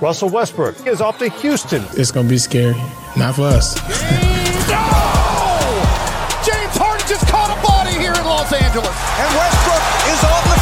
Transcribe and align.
Russell 0.00 0.28
Westbrook 0.28 0.86
is 0.86 1.00
off 1.00 1.18
to 1.18 1.28
Houston. 1.28 1.82
It's 1.94 2.12
going 2.12 2.26
to 2.26 2.30
be 2.30 2.38
scary. 2.38 2.76
Not 3.16 3.34
for 3.34 3.42
us. 3.42 3.74
no! 4.70 4.78
James 6.46 6.76
Harden 6.78 7.04
just 7.08 7.26
caught 7.26 7.50
a 7.50 7.58
body 7.66 7.98
here 7.98 8.12
in 8.12 8.24
Los 8.24 8.52
Angeles. 8.52 8.94
And 9.18 9.34
Westbrook 9.34 9.82
is 10.06 10.22
on 10.22 10.42
the 10.46 10.58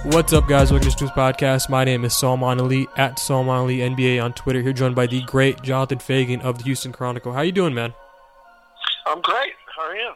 freeway. 0.00 0.16
What's 0.16 0.32
up, 0.32 0.48
guys? 0.48 0.72
Welcome 0.72 0.90
to 0.90 1.04
News 1.04 1.10
Podcast. 1.10 1.68
My 1.68 1.84
name 1.84 2.06
is 2.06 2.14
Salman 2.14 2.58
Ali 2.58 2.88
at 2.96 3.18
Salman 3.18 3.54
Ali 3.54 3.78
NBA 3.78 4.24
on 4.24 4.32
Twitter. 4.32 4.62
Here, 4.62 4.72
joined 4.72 4.94
by 4.94 5.06
the 5.06 5.20
great 5.24 5.60
Jonathan 5.60 5.98
Feigen 5.98 6.40
of 6.40 6.56
the 6.56 6.64
Houston 6.64 6.92
Chronicle. 6.92 7.34
How 7.34 7.42
you 7.42 7.52
doing, 7.52 7.74
man? 7.74 7.92
I'm 9.06 9.20
great. 9.20 9.52
How 9.76 9.82
are 9.82 9.94
you? 9.94 10.12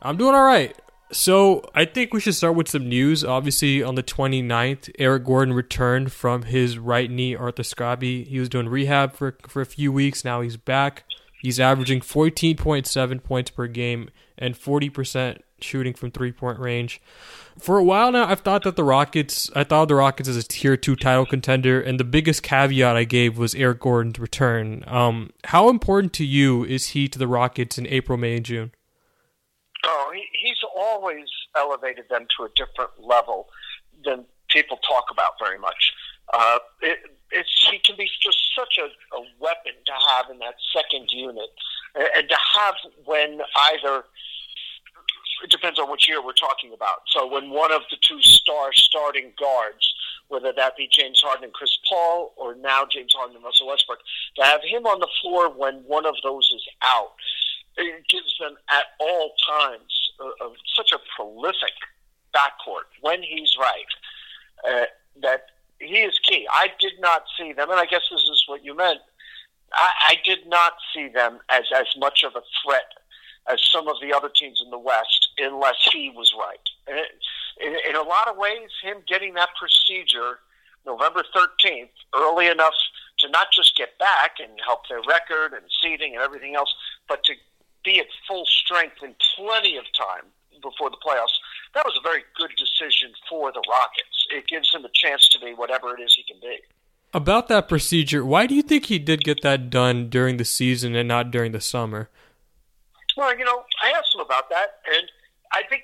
I'm 0.00 0.16
doing 0.16 0.34
all 0.34 0.46
right. 0.46 0.74
So 1.10 1.62
I 1.74 1.86
think 1.86 2.12
we 2.12 2.20
should 2.20 2.34
start 2.34 2.54
with 2.54 2.68
some 2.68 2.88
news. 2.88 3.24
Obviously, 3.24 3.82
on 3.82 3.94
the 3.94 4.02
29th, 4.02 4.90
Eric 4.98 5.24
Gordon 5.24 5.54
returned 5.54 6.12
from 6.12 6.42
his 6.42 6.78
right 6.78 7.10
knee 7.10 7.34
arthroscopy. 7.34 8.26
He 8.26 8.38
was 8.38 8.48
doing 8.48 8.68
rehab 8.68 9.14
for 9.14 9.36
for 9.48 9.62
a 9.62 9.66
few 9.66 9.90
weeks. 9.90 10.24
Now 10.24 10.42
he's 10.42 10.56
back. 10.56 11.04
He's 11.40 11.60
averaging 11.60 12.00
14.7 12.00 13.22
points 13.22 13.50
per 13.50 13.68
game 13.68 14.10
and 14.36 14.54
40% 14.54 15.38
shooting 15.60 15.94
from 15.94 16.10
three 16.10 16.32
point 16.32 16.58
range. 16.58 17.00
For 17.58 17.78
a 17.78 17.84
while 17.84 18.12
now, 18.12 18.26
I've 18.26 18.40
thought 18.40 18.62
that 18.64 18.76
the 18.76 18.84
Rockets, 18.84 19.50
I 19.54 19.64
thought 19.64 19.88
the 19.88 19.94
Rockets 19.96 20.28
as 20.28 20.36
a 20.36 20.42
tier 20.42 20.76
two 20.76 20.94
title 20.94 21.26
contender, 21.26 21.80
and 21.80 21.98
the 21.98 22.04
biggest 22.04 22.42
caveat 22.42 22.96
I 22.96 23.04
gave 23.04 23.36
was 23.36 23.54
Eric 23.54 23.80
Gordon's 23.80 24.18
return. 24.18 24.84
Um, 24.86 25.30
how 25.44 25.68
important 25.68 26.12
to 26.14 26.24
you 26.24 26.64
is 26.64 26.88
he 26.88 27.08
to 27.08 27.18
the 27.18 27.26
Rockets 27.26 27.78
in 27.78 27.86
April, 27.86 28.18
May, 28.18 28.36
and 28.36 28.44
June? 28.44 28.72
Oh, 29.84 30.12
always 30.78 31.26
elevated 31.56 32.04
them 32.08 32.26
to 32.36 32.44
a 32.44 32.48
different 32.54 32.90
level 32.98 33.48
than 34.04 34.24
people 34.48 34.78
talk 34.78 35.04
about 35.10 35.32
very 35.40 35.58
much. 35.58 35.92
Uh, 36.32 36.58
it, 36.82 36.98
it's 37.30 37.68
he 37.70 37.78
can 37.78 37.96
be 37.96 38.08
just 38.22 38.38
such 38.54 38.78
a, 38.78 39.16
a 39.16 39.20
weapon 39.40 39.72
to 39.86 39.92
have 39.92 40.30
in 40.30 40.38
that 40.38 40.54
second 40.72 41.08
unit, 41.10 41.48
and, 41.94 42.28
to 42.28 42.36
have 42.54 42.74
when 43.04 43.40
either 43.72 44.04
it 45.44 45.50
depends 45.50 45.78
on 45.78 45.90
which 45.90 46.08
year 46.08 46.24
we're 46.24 46.32
talking 46.32 46.72
about. 46.74 47.00
So 47.08 47.26
when 47.26 47.50
one 47.50 47.72
of 47.72 47.82
the 47.90 47.96
two 48.02 48.20
star 48.22 48.72
starting 48.72 49.32
guards, 49.38 49.94
whether 50.28 50.52
that 50.52 50.76
be 50.76 50.88
James 50.90 51.20
Harden 51.22 51.44
and 51.44 51.52
Chris 51.52 51.76
Paul, 51.88 52.34
or 52.36 52.54
now 52.56 52.84
James 52.90 53.14
Harden 53.16 53.36
and 53.36 53.44
Russell 53.44 53.68
Westbrook, 53.68 54.00
to 54.36 54.44
have 54.44 54.60
him 54.62 54.86
on 54.86 55.00
the 55.00 55.08
floor 55.22 55.50
when 55.50 55.76
one 55.86 56.06
of 56.06 56.14
those 56.22 56.50
is 56.54 56.66
out 56.82 57.12
it 57.78 58.08
gives 58.08 58.36
them 58.38 58.56
at 58.70 58.84
all 59.00 59.32
times 59.48 60.10
a, 60.20 60.48
such 60.76 60.92
a 60.92 60.98
prolific 61.16 61.74
backcourt 62.34 62.90
when 63.00 63.22
he's 63.22 63.56
right 63.58 64.68
uh, 64.68 64.86
that 65.22 65.46
he 65.80 65.98
is 65.98 66.18
key. 66.18 66.46
I 66.52 66.68
did 66.78 66.94
not 67.00 67.24
see 67.38 67.52
them, 67.52 67.70
and 67.70 67.78
I 67.78 67.86
guess 67.86 68.02
this 68.10 68.20
is 68.20 68.44
what 68.46 68.64
you 68.64 68.76
meant. 68.76 68.98
I, 69.72 69.88
I 70.10 70.14
did 70.24 70.46
not 70.46 70.74
see 70.94 71.08
them 71.08 71.38
as 71.50 71.64
as 71.74 71.86
much 71.96 72.24
of 72.24 72.34
a 72.34 72.42
threat 72.62 72.90
as 73.50 73.58
some 73.70 73.88
of 73.88 73.96
the 74.02 74.14
other 74.14 74.28
teams 74.28 74.60
in 74.62 74.70
the 74.70 74.78
West, 74.78 75.28
unless 75.38 75.76
he 75.92 76.10
was 76.10 76.32
right. 76.38 76.68
And 76.86 76.98
it, 76.98 77.06
in, 77.60 77.76
in 77.88 77.96
a 77.96 78.02
lot 78.02 78.28
of 78.28 78.36
ways, 78.36 78.70
him 78.82 78.98
getting 79.06 79.34
that 79.34 79.50
procedure 79.58 80.40
November 80.86 81.22
13th 81.34 81.88
early 82.14 82.46
enough 82.46 82.74
to 83.18 83.28
not 83.30 83.48
just 83.52 83.76
get 83.76 83.98
back 83.98 84.36
and 84.40 84.50
help 84.64 84.88
their 84.88 85.00
record 85.08 85.52
and 85.52 85.64
seeding 85.82 86.14
and 86.14 86.22
everything 86.22 86.54
else, 86.54 86.72
but 87.08 87.24
to 87.24 87.34
be 87.88 88.00
at 88.00 88.06
full 88.26 88.44
strength 88.44 88.96
in 89.02 89.14
plenty 89.34 89.78
of 89.78 89.84
time 89.96 90.28
before 90.60 90.90
the 90.90 91.00
playoffs. 91.00 91.32
That 91.74 91.86
was 91.86 91.96
a 91.98 92.02
very 92.02 92.22
good 92.36 92.50
decision 92.58 93.12
for 93.28 93.50
the 93.52 93.62
Rockets. 93.68 94.26
It 94.30 94.46
gives 94.46 94.74
him 94.74 94.84
a 94.84 94.90
chance 94.92 95.28
to 95.28 95.38
be 95.38 95.54
whatever 95.54 95.96
it 95.96 96.00
is 96.02 96.14
he 96.14 96.24
can 96.24 96.40
be. 96.40 96.58
About 97.14 97.48
that 97.48 97.68
procedure, 97.68 98.24
why 98.24 98.46
do 98.46 98.54
you 98.54 98.62
think 98.62 98.86
he 98.86 98.98
did 98.98 99.24
get 99.24 99.40
that 99.42 99.70
done 99.70 100.10
during 100.10 100.36
the 100.36 100.44
season 100.44 100.94
and 100.94 101.08
not 101.08 101.30
during 101.30 101.52
the 101.52 101.60
summer? 101.60 102.10
Well, 103.16 103.36
you 103.38 103.44
know, 103.44 103.64
I 103.82 103.96
asked 103.96 104.14
him 104.14 104.20
about 104.20 104.50
that, 104.50 104.84
and 104.94 105.10
I 105.52 105.62
think, 105.70 105.82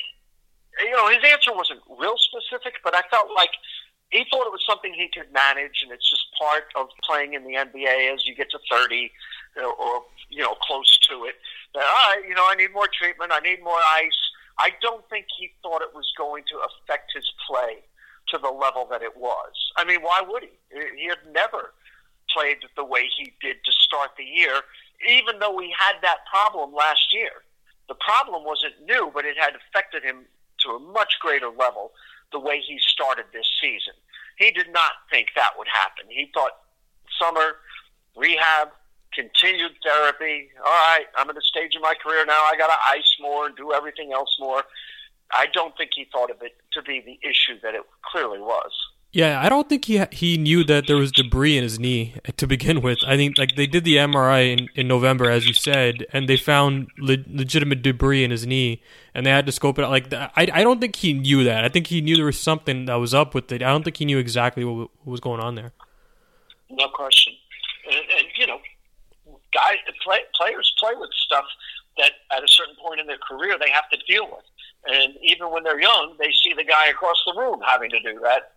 you 0.81 0.91
know, 0.91 1.09
his 1.09 1.25
answer 1.25 1.53
wasn't 1.55 1.81
real 1.99 2.17
specific, 2.19 2.75
but 2.85 2.95
I 2.95 3.01
felt 3.11 3.29
like 3.35 3.51
he 4.11 4.25
thought 4.31 4.47
it 4.47 4.53
was 4.53 4.65
something 4.69 4.93
he 4.93 5.09
could 5.09 5.33
manage, 5.33 5.81
and 5.83 5.91
it's 5.91 6.09
just 6.09 6.27
part 6.39 6.65
of 6.77 6.89
playing 7.03 7.33
in 7.33 7.43
the 7.45 7.55
NBA 7.55 8.13
as 8.13 8.27
you 8.27 8.35
get 8.35 8.51
to 8.51 8.59
30 8.71 9.11
or, 9.63 10.03
you 10.29 10.43
know, 10.43 10.55
close 10.63 10.99
to 11.09 11.25
it. 11.25 11.37
That, 11.75 11.85
all 11.85 12.15
right, 12.15 12.23
you 12.29 12.35
know, 12.35 12.47
I 12.49 12.55
need 12.57 12.73
more 12.73 12.89
treatment, 12.89 13.33
I 13.35 13.41
need 13.41 13.63
more 13.63 13.81
ice. 13.95 14.21
I 14.59 14.71
don't 14.81 15.09
think 15.09 15.27
he 15.39 15.51
thought 15.63 15.83
it 15.83 15.95
was 15.95 16.11
going 16.17 16.45
to 16.51 16.63
affect 16.63 17.13
his 17.15 17.31
play 17.47 17.83
to 18.29 18.39
the 18.39 18.51
level 18.51 18.87
that 18.91 19.03
it 19.03 19.17
was. 19.17 19.53
I 19.77 19.85
mean, 19.85 20.01
why 20.01 20.23
would 20.27 20.45
he? 20.45 20.51
He 20.97 21.07
had 21.09 21.19
never 21.33 21.75
played 22.33 22.59
the 22.77 22.85
way 22.85 23.09
he 23.17 23.33
did 23.41 23.57
to 23.65 23.73
start 23.73 24.11
the 24.17 24.25
year, 24.25 24.63
even 25.09 25.39
though 25.39 25.59
he 25.59 25.73
had 25.77 25.97
that 26.03 26.19
problem 26.31 26.75
last 26.75 27.13
year. 27.13 27.43
The 27.89 27.95
problem 27.95 28.45
wasn't 28.45 28.75
new, 28.87 29.11
but 29.13 29.25
it 29.25 29.37
had 29.37 29.53
affected 29.55 30.03
him 30.03 30.25
to 30.61 30.71
a 30.71 30.79
much 30.79 31.15
greater 31.21 31.51
level 31.51 31.93
the 32.33 32.41
way 32.41 32.61
he 32.61 32.79
started 32.79 33.27
this 33.33 33.47
season. 33.61 33.93
He 34.39 34.51
did 34.51 34.73
not 34.73 34.93
think 35.11 35.29
that 35.37 35.53
would 35.59 35.69
happen. 35.69 36.07
He 36.09 36.31
thought 36.33 36.53
summer, 37.21 37.57
rehab, 38.17 38.71
continued 39.15 39.73
therapy. 39.85 40.51
All 40.59 40.73
right, 40.73 41.07
I'm 41.17 41.31
at 41.31 41.37
a 41.37 41.43
stage 41.43 41.75
in 41.75 41.83
my 41.83 41.95
career 42.03 42.25
now. 42.27 42.33
I 42.51 42.55
got 42.57 42.69
to 42.69 42.79
ice 42.87 43.17
more 43.21 43.47
and 43.47 43.57
do 43.57 43.73
everything 43.73 44.13
else 44.13 44.37
more. 44.39 44.63
I 45.33 45.47
don't 45.53 45.77
think 45.77 45.91
he 45.95 46.07
thought 46.13 46.31
of 46.31 46.43
it 46.43 46.57
to 46.73 46.83
be 46.83 47.01
the 47.01 47.19
issue 47.27 47.61
that 47.63 47.75
it 47.75 47.83
clearly 48.13 48.41
was. 48.41 48.73
Yeah, 49.15 49.41
I 49.41 49.49
don't 49.49 49.69
think 49.69 49.85
he 49.85 50.05
he 50.11 50.37
knew 50.37 50.65
that 50.65 50.89
there 50.89 50.97
was 50.97 51.13
debris 51.13 51.57
in 51.57 51.63
his 51.63 51.79
knee 51.79 52.15
to 52.37 52.49
begin 52.49 52.81
with. 52.81 52.99
I 53.07 53.17
think 53.17 53.39
like 53.39 53.55
they 53.55 53.69
did 53.69 53.85
the 53.85 53.95
MRI 53.95 54.59
in, 54.59 54.69
in 54.75 54.89
November, 54.89 55.31
as 55.31 55.47
you 55.47 55.55
said, 55.55 56.05
and 56.13 56.29
they 56.29 56.37
found 56.37 56.89
le- 56.99 57.25
legitimate 57.29 57.81
debris 57.81 58.25
in 58.25 58.33
his 58.33 58.45
knee, 58.45 58.83
and 59.15 59.25
they 59.25 59.31
had 59.31 59.47
to 59.47 59.53
scope 59.53 59.79
it 59.79 59.85
out. 59.85 59.93
Like 59.93 60.13
I 60.13 60.31
I 60.53 60.65
don't 60.65 60.81
think 60.81 60.97
he 60.97 61.13
knew 61.13 61.45
that. 61.45 61.65
I 61.65 61.69
think 61.69 61.87
he 61.87 62.01
knew 62.01 62.17
there 62.17 62.25
was 62.25 62.41
something 62.41 62.87
that 62.87 62.97
was 62.97 63.15
up 63.15 63.37
with 63.37 63.53
it. 63.53 63.63
I 63.63 63.69
don't 63.69 63.85
think 63.85 63.99
he 63.99 64.05
knew 64.05 64.19
exactly 64.19 64.65
what, 64.65 64.91
what 65.05 65.07
was 65.07 65.21
going 65.21 65.41
on 65.41 65.55
there. 65.55 65.73
No 66.69 66.89
question, 66.89 67.35
and, 67.87 67.95
and 68.19 68.27
guys, 69.55 69.79
play, 70.03 70.21
players 70.35 70.75
play 70.79 70.93
with 70.99 71.11
stuff 71.15 71.45
that 71.97 72.13
at 72.37 72.43
a 72.43 72.49
certain 72.49 72.75
point 72.83 73.01
in 73.01 73.07
their 73.07 73.19
career 73.19 73.57
they 73.59 73.71
have 73.71 73.89
to 73.91 73.99
deal 74.07 74.27
with. 74.27 74.45
And 74.87 75.15
even 75.23 75.51
when 75.51 75.63
they're 75.63 75.81
young, 75.81 76.17
they 76.19 76.33
see 76.33 76.53
the 76.53 76.65
guy 76.65 76.89
across 76.89 77.23
the 77.25 77.39
room 77.39 77.61
having 77.65 77.91
to 77.91 78.01
do 78.01 78.21
that. 78.23 78.53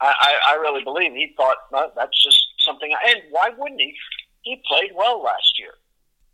I, 0.00 0.34
I 0.50 0.54
really 0.54 0.84
believe 0.84 1.12
he 1.12 1.34
thought 1.36 1.56
well, 1.72 1.92
that's 1.96 2.22
just 2.22 2.38
something. 2.58 2.94
And 3.08 3.22
why 3.30 3.50
wouldn't 3.56 3.80
he? 3.80 3.96
He 4.42 4.62
played 4.68 4.92
well 4.94 5.22
last 5.22 5.58
year. 5.58 5.74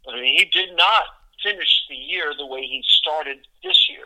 I 0.07 0.21
mean, 0.21 0.37
he 0.37 0.45
did 0.45 0.77
not 0.77 1.05
finish 1.43 1.87
the 1.89 1.97
year 1.97 2.33
the 2.37 2.47
way 2.47 2.61
he 2.61 2.83
started 2.87 3.39
this 3.63 3.89
year. 3.89 4.05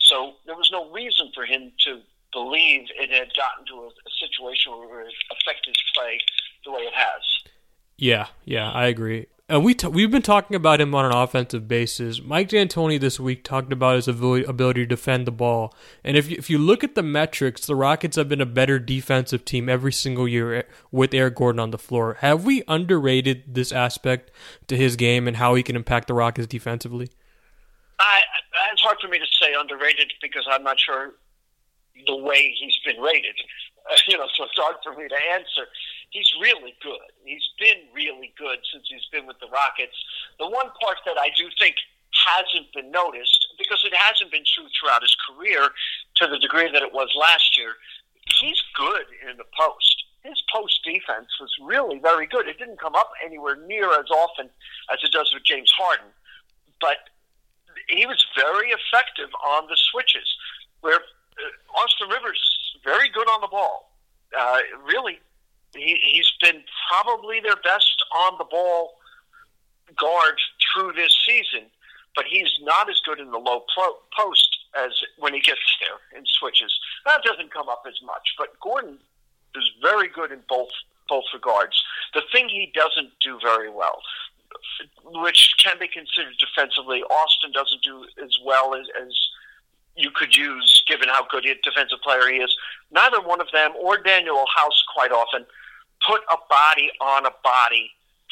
So 0.00 0.34
there 0.46 0.56
was 0.56 0.70
no 0.72 0.90
reason 0.90 1.30
for 1.34 1.44
him 1.44 1.72
to 1.84 2.00
believe 2.32 2.88
it 2.96 3.10
had 3.10 3.28
gotten 3.34 3.66
to 3.66 3.74
a, 3.74 3.88
a 3.88 4.12
situation 4.18 4.72
where 4.72 5.02
it 5.02 5.14
affected 5.30 5.76
his 5.76 5.92
play 5.94 6.18
the 6.64 6.72
way 6.72 6.82
it 6.82 6.94
has. 6.94 7.22
Yeah, 7.98 8.28
yeah, 8.44 8.70
I 8.70 8.86
agree. 8.86 9.26
And 9.50 9.64
we 9.64 9.74
t- 9.74 9.88
we've 9.88 10.10
been 10.10 10.22
talking 10.22 10.54
about 10.54 10.80
him 10.80 10.94
on 10.94 11.06
an 11.06 11.12
offensive 11.12 11.66
basis. 11.66 12.22
Mike 12.22 12.50
D'Antoni 12.50 13.00
this 13.00 13.18
week 13.18 13.42
talked 13.42 13.72
about 13.72 13.96
his 13.96 14.06
ability 14.06 14.82
to 14.82 14.86
defend 14.86 15.26
the 15.26 15.32
ball. 15.32 15.74
And 16.04 16.18
if 16.18 16.30
you, 16.30 16.36
if 16.38 16.50
you 16.50 16.58
look 16.58 16.84
at 16.84 16.94
the 16.94 17.02
metrics, 17.02 17.64
the 17.64 17.74
Rockets 17.74 18.16
have 18.16 18.28
been 18.28 18.42
a 18.42 18.46
better 18.46 18.78
defensive 18.78 19.46
team 19.46 19.70
every 19.70 19.92
single 19.92 20.28
year 20.28 20.54
eh, 20.54 20.62
with 20.92 21.14
Eric 21.14 21.36
Gordon 21.36 21.60
on 21.60 21.70
the 21.70 21.78
floor. 21.78 22.18
Have 22.20 22.44
we 22.44 22.62
underrated 22.68 23.54
this 23.54 23.72
aspect 23.72 24.30
to 24.66 24.76
his 24.76 24.96
game 24.96 25.26
and 25.26 25.38
how 25.38 25.54
he 25.54 25.62
can 25.62 25.76
impact 25.76 26.08
the 26.08 26.14
Rockets 26.14 26.46
defensively? 26.46 27.08
I, 27.98 28.20
it's 28.72 28.82
hard 28.82 28.98
for 29.00 29.08
me 29.08 29.18
to 29.18 29.26
say 29.40 29.54
underrated 29.58 30.12
because 30.20 30.46
I'm 30.48 30.62
not 30.62 30.78
sure 30.78 31.14
the 32.06 32.16
way 32.16 32.54
he's 32.60 32.78
been 32.84 33.02
rated. 33.02 33.34
You 34.08 34.16
know, 34.16 34.28
so 34.36 34.44
it's 34.44 34.56
hard 34.56 34.76
for 34.84 34.92
me 34.94 35.08
to 35.08 35.20
answer 35.32 35.68
he's 36.10 36.32
really 36.40 36.74
good. 36.82 37.12
He's 37.24 37.48
been 37.58 37.88
really 37.92 38.32
good 38.38 38.58
since 38.72 38.86
he's 38.88 39.06
been 39.12 39.26
with 39.26 39.38
the 39.40 39.48
Rockets. 39.48 39.96
The 40.38 40.48
one 40.48 40.70
part 40.80 40.98
that 41.06 41.18
I 41.18 41.30
do 41.36 41.48
think 41.58 41.76
hasn't 42.12 42.72
been 42.72 42.90
noticed 42.90 43.46
because 43.58 43.82
it 43.84 43.94
hasn't 43.94 44.32
been 44.32 44.44
true 44.54 44.66
throughout 44.78 45.02
his 45.02 45.16
career 45.28 45.68
to 46.16 46.26
the 46.26 46.38
degree 46.38 46.70
that 46.72 46.82
it 46.82 46.92
was 46.92 47.08
last 47.14 47.56
year. 47.58 47.74
He's 48.40 48.60
good 48.76 49.06
in 49.28 49.36
the 49.36 49.48
post. 49.58 50.04
His 50.24 50.42
post 50.52 50.80
defense 50.84 51.28
was 51.40 51.50
really 51.62 51.98
very 51.98 52.26
good. 52.26 52.48
It 52.48 52.58
didn't 52.58 52.80
come 52.80 52.94
up 52.94 53.12
anywhere 53.24 53.56
near 53.56 53.88
as 53.92 54.10
often 54.10 54.50
as 54.92 54.98
it 55.02 55.12
does 55.12 55.30
with 55.32 55.44
James 55.44 55.72
Harden, 55.76 56.10
but 56.80 57.08
he 57.88 58.04
was 58.04 58.26
very 58.36 58.68
effective 58.68 59.30
on 59.46 59.66
the 59.68 59.76
switches. 59.76 60.26
Where 60.80 61.00
Austin 61.76 62.08
Rivers 62.08 62.38
is 62.38 62.80
very 62.84 63.08
good 63.08 63.28
on 63.28 63.40
the 63.40 63.48
ball. 63.48 63.90
Uh, 64.38 64.58
really, 64.84 65.18
he, 65.74 65.98
he's 66.02 66.30
been 66.40 66.62
probably 66.90 67.40
their 67.40 67.56
best 67.56 68.02
on 68.16 68.38
the 68.38 68.44
ball 68.44 68.94
guard 69.96 70.38
through 70.72 70.92
this 70.92 71.16
season, 71.26 71.66
but 72.14 72.24
he's 72.26 72.52
not 72.62 72.90
as 72.90 73.00
good 73.04 73.20
in 73.20 73.30
the 73.30 73.38
low 73.38 73.64
pro- 73.74 73.98
post 74.18 74.58
as 74.76 74.92
when 75.18 75.32
he 75.32 75.40
gets 75.40 75.60
there 75.80 76.18
in 76.18 76.24
switches. 76.26 76.78
That 77.04 77.22
doesn't 77.22 77.52
come 77.52 77.68
up 77.68 77.84
as 77.86 78.00
much, 78.04 78.34
but 78.36 78.58
Gordon 78.60 78.98
is 79.56 79.70
very 79.82 80.08
good 80.08 80.32
in 80.32 80.40
both 80.48 80.70
both 81.08 81.24
regards. 81.32 81.82
The 82.12 82.22
thing 82.30 82.50
he 82.50 82.70
doesn't 82.74 83.12
do 83.24 83.38
very 83.42 83.70
well, 83.70 84.02
which 85.04 85.54
can 85.58 85.78
be 85.78 85.88
considered 85.88 86.34
defensively, 86.38 87.02
Austin 87.02 87.50
doesn't 87.52 87.82
do 87.82 88.04
as 88.22 88.36
well 88.44 88.74
as, 88.74 88.86
as 89.02 89.16
you 89.98 90.10
could 90.14 90.34
use 90.36 90.82
given 90.86 91.08
how 91.08 91.26
good 91.28 91.44
a 91.44 91.54
defensive 91.62 91.98
player 92.02 92.28
he 92.30 92.38
is. 92.38 92.54
Neither 92.90 93.20
one 93.20 93.40
of 93.40 93.48
them 93.52 93.72
or 93.80 93.98
Danuel 93.98 94.46
House 94.54 94.82
quite 94.94 95.10
often 95.10 95.44
put 96.06 96.20
a 96.32 96.36
body 96.48 96.90
on 97.00 97.26
a 97.26 97.34
body 97.42 97.90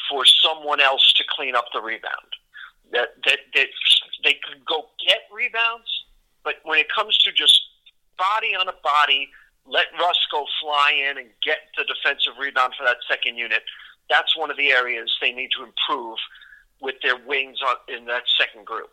for 0.09 0.23
someone 0.25 0.79
else 0.79 1.13
to 1.13 1.23
clean 1.29 1.55
up 1.55 1.65
the 1.73 1.81
rebound. 1.81 2.31
That 2.93 3.09
that 3.25 3.39
that 3.53 3.67
they 4.23 4.39
could 4.47 4.63
go 4.65 4.87
get 5.05 5.27
rebounds, 5.33 5.89
but 6.43 6.55
when 6.63 6.79
it 6.79 6.87
comes 6.93 7.17
to 7.19 7.31
just 7.33 7.61
body 8.17 8.55
on 8.55 8.67
a 8.69 8.73
body, 8.81 9.29
let 9.65 9.87
Russ 9.99 10.25
go 10.31 10.45
fly 10.61 10.93
in 11.09 11.17
and 11.17 11.27
get 11.43 11.57
the 11.77 11.83
defensive 11.83 12.33
rebound 12.39 12.73
for 12.77 12.85
that 12.85 12.97
second 13.09 13.37
unit. 13.37 13.63
That's 14.09 14.37
one 14.37 14.49
of 14.49 14.57
the 14.57 14.69
areas 14.69 15.11
they 15.21 15.33
need 15.33 15.49
to 15.57 15.63
improve 15.63 16.17
with 16.79 16.95
their 17.03 17.17
wings 17.17 17.59
on, 17.61 17.75
in 17.93 18.05
that 18.05 18.23
second 18.39 18.65
group. 18.65 18.89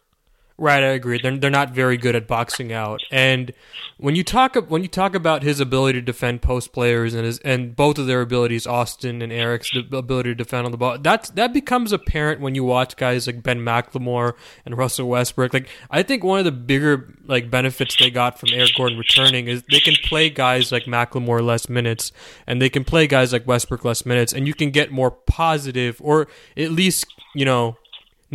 Right, 0.56 0.84
I 0.84 0.88
agree. 0.88 1.18
They're 1.20 1.36
they're 1.36 1.50
not 1.50 1.70
very 1.72 1.96
good 1.96 2.14
at 2.14 2.28
boxing 2.28 2.72
out. 2.72 3.00
And 3.10 3.52
when 3.96 4.14
you 4.14 4.22
talk 4.22 4.54
when 4.70 4.82
you 4.82 4.88
talk 4.88 5.16
about 5.16 5.42
his 5.42 5.58
ability 5.58 5.98
to 5.98 6.04
defend 6.04 6.42
post 6.42 6.72
players 6.72 7.12
and 7.12 7.24
his 7.24 7.40
and 7.40 7.74
both 7.74 7.98
of 7.98 8.06
their 8.06 8.20
abilities, 8.20 8.64
Austin 8.64 9.20
and 9.20 9.32
Eric's 9.32 9.72
ability 9.74 10.30
to 10.30 10.34
defend 10.36 10.64
on 10.64 10.70
the 10.70 10.78
ball, 10.78 10.96
that's 10.98 11.30
that 11.30 11.52
becomes 11.52 11.90
apparent 11.90 12.40
when 12.40 12.54
you 12.54 12.62
watch 12.62 12.96
guys 12.96 13.26
like 13.26 13.42
Ben 13.42 13.64
McLemore 13.64 14.34
and 14.64 14.78
Russell 14.78 15.08
Westbrook. 15.08 15.52
Like 15.52 15.68
I 15.90 16.04
think 16.04 16.22
one 16.22 16.38
of 16.38 16.44
the 16.44 16.52
bigger 16.52 17.12
like 17.26 17.50
benefits 17.50 17.96
they 17.96 18.10
got 18.10 18.38
from 18.38 18.50
Eric 18.52 18.76
Gordon 18.76 18.96
returning 18.96 19.48
is 19.48 19.64
they 19.68 19.80
can 19.80 19.94
play 20.04 20.30
guys 20.30 20.70
like 20.70 20.84
McLemore 20.84 21.44
less 21.44 21.68
minutes 21.68 22.12
and 22.46 22.62
they 22.62 22.68
can 22.68 22.84
play 22.84 23.08
guys 23.08 23.32
like 23.32 23.44
Westbrook 23.44 23.84
less 23.84 24.06
minutes, 24.06 24.32
and 24.32 24.46
you 24.46 24.54
can 24.54 24.70
get 24.70 24.92
more 24.92 25.10
positive 25.10 26.00
or 26.00 26.28
at 26.56 26.70
least 26.70 27.06
you 27.34 27.44
know 27.44 27.76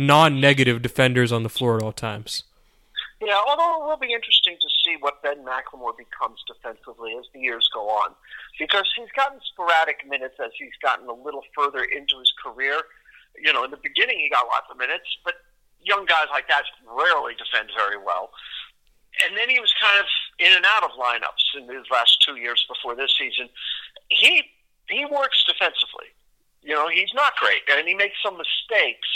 non-negative 0.00 0.82
defenders 0.82 1.30
on 1.30 1.42
the 1.42 1.48
floor 1.48 1.76
at 1.76 1.82
all 1.82 1.92
times. 1.92 2.44
Yeah, 3.20 3.38
although 3.46 3.84
it 3.84 3.86
will 3.86 4.00
be 4.00 4.14
interesting 4.14 4.56
to 4.56 4.68
see 4.82 4.96
what 4.98 5.22
Ben 5.22 5.44
McLemore 5.44 5.96
becomes 5.96 6.40
defensively 6.48 7.12
as 7.20 7.26
the 7.34 7.40
years 7.40 7.68
go 7.72 7.88
on, 7.88 8.14
because 8.58 8.88
he's 8.96 9.12
gotten 9.14 9.38
sporadic 9.52 10.08
minutes 10.08 10.36
as 10.42 10.52
he's 10.56 10.72
gotten 10.80 11.06
a 11.06 11.12
little 11.12 11.44
further 11.54 11.84
into 11.84 12.18
his 12.18 12.32
career. 12.42 12.80
You 13.36 13.52
know, 13.52 13.62
in 13.64 13.70
the 13.70 13.82
beginning 13.82 14.18
he 14.18 14.30
got 14.30 14.46
lots 14.46 14.66
of 14.70 14.78
minutes, 14.78 15.04
but 15.22 15.34
young 15.84 16.06
guys 16.06 16.32
like 16.32 16.48
that 16.48 16.64
rarely 16.88 17.34
defend 17.36 17.68
very 17.76 17.98
well. 18.00 18.32
And 19.26 19.36
then 19.36 19.50
he 19.50 19.60
was 19.60 19.72
kind 19.76 20.00
of 20.00 20.06
in 20.38 20.56
and 20.56 20.64
out 20.64 20.84
of 20.84 20.96
lineups 20.96 21.60
in 21.60 21.68
his 21.68 21.84
last 21.92 22.24
two 22.24 22.36
years 22.36 22.64
before 22.68 22.96
this 22.96 23.12
season. 23.18 23.48
He 24.08 24.44
he 24.88 25.04
works 25.04 25.44
defensively. 25.44 26.08
You 26.62 26.74
know, 26.74 26.88
he's 26.88 27.12
not 27.12 27.36
great, 27.36 27.62
and 27.70 27.86
he 27.86 27.94
makes 27.94 28.16
some 28.24 28.36
mistakes 28.36 29.08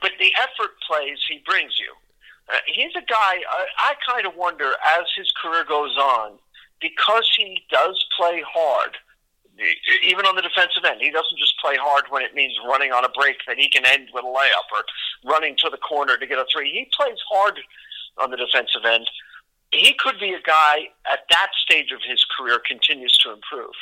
but 0.00 0.12
the 0.18 0.32
effort 0.40 0.72
plays 0.86 1.18
he 1.28 1.42
brings 1.46 1.78
you. 1.78 1.92
Uh, 2.48 2.58
he's 2.66 2.94
a 2.96 3.04
guy, 3.04 3.42
I, 3.50 3.66
I 3.78 3.94
kind 4.08 4.26
of 4.26 4.34
wonder 4.36 4.72
as 4.98 5.04
his 5.16 5.32
career 5.42 5.64
goes 5.64 5.96
on, 5.96 6.38
because 6.80 7.28
he 7.36 7.62
does 7.70 8.06
play 8.16 8.42
hard, 8.46 8.96
even 10.06 10.24
on 10.24 10.36
the 10.36 10.42
defensive 10.42 10.84
end, 10.84 11.00
he 11.00 11.10
doesn't 11.10 11.38
just 11.38 11.58
play 11.58 11.76
hard 11.76 12.04
when 12.10 12.22
it 12.22 12.34
means 12.34 12.54
running 12.66 12.92
on 12.92 13.04
a 13.04 13.08
break 13.08 13.38
that 13.46 13.58
he 13.58 13.68
can 13.68 13.84
end 13.84 14.08
with 14.14 14.24
a 14.24 14.28
layup 14.28 14.68
or 14.72 14.84
running 15.28 15.56
to 15.58 15.68
the 15.70 15.78
corner 15.78 16.16
to 16.16 16.26
get 16.26 16.38
a 16.38 16.46
three. 16.52 16.70
He 16.70 16.88
plays 16.96 17.18
hard 17.30 17.58
on 18.18 18.30
the 18.30 18.36
defensive 18.36 18.84
end. 18.84 19.10
He 19.72 19.94
could 19.98 20.18
be 20.20 20.32
a 20.32 20.40
guy 20.40 20.88
at 21.10 21.26
that 21.30 21.48
stage 21.58 21.90
of 21.92 22.00
his 22.08 22.24
career 22.38 22.60
continues 22.64 23.18
to 23.18 23.32
improve. 23.32 23.74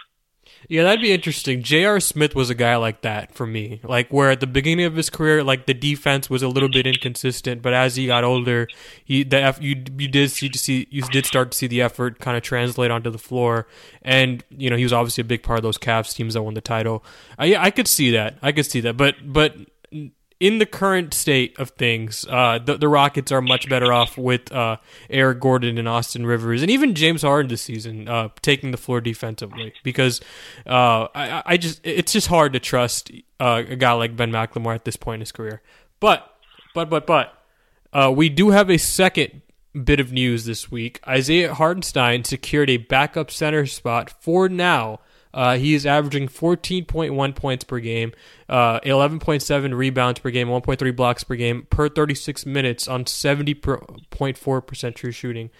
Yeah, 0.68 0.82
that'd 0.82 1.00
be 1.00 1.12
interesting. 1.12 1.62
J.R. 1.62 2.00
Smith 2.00 2.34
was 2.34 2.50
a 2.50 2.54
guy 2.54 2.74
like 2.76 3.02
that 3.02 3.34
for 3.34 3.46
me. 3.46 3.80
Like 3.84 4.12
where 4.12 4.30
at 4.30 4.40
the 4.40 4.48
beginning 4.48 4.84
of 4.84 4.96
his 4.96 5.10
career, 5.10 5.44
like 5.44 5.66
the 5.66 5.74
defense 5.74 6.28
was 6.28 6.42
a 6.42 6.48
little 6.48 6.68
bit 6.68 6.86
inconsistent, 6.86 7.62
but 7.62 7.72
as 7.72 7.94
he 7.94 8.06
got 8.06 8.24
older, 8.24 8.66
he 9.04 9.22
the 9.22 9.56
you 9.60 9.76
you 9.96 10.08
did 10.08 10.30
see 10.30 10.48
to 10.48 10.58
see 10.58 10.88
you 10.90 11.02
did 11.02 11.24
start 11.24 11.52
to 11.52 11.58
see 11.58 11.68
the 11.68 11.82
effort 11.82 12.18
kind 12.18 12.36
of 12.36 12.42
translate 12.42 12.90
onto 12.90 13.10
the 13.10 13.18
floor, 13.18 13.68
and 14.02 14.42
you 14.50 14.68
know 14.68 14.76
he 14.76 14.82
was 14.82 14.92
obviously 14.92 15.22
a 15.22 15.24
big 15.24 15.42
part 15.44 15.58
of 15.58 15.62
those 15.62 15.78
Cavs 15.78 16.14
teams 16.14 16.34
that 16.34 16.42
won 16.42 16.54
the 16.54 16.60
title. 16.60 17.04
I 17.38 17.44
yeah, 17.46 17.62
I 17.62 17.70
could 17.70 17.86
see 17.86 18.10
that. 18.12 18.36
I 18.42 18.50
could 18.50 18.66
see 18.66 18.80
that, 18.80 18.96
but 18.96 19.14
but 19.24 19.54
in 20.38 20.58
the 20.58 20.66
current 20.66 21.14
state 21.14 21.58
of 21.58 21.70
things, 21.70 22.26
uh, 22.28 22.58
the, 22.58 22.76
the 22.76 22.88
Rockets 22.88 23.32
are 23.32 23.40
much 23.40 23.68
better 23.68 23.92
off 23.92 24.18
with 24.18 24.52
uh, 24.52 24.76
Eric 25.08 25.40
Gordon 25.40 25.78
and 25.78 25.88
Austin 25.88 26.26
Rivers, 26.26 26.62
and 26.62 26.70
even 26.70 26.94
James 26.94 27.22
Harden 27.22 27.48
this 27.48 27.62
season 27.62 28.08
uh, 28.08 28.28
taking 28.42 28.70
the 28.70 28.76
floor 28.76 29.00
defensively. 29.00 29.72
Because 29.82 30.20
uh, 30.66 31.08
I, 31.14 31.42
I, 31.46 31.56
just 31.56 31.80
it's 31.84 32.12
just 32.12 32.26
hard 32.26 32.52
to 32.52 32.60
trust 32.60 33.10
uh, 33.40 33.62
a 33.66 33.76
guy 33.76 33.92
like 33.92 34.16
Ben 34.16 34.30
McLemore 34.30 34.74
at 34.74 34.84
this 34.84 34.96
point 34.96 35.16
in 35.16 35.20
his 35.20 35.32
career. 35.32 35.62
But 36.00 36.30
but 36.74 36.90
but 36.90 37.06
but 37.06 37.42
uh, 37.92 38.12
we 38.14 38.28
do 38.28 38.50
have 38.50 38.70
a 38.70 38.78
second 38.78 39.40
bit 39.84 40.00
of 40.00 40.12
news 40.12 40.44
this 40.44 40.70
week. 40.70 41.00
Isaiah 41.06 41.54
Hartenstein 41.54 42.24
secured 42.24 42.68
a 42.68 42.76
backup 42.76 43.30
center 43.30 43.64
spot 43.64 44.10
for 44.20 44.48
now 44.48 45.00
uh, 45.36 45.58
he 45.58 45.74
is 45.74 45.84
averaging 45.84 46.28
14.1 46.28 47.36
points 47.36 47.62
per 47.62 47.78
game, 47.78 48.12
uh, 48.48 48.80
11.7 48.80 49.76
rebounds 49.76 50.18
per 50.18 50.30
game, 50.30 50.48
1.3 50.48 50.96
blocks 50.96 51.24
per 51.24 51.36
game 51.36 51.66
per 51.68 51.90
36 51.90 52.46
minutes 52.46 52.88
on 52.88 53.04
70.4% 53.04 54.94
true 54.94 55.12
shooting. 55.12 55.50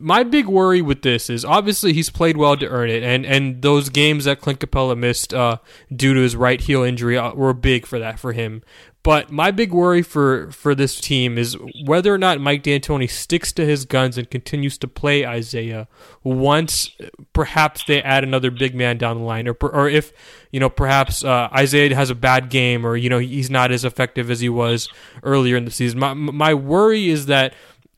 My 0.00 0.22
big 0.22 0.46
worry 0.46 0.80
with 0.80 1.02
this 1.02 1.28
is 1.28 1.44
obviously 1.44 1.92
he's 1.92 2.10
played 2.10 2.36
well 2.36 2.56
to 2.56 2.68
earn 2.68 2.90
it, 2.90 3.02
and, 3.02 3.26
and 3.26 3.60
those 3.60 3.88
games 3.88 4.24
that 4.26 4.40
Clint 4.40 4.60
Capela 4.60 4.96
missed 4.96 5.34
uh, 5.34 5.56
due 5.94 6.14
to 6.14 6.20
his 6.20 6.36
right 6.36 6.60
heel 6.60 6.84
injury 6.84 7.18
uh, 7.18 7.34
were 7.34 7.52
big 7.52 7.86
for 7.86 7.98
that 7.98 8.20
for 8.20 8.32
him. 8.32 8.62
But 9.04 9.32
my 9.32 9.50
big 9.50 9.72
worry 9.72 10.02
for, 10.02 10.52
for 10.52 10.76
this 10.76 11.00
team 11.00 11.36
is 11.36 11.56
whether 11.84 12.14
or 12.14 12.18
not 12.18 12.40
Mike 12.40 12.62
D'Antoni 12.62 13.10
sticks 13.10 13.52
to 13.54 13.66
his 13.66 13.84
guns 13.84 14.16
and 14.16 14.30
continues 14.30 14.78
to 14.78 14.86
play 14.86 15.26
Isaiah 15.26 15.88
once 16.22 16.92
perhaps 17.32 17.82
they 17.82 18.00
add 18.00 18.22
another 18.22 18.52
big 18.52 18.76
man 18.76 18.98
down 18.98 19.18
the 19.18 19.24
line, 19.24 19.48
or 19.48 19.56
or 19.60 19.88
if 19.88 20.12
you 20.52 20.60
know 20.60 20.70
perhaps 20.70 21.24
uh, 21.24 21.48
Isaiah 21.52 21.92
has 21.96 22.10
a 22.10 22.14
bad 22.14 22.48
game, 22.48 22.86
or 22.86 22.96
you 22.96 23.08
know 23.08 23.18
he's 23.18 23.50
not 23.50 23.72
as 23.72 23.84
effective 23.84 24.30
as 24.30 24.38
he 24.38 24.48
was 24.48 24.88
earlier 25.24 25.56
in 25.56 25.64
the 25.64 25.72
season. 25.72 25.98
My 25.98 26.14
my 26.14 26.54
worry 26.54 27.08
is 27.08 27.26
that 27.26 27.54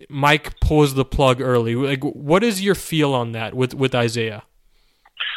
Mike 0.09 0.59
pulls 0.61 0.95
the 0.95 1.05
plug 1.05 1.41
early. 1.41 1.75
Like, 1.75 2.03
what 2.03 2.43
is 2.43 2.63
your 2.63 2.75
feel 2.75 3.13
on 3.13 3.33
that 3.33 3.53
with 3.53 3.75
with 3.75 3.95
Isaiah? 3.95 4.45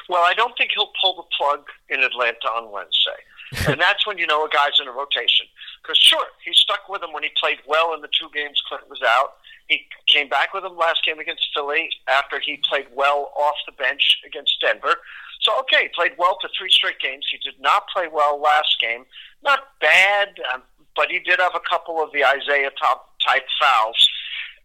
Well, 0.08 0.24
I 0.26 0.34
don't 0.34 0.58
think 0.58 0.72
he'll 0.74 0.92
pull 1.02 1.16
the 1.18 1.24
plug 1.38 1.66
in 1.90 2.02
Atlanta 2.02 2.48
on 2.56 2.72
Wednesday. 2.72 3.20
and 3.68 3.80
that's 3.80 4.06
when 4.06 4.18
you 4.18 4.28
know 4.28 4.44
a 4.44 4.50
guy's 4.50 4.80
in 4.82 4.88
a 4.88 4.92
rotation. 4.92 5.46
Because 5.88 6.00
sure, 6.00 6.26
he 6.44 6.52
stuck 6.54 6.90
with 6.90 7.02
him 7.02 7.14
when 7.14 7.24
he 7.24 7.30
played 7.40 7.60
well 7.66 7.94
in 7.94 8.02
the 8.02 8.10
two 8.12 8.28
games 8.34 8.62
Clint 8.68 8.90
was 8.90 9.02
out. 9.02 9.40
He 9.68 9.88
came 10.08 10.28
back 10.28 10.54
with 10.54 10.66
him 10.66 10.76
last 10.76 11.06
game 11.06 11.20
against 11.20 11.48
Philly 11.56 11.90
after 12.10 12.42
he 12.42 12.60
played 12.68 12.88
well 12.94 13.32
off 13.38 13.56
the 13.66 13.72
bench 13.72 14.20
against 14.26 14.60
Denver. 14.60 14.96
So 15.40 15.58
okay, 15.62 15.84
he 15.84 15.90
played 15.96 16.12
well 16.18 16.38
for 16.42 16.50
three 16.58 16.70
straight 16.70 17.00
games. 17.00 17.26
He 17.32 17.38
did 17.38 17.60
not 17.62 17.88
play 17.88 18.10
well 18.12 18.38
last 18.42 18.76
game. 18.82 19.06
Not 19.44 19.60
bad, 19.80 20.36
um, 20.54 20.64
but 20.94 21.10
he 21.10 21.20
did 21.20 21.40
have 21.40 21.56
a 21.56 21.64
couple 21.70 22.04
of 22.04 22.12
the 22.12 22.26
Isaiah 22.26 22.72
top 22.78 23.16
type 23.26 23.46
fouls, 23.60 24.10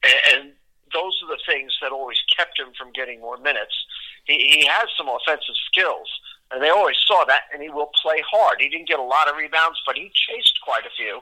and, 0.02 0.35
and 0.35 0.52
those 0.93 1.23
are 1.23 1.29
the 1.29 1.41
things 1.47 1.73
that 1.83 1.93
always 1.93 2.19
kept 2.37 2.59
him 2.59 2.69
from 2.76 2.91
getting 2.93 3.21
more 3.21 3.38
minutes. 3.38 3.75
He, 4.25 4.59
he 4.59 4.67
has 4.67 4.88
some 4.97 5.09
offensive 5.09 5.55
skills 5.71 6.09
and 6.52 6.62
they 6.62 6.68
always 6.68 6.97
saw 7.06 7.25
that, 7.25 7.42
and 7.52 7.62
he 7.62 7.71
will 7.71 7.90
play 8.02 8.23
hard. 8.30 8.61
He 8.61 8.68
didn't 8.68 8.88
get 8.88 8.99
a 8.99 9.02
lot 9.02 9.28
of 9.28 9.37
rebounds, 9.37 9.80
but 9.87 9.97
he 9.97 10.11
chased 10.12 10.59
quite 10.62 10.85
a 10.85 10.90
few, 10.97 11.21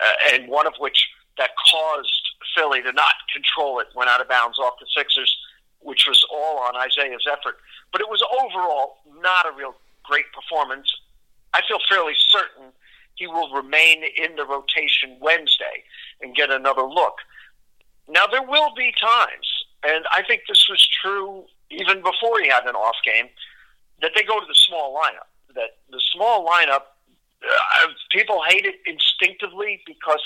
uh, 0.00 0.32
and 0.32 0.48
one 0.48 0.66
of 0.66 0.74
which 0.78 1.08
that 1.38 1.50
caused 1.70 2.30
Philly 2.56 2.82
to 2.82 2.92
not 2.92 3.14
control 3.32 3.80
it, 3.80 3.88
went 3.94 4.10
out 4.10 4.20
of 4.20 4.28
bounds 4.28 4.58
off 4.58 4.74
the 4.80 4.86
Sixers, 4.96 5.34
which 5.80 6.06
was 6.08 6.24
all 6.32 6.58
on 6.58 6.76
Isaiah's 6.76 7.26
effort. 7.30 7.58
But 7.92 8.00
it 8.00 8.08
was 8.08 8.22
overall 8.40 8.98
not 9.20 9.46
a 9.46 9.56
real 9.56 9.74
great 10.04 10.26
performance. 10.32 10.90
I 11.54 11.60
feel 11.66 11.78
fairly 11.88 12.14
certain 12.16 12.72
he 13.14 13.26
will 13.26 13.52
remain 13.52 14.02
in 14.16 14.36
the 14.36 14.46
rotation 14.46 15.16
Wednesday. 15.20 15.84
and 16.22 16.34
get 16.34 16.50
another 16.50 16.82
look. 16.82 17.16
Now, 18.08 18.26
there 18.30 18.42
will 18.42 18.74
be 18.74 18.92
times, 19.00 19.48
and 19.84 20.04
I 20.12 20.22
think 20.22 20.42
this 20.48 20.66
was 20.68 20.86
true 21.02 21.44
even 21.70 22.02
before 22.02 22.40
he 22.42 22.48
had 22.48 22.66
an 22.66 22.74
off 22.74 22.96
game, 23.04 23.28
that 24.02 24.12
they 24.14 24.22
go 24.22 24.40
to 24.40 24.46
the 24.46 24.54
small 24.54 24.96
lineup. 24.96 25.28
That 25.54 25.78
the 25.90 26.00
small 26.14 26.46
lineup, 26.46 26.82
uh, 27.42 27.88
people 28.10 28.42
hate 28.48 28.64
it 28.64 28.76
instinctively 28.86 29.82
because 29.86 30.22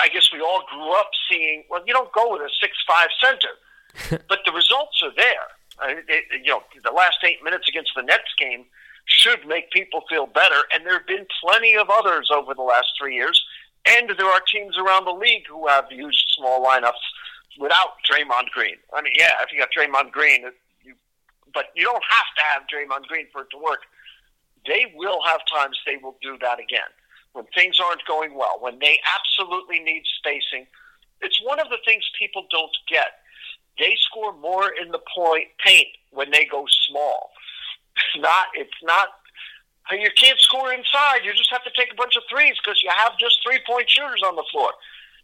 I 0.00 0.08
guess 0.08 0.30
we 0.32 0.40
all 0.40 0.64
grew 0.70 0.92
up 0.92 1.10
seeing, 1.30 1.64
well, 1.68 1.82
you 1.86 1.92
don't 1.92 2.12
go 2.12 2.32
with 2.32 2.42
a 2.42 2.50
six-five 2.60 3.08
center, 3.20 4.22
but 4.28 4.40
the 4.46 4.52
results 4.52 5.02
are 5.02 5.12
there. 5.16 5.48
Uh, 5.82 6.00
it, 6.08 6.24
you 6.44 6.50
know, 6.50 6.62
the 6.84 6.92
last 6.92 7.18
eight 7.24 7.42
minutes 7.42 7.68
against 7.68 7.92
the 7.96 8.02
Nets 8.02 8.32
game 8.38 8.64
should 9.06 9.46
make 9.46 9.70
people 9.70 10.02
feel 10.08 10.26
better, 10.26 10.62
and 10.72 10.86
there 10.86 10.98
have 10.98 11.06
been 11.06 11.26
plenty 11.42 11.76
of 11.76 11.88
others 11.90 12.30
over 12.32 12.54
the 12.54 12.62
last 12.62 12.88
three 12.98 13.14
years. 13.14 13.42
And 13.86 14.08
there 14.16 14.26
are 14.26 14.40
teams 14.50 14.78
around 14.78 15.04
the 15.04 15.12
league 15.12 15.44
who 15.46 15.68
have 15.68 15.84
used 15.90 16.24
small 16.36 16.64
lineups 16.64 17.04
without 17.58 18.00
Draymond 18.10 18.48
Green. 18.50 18.76
I 18.94 19.02
mean, 19.02 19.12
yeah, 19.16 19.30
if 19.42 19.52
you 19.52 19.58
got 19.58 19.68
Draymond 19.76 20.10
Green, 20.10 20.44
but 21.54 21.66
you 21.74 21.84
don't 21.84 22.04
have 22.10 22.30
to 22.36 22.42
have 22.52 22.62
Draymond 22.68 23.06
Green 23.06 23.26
for 23.32 23.42
it 23.42 23.50
to 23.52 23.58
work. 23.58 23.86
They 24.66 24.92
will 24.94 25.22
have 25.24 25.40
times 25.46 25.78
they 25.86 25.96
will 25.96 26.16
do 26.20 26.36
that 26.42 26.58
again 26.58 26.90
when 27.32 27.46
things 27.54 27.78
aren't 27.80 28.04
going 28.06 28.34
well, 28.34 28.58
when 28.60 28.78
they 28.78 29.00
absolutely 29.14 29.80
need 29.80 30.02
spacing. 30.18 30.66
It's 31.20 31.40
one 31.42 31.60
of 31.60 31.68
the 31.68 31.78
things 31.84 32.04
people 32.18 32.46
don't 32.50 32.74
get. 32.88 33.22
They 33.78 33.96
score 33.98 34.32
more 34.38 34.70
in 34.70 34.90
the 34.92 35.00
point 35.14 35.48
paint 35.64 35.88
when 36.10 36.30
they 36.30 36.44
go 36.44 36.64
small. 36.88 37.30
It's 37.96 38.16
not. 38.22 38.46
It's 38.54 38.80
not. 38.82 39.08
You 39.90 40.10
can't 40.16 40.40
score 40.40 40.72
inside. 40.72 41.24
You 41.24 41.34
just 41.34 41.50
have 41.50 41.64
to 41.64 41.72
take 41.76 41.92
a 41.92 41.96
bunch 41.96 42.16
of 42.16 42.22
threes 42.30 42.54
because 42.62 42.80
you 42.82 42.90
have 42.94 43.18
just 43.18 43.38
three 43.44 43.60
point 43.66 43.90
shooters 43.90 44.22
on 44.24 44.36
the 44.36 44.44
floor. 44.50 44.70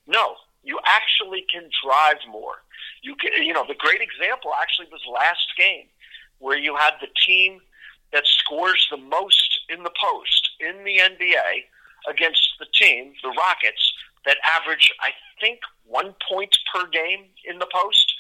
No, 0.06 0.34
you 0.64 0.78
actually 0.84 1.46
can 1.50 1.70
drive 1.82 2.18
more. 2.28 2.60
You 3.02 3.14
can, 3.14 3.42
you 3.42 3.54
know, 3.54 3.64
the 3.66 3.74
great 3.74 4.02
example 4.02 4.52
actually 4.60 4.88
was 4.92 5.00
last 5.08 5.46
game 5.56 5.86
where 6.40 6.58
you 6.58 6.74
had 6.76 6.94
the 7.00 7.08
team 7.26 7.60
that 8.12 8.26
scores 8.26 8.88
the 8.90 8.96
most 8.96 9.60
in 9.68 9.82
the 9.84 9.92
post 10.00 10.50
in 10.58 10.84
the 10.84 10.98
NBA 10.98 11.64
against 12.08 12.48
the 12.58 12.66
team, 12.74 13.12
the 13.22 13.28
Rockets, 13.28 13.92
that 14.26 14.38
average, 14.56 14.92
I 15.00 15.10
think, 15.40 15.60
one 15.84 16.14
point 16.28 16.56
per 16.74 16.86
game 16.88 17.26
in 17.44 17.58
the 17.58 17.68
post, 17.72 18.12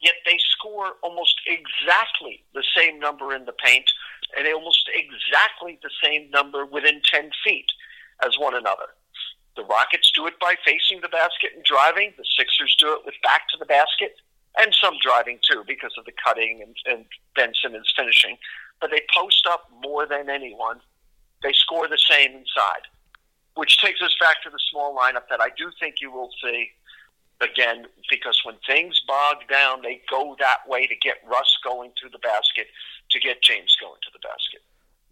yet 0.00 0.14
they 0.24 0.38
score 0.38 0.92
almost 1.02 1.40
exactly 1.46 2.44
the 2.54 2.64
same 2.76 2.98
number 3.00 3.34
in 3.34 3.44
the 3.44 3.52
paint 3.52 3.90
and 4.36 4.46
almost 4.48 4.88
exactly 4.94 5.78
the 5.82 5.90
same 6.02 6.30
number 6.30 6.64
within 6.66 7.00
10 7.10 7.30
feet 7.44 7.66
as 8.24 8.38
one 8.38 8.54
another. 8.54 8.94
The 9.56 9.64
Rockets 9.64 10.10
do 10.10 10.26
it 10.26 10.38
by 10.40 10.56
facing 10.64 11.00
the 11.00 11.08
basket 11.08 11.52
and 11.54 11.64
driving. 11.64 12.12
The 12.16 12.24
Sixers 12.36 12.76
do 12.78 12.92
it 12.94 13.02
with 13.04 13.14
back 13.22 13.48
to 13.50 13.58
the 13.58 13.66
basket 13.66 14.16
and 14.58 14.74
some 14.80 14.94
driving 15.02 15.38
too 15.48 15.64
because 15.66 15.92
of 15.98 16.04
the 16.04 16.12
cutting 16.24 16.62
and, 16.62 16.76
and 16.86 17.04
Ben 17.34 17.52
Simmons 17.60 17.92
finishing. 17.96 18.36
But 18.80 18.90
they 18.90 19.02
post 19.14 19.46
up 19.50 19.70
more 19.82 20.06
than 20.06 20.28
anyone. 20.28 20.80
They 21.42 21.52
score 21.52 21.88
the 21.88 21.98
same 21.98 22.30
inside, 22.30 22.86
which 23.54 23.78
takes 23.78 24.00
us 24.00 24.14
back 24.20 24.42
to 24.42 24.50
the 24.50 24.58
small 24.70 24.96
lineup 24.96 25.28
that 25.30 25.40
I 25.40 25.48
do 25.56 25.70
think 25.80 25.96
you 26.00 26.10
will 26.10 26.30
see 26.42 26.70
again 27.40 27.86
because 28.10 28.40
when 28.44 28.56
things 28.66 29.00
bog 29.06 29.36
down, 29.50 29.82
they 29.82 30.00
go 30.10 30.36
that 30.38 30.58
way 30.68 30.86
to 30.86 30.94
get 30.96 31.16
Russ 31.26 31.56
going 31.62 31.90
to 32.02 32.08
the 32.08 32.18
basket, 32.18 32.66
to 33.10 33.20
get 33.20 33.42
James 33.42 33.76
going 33.80 34.00
to 34.02 34.10
the 34.12 34.20
basket. 34.20 34.62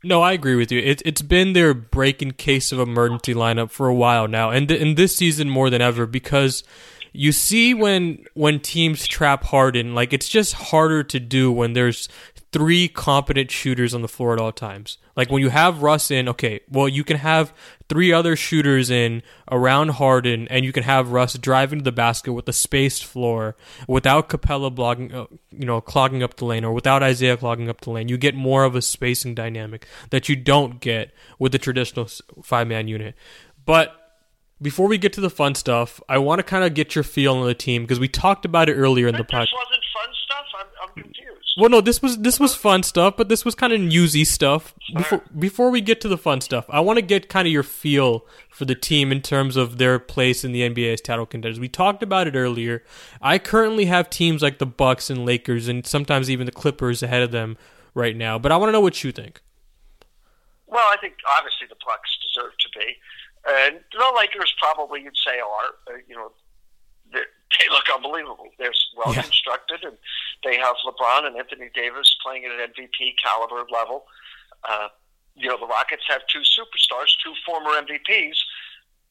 No, 0.05 0.21
I 0.21 0.33
agree 0.33 0.57
with 0.57 0.73
you. 0.73 0.81
It, 0.81 1.03
it's 1.05 1.23
been 1.23 1.53
their 1.53 1.75
break 1.75 2.23
in 2.23 2.33
case 2.33 2.73
of 2.73 2.81
emergency 2.81 3.35
lineup 3.35 3.71
for 3.71 3.87
a 3.87 3.95
while 3.95 4.27
now, 4.27 4.51
and 4.51 4.71
in 4.71 4.97
this 4.97 5.15
season 5.15 5.49
more 5.49 5.71
than 5.71 5.81
ever 5.81 6.07
because 6.07 6.65
you 7.13 7.33
see 7.33 7.75
when 7.75 8.25
when 8.35 8.61
teams 8.61 9.07
trap 9.07 9.45
Harden, 9.45 9.95
like 9.95 10.13
it's 10.13 10.29
just 10.29 10.55
harder 10.55 11.03
to 11.05 11.21
do 11.21 11.53
when 11.53 11.75
there's 11.75 12.09
three 12.53 12.87
competent 12.87 13.51
shooters 13.51 13.95
on 13.95 14.03
the 14.03 14.09
floor 14.09 14.35
at 14.35 14.41
all 14.41 14.53
times. 14.53 14.99
Like 15.17 15.31
when 15.31 15.43
you 15.43 15.51
have 15.51 15.83
Russ 15.83 16.11
in, 16.11 16.29
okay, 16.31 16.61
well 16.71 16.89
you 16.89 17.05
can 17.05 17.19
have 17.19 17.53
three 17.89 18.13
other 18.13 18.35
shooters 18.37 18.91
in 18.91 19.23
around 19.51 19.91
Harden, 19.91 20.49
and 20.49 20.65
you 20.65 20.73
can 20.73 20.83
have 20.83 21.13
Russ 21.13 21.35
driving 21.35 21.81
to 21.81 21.85
the 21.85 21.93
basket 21.93 22.33
with 22.33 22.49
a 22.49 22.53
spaced 22.53 23.05
floor 23.05 23.57
without 23.87 24.31
Capela 24.31 24.75
blocking, 24.75 25.13
uh, 25.13 25.27
you 25.51 25.67
know, 25.67 25.81
clogging 25.83 26.23
up 26.23 26.37
the 26.37 26.47
lane, 26.47 26.65
or 26.65 26.73
without 26.73 27.03
Isaiah 27.03 27.37
clogging 27.37 27.69
up 27.69 27.83
the 27.83 27.91
lane. 27.91 28.09
You 28.09 28.17
get 28.17 28.35
more 28.35 28.65
of 28.65 28.75
a 28.75 28.81
spacing 28.81 29.35
dynamic 29.35 29.87
that 30.09 30.31
you 30.31 30.37
don't 30.37 30.81
get 30.81 31.13
with 31.39 31.53
the 31.53 31.59
traditional 31.59 32.09
five 32.43 32.67
man 32.67 32.89
unit. 32.89 33.15
But 33.67 34.02
before 34.63 34.89
we 34.89 34.97
get 34.97 35.13
to 35.15 35.21
the 35.21 35.31
fun 35.31 35.55
stuff, 35.55 36.01
I 36.09 36.19
want 36.19 36.39
to 36.39 36.43
kind 36.43 36.65
of 36.65 36.75
get 36.75 36.95
your 36.95 37.05
feel 37.05 37.35
on 37.35 37.47
the 37.47 37.55
team 37.55 37.83
because 37.83 38.01
we 38.01 38.09
talked 38.09 38.45
about 38.45 38.69
it 38.69 38.75
earlier 38.75 39.09
in 39.09 39.17
the 39.17 39.25
podcast. 39.25 39.47
This 39.47 39.55
wasn't 39.55 39.85
fun 39.93 40.15
stuff. 40.25 40.47
I'm, 40.59 40.67
I'm 40.83 41.03
confused. 41.03 41.33
Well, 41.59 41.69
no, 41.69 41.81
this 41.83 42.01
was 42.01 42.19
this 42.19 42.41
was 42.41 42.55
fun 42.55 42.83
stuff, 42.83 43.15
but 43.17 43.29
this 43.29 43.45
was 43.45 43.55
kind 43.55 43.73
of 43.73 43.81
newsy 43.81 44.25
stuff. 44.25 44.75
Before 44.95 45.23
before 45.39 45.71
we 45.71 45.83
get 45.83 46.01
to 46.03 46.09
the 46.09 46.17
fun 46.17 46.41
stuff, 46.41 46.65
I 46.71 46.81
want 46.81 46.97
to 46.97 47.03
get 47.03 47.29
kind 47.29 47.47
of 47.47 47.53
your 47.53 47.63
feel 47.63 48.25
for 48.51 48.65
the 48.65 48.75
team 48.75 49.13
in 49.13 49.21
terms 49.21 49.57
of 49.57 49.77
their 49.77 49.99
place 49.99 50.45
in 50.45 50.53
the 50.53 50.63
NBA 50.63 50.95
as 50.95 51.01
title 51.03 51.27
contenders. 51.27 51.61
We 51.61 51.69
talked 51.69 52.03
about 52.03 52.27
it 52.27 52.37
earlier. 52.37 52.83
I 53.21 53.39
currently 53.39 53.87
have 53.87 54.09
teams 54.09 54.43
like 54.43 54.59
the 54.59 54.67
Bucks 54.67 55.11
and 55.11 55.27
Lakers, 55.27 55.69
and 55.69 55.87
sometimes 55.87 56.31
even 56.31 56.47
the 56.47 56.53
Clippers 56.53 57.03
ahead 57.03 57.23
of 57.23 57.33
them 57.33 57.59
right 57.95 58.17
now. 58.17 58.39
But 58.39 58.53
I 58.53 58.57
want 58.57 58.69
to 58.69 58.73
know 58.73 58.81
what 58.81 59.05
you 59.05 59.13
think. 59.13 59.43
Well, 60.67 60.89
I 60.91 60.97
think 61.03 61.15
obviously 61.37 61.67
the 61.69 61.77
Bucks 61.85 62.17
deserve 62.23 62.53
to 62.59 62.79
be, 62.79 62.97
and 63.49 63.81
the 63.93 64.13
Lakers 64.17 64.53
probably 64.59 65.03
you'd 65.03 65.17
say 65.27 65.39
are. 65.41 65.95
Uh, 65.95 65.99
you 66.09 66.15
know, 66.17 66.33
they 67.13 67.21
they 67.59 67.67
look 67.71 67.85
unbelievable. 67.95 68.49
They're 68.59 68.73
well 68.97 69.15
Yeah. 69.15 69.23
constructed, 69.23 69.85
and 69.85 69.97
they 70.45 70.57
have 70.57 70.77
LeBron 70.87 71.27
and 71.27 71.37
Anthony 71.37 71.71
Davis 71.75 72.17
playing 72.25 72.45
at 72.45 72.53
an 72.53 72.73
MVP 72.73 73.15
caliber 73.23 73.65
level. 73.71 74.07
Uh, 74.65 74.89
you 75.35 75.49
know, 75.49 75.57
the 75.59 75.67
Rockets 75.67 76.05
have 76.09 76.23
two 76.29 76.41
superstars, 76.41 77.15
two 77.25 77.35
former 77.45 77.71
MVPs. 77.71 78.37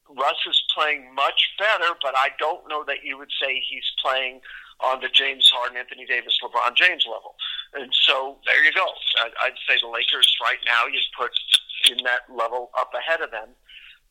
Russ 0.08 0.36
is 0.48 0.62
playing 0.74 1.14
much 1.14 1.50
better, 1.58 1.94
but 2.02 2.14
I 2.16 2.30
don't 2.38 2.68
know 2.68 2.84
that 2.84 3.02
you 3.04 3.16
would 3.18 3.30
say 3.40 3.62
he's 3.68 3.90
playing 4.02 4.40
on 4.80 5.00
the 5.00 5.08
James 5.08 5.48
Harden, 5.54 5.76
Anthony 5.76 6.04
Davis, 6.06 6.36
LeBron 6.42 6.74
James 6.76 7.06
level. 7.06 7.34
And 7.74 7.94
so 7.94 8.38
there 8.44 8.62
you 8.64 8.72
go. 8.72 8.84
I'd 9.40 9.54
say 9.68 9.78
the 9.80 9.88
Lakers 9.88 10.36
right 10.42 10.58
now 10.66 10.86
you'd 10.86 11.02
put 11.16 11.30
in 11.90 11.98
that 12.04 12.22
level 12.34 12.70
up 12.78 12.92
ahead 12.94 13.20
of 13.20 13.30
them. 13.30 13.50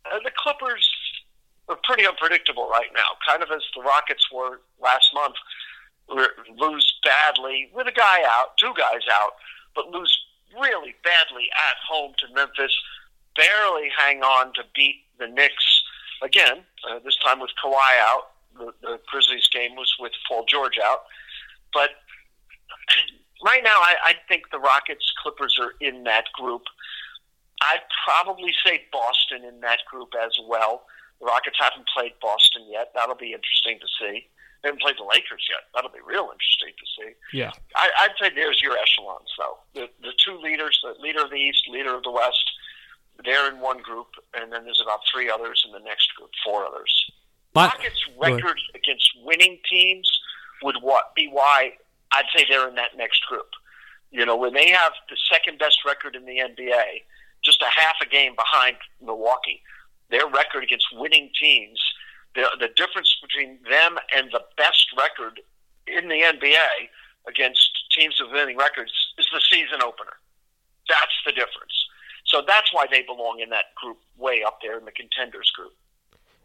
Uh, 0.05 0.19
the 0.23 0.31
Clippers 0.35 0.89
are 1.69 1.77
pretty 1.83 2.05
unpredictable 2.05 2.69
right 2.69 2.89
now, 2.93 3.17
kind 3.27 3.43
of 3.43 3.49
as 3.51 3.63
the 3.75 3.81
Rockets 3.81 4.27
were 4.31 4.61
last 4.81 5.07
month. 5.13 5.35
Lose 6.57 6.93
badly 7.03 7.71
with 7.73 7.87
a 7.87 7.91
guy 7.91 8.23
out, 8.25 8.57
two 8.57 8.73
guys 8.77 9.01
out, 9.11 9.33
but 9.75 9.89
lose 9.89 10.17
really 10.59 10.95
badly 11.03 11.47
at 11.69 11.77
home 11.87 12.13
to 12.19 12.33
Memphis. 12.33 12.75
Barely 13.37 13.89
hang 13.95 14.21
on 14.21 14.53
to 14.53 14.63
beat 14.75 15.05
the 15.19 15.27
Knicks 15.27 15.83
again. 16.21 16.63
Uh, 16.89 16.99
this 17.03 17.17
time 17.23 17.39
with 17.39 17.51
Kawhi 17.63 17.99
out. 18.01 18.31
The, 18.57 18.73
the 18.81 18.99
Grizzlies 19.07 19.47
game 19.47 19.75
was 19.75 19.93
with 19.97 20.11
Paul 20.27 20.43
George 20.45 20.77
out, 20.83 21.03
but 21.73 21.91
right 23.45 23.63
now 23.63 23.77
I, 23.77 23.95
I 24.03 24.13
think 24.27 24.51
the 24.51 24.59
Rockets 24.59 25.13
Clippers 25.23 25.57
are 25.61 25.73
in 25.79 26.03
that 26.03 26.25
group. 26.33 26.63
I'd 27.61 27.85
probably 28.05 28.53
say 28.65 28.83
Boston 28.91 29.45
in 29.45 29.61
that 29.61 29.79
group 29.89 30.09
as 30.21 30.37
well. 30.47 30.83
The 31.19 31.27
Rockets 31.27 31.57
haven't 31.59 31.87
played 31.95 32.13
Boston 32.21 32.65
yet. 32.69 32.91
That'll 32.95 33.15
be 33.15 33.33
interesting 33.33 33.79
to 33.79 33.87
see. 33.99 34.27
They 34.61 34.69
haven't 34.69 34.81
played 34.81 34.97
the 34.97 35.05
Lakers 35.09 35.45
yet. 35.49 35.69
That'll 35.73 35.91
be 35.91 36.01
real 36.05 36.29
interesting 36.33 36.73
to 36.77 36.85
see. 36.97 37.37
Yeah. 37.37 37.51
I, 37.75 37.89
I'd 38.01 38.17
say 38.19 38.33
there's 38.33 38.61
your 38.61 38.77
echelons, 38.77 39.29
though. 39.37 39.57
The, 39.73 39.89
the 40.01 40.13
two 40.23 40.37
leaders, 40.37 40.79
the 40.83 40.99
leader 41.01 41.21
of 41.23 41.29
the 41.29 41.37
East, 41.37 41.67
leader 41.69 41.95
of 41.95 42.03
the 42.03 42.11
West, 42.11 42.45
they're 43.23 43.49
in 43.51 43.59
one 43.59 43.81
group, 43.81 44.07
and 44.33 44.51
then 44.51 44.65
there's 44.65 44.81
about 44.81 45.01
three 45.11 45.29
others 45.29 45.63
in 45.65 45.71
the 45.71 45.79
next 45.79 46.13
group, 46.15 46.31
four 46.43 46.65
others. 46.65 47.11
My- 47.53 47.65
Rockets' 47.65 48.05
record 48.19 48.59
against 48.75 49.09
winning 49.23 49.59
teams 49.69 50.09
would 50.63 50.77
what 50.81 51.13
be 51.15 51.27
why 51.27 51.73
I'd 52.13 52.25
say 52.35 52.45
they're 52.49 52.67
in 52.67 52.75
that 52.75 52.97
next 52.97 53.25
group. 53.27 53.49
You 54.11 54.25
know, 54.25 54.35
when 54.35 54.53
they 54.53 54.69
have 54.69 54.91
the 55.09 55.17
second 55.31 55.57
best 55.59 55.79
record 55.85 56.15
in 56.15 56.25
the 56.25 56.37
NBA, 56.37 57.03
just 57.43 57.61
a 57.61 57.69
half 57.69 57.95
a 58.01 58.05
game 58.05 58.35
behind 58.35 58.77
Milwaukee, 59.01 59.61
their 60.09 60.27
record 60.27 60.63
against 60.63 60.87
winning 60.93 61.29
teams, 61.39 61.79
the 62.35 62.47
the 62.59 62.69
difference 62.75 63.17
between 63.21 63.59
them 63.69 63.97
and 64.15 64.29
the 64.31 64.41
best 64.57 64.87
record 64.97 65.41
in 65.87 66.07
the 66.07 66.21
NBA 66.21 66.89
against 67.27 67.69
teams 67.91 68.19
with 68.19 68.31
winning 68.31 68.57
records 68.57 68.91
is 69.17 69.27
the 69.33 69.41
season 69.41 69.81
opener. 69.83 70.17
That's 70.89 71.17
the 71.25 71.31
difference. 71.31 71.73
So 72.25 72.41
that's 72.45 72.73
why 72.73 72.85
they 72.89 73.01
belong 73.01 73.39
in 73.41 73.49
that 73.49 73.75
group 73.75 73.97
way 74.17 74.43
up 74.45 74.59
there 74.61 74.77
in 74.77 74.85
the 74.85 74.91
contenders 74.91 75.51
group. 75.51 75.73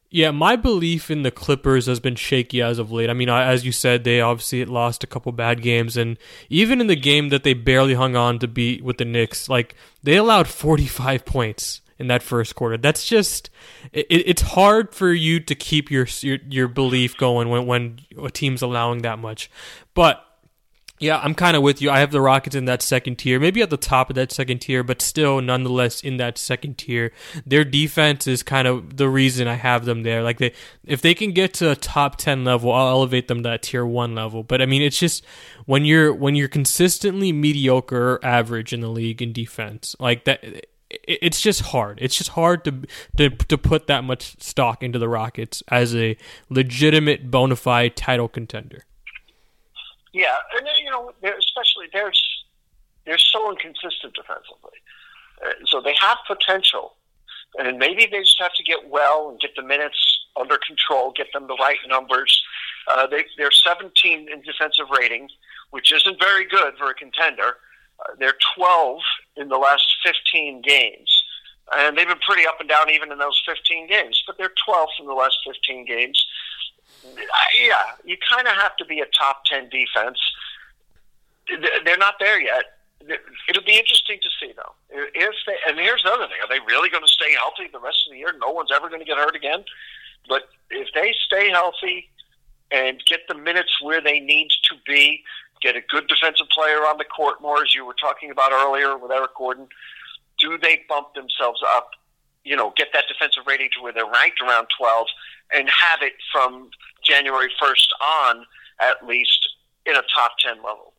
Yeah, 0.08 0.30
my 0.30 0.56
belief 0.56 1.10
in 1.10 1.22
the 1.22 1.30
Clippers 1.30 1.86
has 1.86 1.98
been 2.00 2.14
shaky 2.14 2.62
as 2.62 2.78
of 2.78 2.92
late. 2.92 3.10
I 3.10 3.12
mean, 3.12 3.28
as 3.28 3.66
you 3.66 3.72
said, 3.72 4.04
they 4.04 4.20
obviously 4.20 4.64
lost 4.64 5.02
a 5.02 5.06
couple 5.06 5.32
bad 5.32 5.62
games, 5.62 5.96
and 5.96 6.16
even 6.48 6.80
in 6.80 6.86
the 6.86 6.96
game 6.96 7.30
that 7.30 7.42
they 7.42 7.54
barely 7.54 7.94
hung 7.94 8.14
on 8.14 8.38
to 8.38 8.48
beat 8.48 8.84
with 8.84 8.98
the 8.98 9.04
Knicks, 9.04 9.48
like 9.48 9.74
they 10.02 10.16
allowed 10.16 10.48
45 10.48 11.24
points 11.26 11.80
in 11.98 12.08
that 12.08 12.22
first 12.22 12.54
quarter. 12.54 12.76
That's 12.76 13.06
just 13.06 13.50
it, 13.92 14.06
it's 14.08 14.42
hard 14.42 14.94
for 14.94 15.12
you 15.12 15.40
to 15.40 15.54
keep 15.54 15.90
your 15.90 16.06
your, 16.20 16.38
your 16.48 16.68
belief 16.68 17.16
going 17.16 17.48
when 17.48 17.66
when 17.66 18.00
a 18.22 18.30
team's 18.30 18.62
allowing 18.62 19.02
that 19.02 19.18
much. 19.18 19.50
But 19.94 20.25
yeah, 20.98 21.18
I'm 21.18 21.34
kind 21.34 21.56
of 21.56 21.62
with 21.62 21.82
you. 21.82 21.90
I 21.90 22.00
have 22.00 22.10
the 22.10 22.20
Rockets 22.20 22.56
in 22.56 22.64
that 22.64 22.80
second 22.80 23.16
tier, 23.16 23.38
maybe 23.38 23.60
at 23.60 23.68
the 23.68 23.76
top 23.76 24.08
of 24.08 24.16
that 24.16 24.32
second 24.32 24.60
tier, 24.60 24.82
but 24.82 25.02
still, 25.02 25.42
nonetheless, 25.42 26.00
in 26.00 26.16
that 26.16 26.38
second 26.38 26.78
tier. 26.78 27.12
Their 27.44 27.64
defense 27.64 28.26
is 28.26 28.42
kind 28.42 28.66
of 28.66 28.96
the 28.96 29.08
reason 29.08 29.46
I 29.46 29.54
have 29.54 29.84
them 29.84 30.04
there. 30.04 30.22
Like 30.22 30.38
they, 30.38 30.52
if 30.84 31.02
they 31.02 31.14
can 31.14 31.32
get 31.32 31.52
to 31.54 31.70
a 31.70 31.76
top 31.76 32.16
ten 32.16 32.44
level, 32.44 32.72
I'll 32.72 32.88
elevate 32.88 33.28
them 33.28 33.42
to 33.42 33.48
that 33.50 33.62
tier 33.62 33.84
one 33.84 34.14
level. 34.14 34.42
But 34.42 34.62
I 34.62 34.66
mean, 34.66 34.80
it's 34.80 34.98
just 34.98 35.24
when 35.66 35.84
you're 35.84 36.14
when 36.14 36.34
you're 36.34 36.48
consistently 36.48 37.30
mediocre 37.30 38.14
or 38.14 38.24
average 38.24 38.72
in 38.72 38.80
the 38.80 38.88
league 38.88 39.20
in 39.20 39.32
defense, 39.32 39.94
like 40.00 40.24
that 40.24 40.66
it's 40.88 41.40
just 41.40 41.60
hard. 41.62 41.98
It's 42.00 42.16
just 42.16 42.30
hard 42.30 42.64
to 42.64 42.82
to 43.16 43.30
to 43.30 43.58
put 43.58 43.86
that 43.88 44.04
much 44.04 44.40
stock 44.40 44.82
into 44.82 44.98
the 44.98 45.08
Rockets 45.08 45.62
as 45.68 45.94
a 45.94 46.16
legitimate 46.48 47.30
bona 47.30 47.56
fide 47.56 47.96
title 47.96 48.28
contender. 48.28 48.84
Yeah, 50.16 50.36
and 50.56 50.66
you 50.82 50.90
know, 50.90 51.12
they're, 51.20 51.36
especially 51.36 51.88
they're 51.92 52.12
they're 53.04 53.18
so 53.18 53.50
inconsistent 53.50 54.14
defensively. 54.14 54.80
Uh, 55.44 55.52
so 55.66 55.82
they 55.82 55.94
have 56.00 56.16
potential, 56.26 56.94
and 57.58 57.76
maybe 57.76 58.06
they 58.10 58.20
just 58.20 58.40
have 58.40 58.54
to 58.54 58.62
get 58.62 58.88
well 58.88 59.28
and 59.28 59.38
get 59.38 59.50
the 59.56 59.62
minutes 59.62 59.98
under 60.34 60.56
control, 60.66 61.12
get 61.14 61.26
them 61.34 61.46
the 61.48 61.56
right 61.56 61.76
numbers. 61.86 62.42
Uh, 62.88 63.06
they, 63.06 63.26
they're 63.36 63.50
17 63.50 64.28
in 64.32 64.40
defensive 64.40 64.86
rating, 64.98 65.28
which 65.70 65.92
isn't 65.92 66.18
very 66.18 66.46
good 66.48 66.72
for 66.78 66.88
a 66.88 66.94
contender. 66.94 67.58
Uh, 68.00 68.14
they're 68.18 68.38
12 68.56 69.00
in 69.36 69.48
the 69.48 69.58
last 69.58 69.86
15 70.02 70.62
games. 70.62 71.12
And 71.76 71.98
they've 71.98 72.08
been 72.08 72.18
pretty 72.26 72.46
up 72.46 72.60
and 72.60 72.68
down 72.68 72.88
even 72.90 73.12
in 73.12 73.18
those 73.18 73.42
15 73.44 73.88
games, 73.88 74.22
but 74.26 74.38
they're 74.38 74.52
12th 74.68 75.00
in 75.00 75.06
the 75.06 75.14
last 75.14 75.36
15 75.44 75.84
games. 75.84 76.24
Yeah, 77.04 77.82
you 78.04 78.16
kind 78.28 78.46
of 78.46 78.54
have 78.54 78.76
to 78.76 78.84
be 78.84 79.00
a 79.00 79.06
top 79.06 79.44
10 79.46 79.68
defense. 79.68 80.18
They're 81.84 81.98
not 81.98 82.14
there 82.18 82.40
yet. 82.40 82.64
It'll 83.48 83.62
be 83.62 83.78
interesting 83.78 84.18
to 84.22 84.28
see, 84.40 84.52
though. 84.56 84.72
If 84.90 85.34
they, 85.46 85.56
and 85.68 85.78
here's 85.78 86.02
the 86.02 86.10
other 86.10 86.26
thing: 86.26 86.38
Are 86.42 86.48
they 86.48 86.64
really 86.66 86.88
going 86.88 87.04
to 87.04 87.12
stay 87.12 87.32
healthy 87.34 87.70
the 87.70 87.78
rest 87.78 88.06
of 88.06 88.12
the 88.12 88.18
year? 88.18 88.34
No 88.40 88.50
one's 88.50 88.70
ever 88.74 88.88
going 88.88 89.00
to 89.00 89.06
get 89.06 89.16
hurt 89.16 89.36
again. 89.36 89.64
But 90.28 90.48
if 90.70 90.88
they 90.94 91.14
stay 91.24 91.50
healthy 91.50 92.08
and 92.72 93.00
get 93.06 93.20
the 93.28 93.34
minutes 93.34 93.80
where 93.80 94.00
they 94.00 94.18
need 94.18 94.48
to 94.64 94.76
be, 94.86 95.22
get 95.62 95.76
a 95.76 95.80
good 95.80 96.08
defensive 96.08 96.48
player 96.48 96.78
on 96.78 96.98
the 96.98 97.04
court 97.04 97.40
more, 97.40 97.62
as 97.62 97.74
you 97.74 97.84
were 97.84 97.94
talking 97.94 98.30
about 98.30 98.50
earlier 98.52 98.96
with 98.96 99.12
Eric 99.12 99.34
Gordon, 99.36 99.68
do 100.40 100.58
they 100.58 100.84
bump 100.88 101.14
themselves 101.14 101.62
up? 101.76 101.90
You 102.46 102.56
know, 102.56 102.72
get 102.76 102.88
that 102.92 103.04
defensive 103.08 103.42
rating 103.46 103.70
to 103.76 103.82
where 103.82 103.92
they're 103.92 104.06
ranked 104.06 104.40
around 104.40 104.68
12 104.78 105.06
and 105.52 105.68
have 105.68 106.02
it 106.02 106.12
from 106.32 106.70
January 107.04 107.50
1st 107.60 107.88
on, 108.00 108.46
at 108.80 109.06
least, 109.06 109.48
in 109.84 109.94
a 109.94 110.02
top 110.14 110.32
10 110.38 110.56
level. 110.56 110.92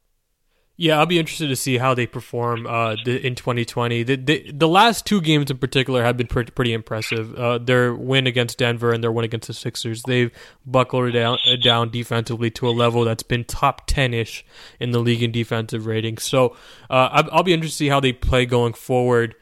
Yeah, 0.80 1.00
I'll 1.00 1.08
be 1.08 1.18
interested 1.18 1.48
to 1.48 1.56
see 1.56 1.80
how 1.80 1.96
they 1.96 2.06
perform 2.06 2.68
uh, 2.68 2.98
in 3.08 3.34
2020. 3.34 4.04
The, 4.04 4.16
the, 4.16 4.52
the 4.52 4.68
last 4.68 5.08
two 5.08 5.22
games 5.22 5.50
in 5.50 5.58
particular 5.58 6.04
have 6.04 6.18
been 6.18 6.28
pretty, 6.28 6.52
pretty 6.52 6.72
impressive. 6.72 7.34
Uh, 7.34 7.58
their 7.58 7.96
win 7.96 8.28
against 8.28 8.60
Denver 8.60 8.92
and 8.92 9.04
their 9.04 9.12
win 9.12 9.26
against 9.26 9.48
the 9.48 9.56
Sixers, 9.56 10.04
they've 10.04 10.32
buckled 10.68 11.14
down 11.14 11.40
down 11.64 11.90
defensively 11.90 12.52
to 12.52 12.68
a 12.68 12.70
level 12.70 13.06
that's 13.06 13.24
been 13.24 13.44
top 13.44 13.88
10 13.88 14.14
ish 14.14 14.46
in 14.80 14.92
the 14.92 15.00
league 15.00 15.24
in 15.24 15.32
defensive 15.32 15.88
rating. 15.88 16.20
So 16.20 16.56
uh, 16.92 17.28
I'll 17.32 17.42
be 17.42 17.54
interested 17.54 17.74
to 17.74 17.78
see 17.78 17.90
how 17.90 18.00
they 18.00 18.14
play 18.14 18.46
going 18.46 18.74
forward. 18.74 19.34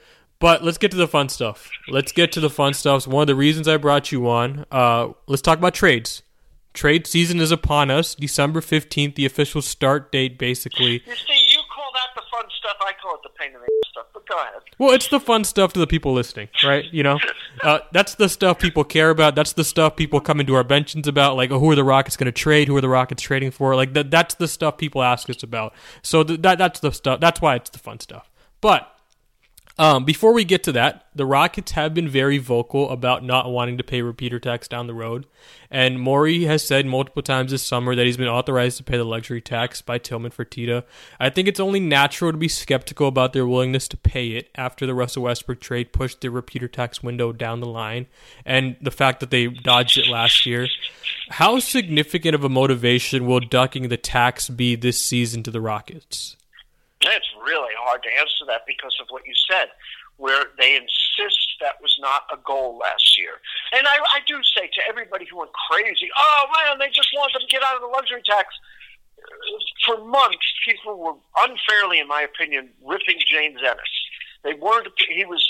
But 0.46 0.64
let's 0.64 0.78
get 0.78 0.92
to 0.92 0.98
the 0.98 1.08
fun 1.08 1.30
stuff. 1.30 1.72
Let's 1.88 2.12
get 2.12 2.32
to 2.34 2.40
the 2.40 2.52
fun 2.52 2.76
stuff. 2.76 3.08
One 3.08 3.22
of 3.24 3.28
the 3.28 3.34
reasons 3.34 3.68
I 3.68 3.78
brought 3.78 4.12
you 4.12 4.30
on. 4.30 4.68
Uh, 4.70 5.14
let's 5.26 5.42
talk 5.42 5.58
about 5.58 5.74
trades. 5.74 6.22
Trade 6.72 7.08
season 7.08 7.40
is 7.40 7.50
upon 7.50 7.90
us. 7.90 8.14
December 8.14 8.62
15th, 8.62 9.16
the 9.16 9.26
official 9.26 9.64
start 9.64 10.12
date, 10.12 10.38
basically. 10.38 11.02
You 11.04 11.16
see, 11.16 11.50
you 11.52 11.62
call 11.74 11.90
that 11.96 12.10
the 12.16 12.22
fun 12.32 12.46
stuff. 12.60 12.78
I 12.80 12.92
call 13.02 13.16
it 13.16 13.22
the 13.24 13.30
pain 13.30 13.48
in 13.48 13.54
the 13.54 13.62
ass 13.62 13.90
stuff. 13.90 14.06
But 14.14 14.28
go 14.28 14.36
ahead. 14.40 14.62
Well, 14.78 14.92
it's 14.92 15.08
the 15.08 15.20
fun 15.20 15.46
stuff 15.46 15.74
to 15.74 15.80
the 15.80 15.88
people 15.88 16.14
listening, 16.14 16.50
right? 16.64 16.86
You 16.92 17.02
know, 17.02 17.18
uh, 17.64 17.80
that's 17.92 18.14
the 18.14 18.30
stuff 18.30 18.60
people 18.60 18.84
care 18.84 19.10
about. 19.10 19.34
That's 19.34 19.54
the 19.54 19.64
stuff 19.64 19.96
people 19.96 20.20
come 20.20 20.40
into 20.40 20.54
our 20.54 20.64
benches 20.64 21.08
about. 21.08 21.38
Like, 21.38 21.50
oh, 21.50 21.58
who 21.58 21.72
are 21.72 21.76
the 21.76 21.84
Rockets 21.84 22.18
going 22.18 22.26
to 22.26 22.32
trade? 22.32 22.68
Who 22.68 22.78
are 22.78 22.82
the 22.82 22.90
Rockets 22.90 23.24
trading 23.24 23.50
for? 23.50 23.76
Like, 23.76 23.96
that, 23.96 24.12
that's 24.12 24.36
the 24.36 24.48
stuff 24.48 24.78
people 24.78 25.02
ask 25.02 25.28
us 25.28 25.42
about. 25.42 25.74
So 26.04 26.24
th- 26.24 26.44
that 26.44 26.60
that's 26.60 26.82
the 26.82 26.92
stuff. 26.92 27.20
That's 27.20 27.42
why 27.42 27.56
it's 27.56 27.72
the 27.72 27.80
fun 27.80 28.00
stuff. 28.00 28.30
But 28.62 28.95
um, 29.78 30.06
before 30.06 30.32
we 30.32 30.46
get 30.46 30.64
to 30.64 30.72
that, 30.72 31.08
the 31.14 31.26
Rockets 31.26 31.74
have 31.74 31.94
been 31.94 32.08
very 32.08 32.38
vocal 32.38 32.90
about 32.90 33.26
not 33.26 33.52
wanting 33.52 33.78
to 33.78 33.84
pay 33.84 34.02
repeater 34.02 34.40
tax 34.40 34.70
down 34.70 34.88
the 34.88 34.94
road. 34.94 35.26
And 35.70 36.00
Morey 36.00 36.46
has 36.46 36.66
said 36.66 36.86
multiple 36.86 37.22
times 37.22 37.52
this 37.52 37.62
summer 37.62 37.94
that 37.94 38.06
he's 38.06 38.16
been 38.16 38.30
authorized 38.30 38.78
to 38.78 38.84
pay 38.84 38.96
the 38.96 39.04
luxury 39.04 39.42
tax 39.42 39.82
by 39.82 39.98
Tillman 39.98 40.32
Fertitta. 40.32 40.84
I 41.20 41.30
think 41.30 41.50
it's 41.50 41.60
only 41.60 41.82
natural 41.82 42.32
to 42.32 42.38
be 42.38 42.48
skeptical 42.48 43.10
about 43.10 43.34
their 43.34 43.46
willingness 43.46 43.90
to 43.90 43.98
pay 43.98 44.30
it 44.30 44.50
after 44.56 44.86
the 44.86 44.94
Russell 44.94 45.24
Westbrook 45.24 45.60
trade 45.60 45.92
pushed 45.92 46.22
the 46.22 46.30
repeater 46.30 46.70
tax 46.70 47.04
window 47.04 47.34
down 47.34 47.60
the 47.60 47.68
line 47.68 48.08
and 48.46 48.78
the 48.82 48.92
fact 48.92 49.20
that 49.20 49.30
they 49.30 49.48
dodged 49.48 49.98
it 49.98 50.08
last 50.08 50.46
year. 50.46 50.68
How 51.32 51.60
significant 51.60 52.34
of 52.34 52.46
a 52.46 52.50
motivation 52.50 53.26
will 53.26 53.42
ducking 53.42 53.90
the 53.90 53.98
tax 53.98 54.50
be 54.50 54.76
this 54.76 55.02
season 55.02 55.44
to 55.44 55.52
the 55.52 55.62
Rockets? 55.62 56.38
It's 57.12 57.30
really 57.44 57.74
hard 57.78 58.04
to 58.04 58.10
answer 58.10 58.46
that 58.48 58.66
because 58.66 58.96
of 59.02 59.08
what 59.10 59.26
you 59.26 59.34
said, 59.50 59.70
where 60.18 60.46
they 60.58 60.76
insist 60.76 61.60
that 61.62 61.82
was 61.82 61.98
not 62.00 62.24
a 62.32 62.38
goal 62.38 62.78
last 62.78 63.18
year. 63.18 63.42
And 63.74 63.88
I, 63.88 63.98
I 64.16 64.20
do 64.28 64.42
say 64.56 64.68
to 64.68 64.82
everybody 64.88 65.26
who 65.30 65.38
went 65.38 65.52
crazy, 65.70 66.10
oh 66.18 66.46
man, 66.56 66.80
they 66.80 66.90
just 66.90 67.10
want 67.16 67.34
them 67.34 67.42
to 67.42 67.48
get 67.48 67.64
out 67.64 67.76
of 67.76 67.82
the 67.82 67.88
luxury 67.88 68.22
tax. 68.26 68.54
For 69.86 70.04
months, 70.04 70.46
people 70.66 70.98
were 70.98 71.16
unfairly, 71.42 72.00
in 72.00 72.08
my 72.08 72.22
opinion, 72.22 72.70
ripping 72.84 73.20
James 73.26 73.60
Ennis. 73.60 73.94
They 74.44 74.54
weren't. 74.54 74.88
He 75.10 75.26
was 75.26 75.44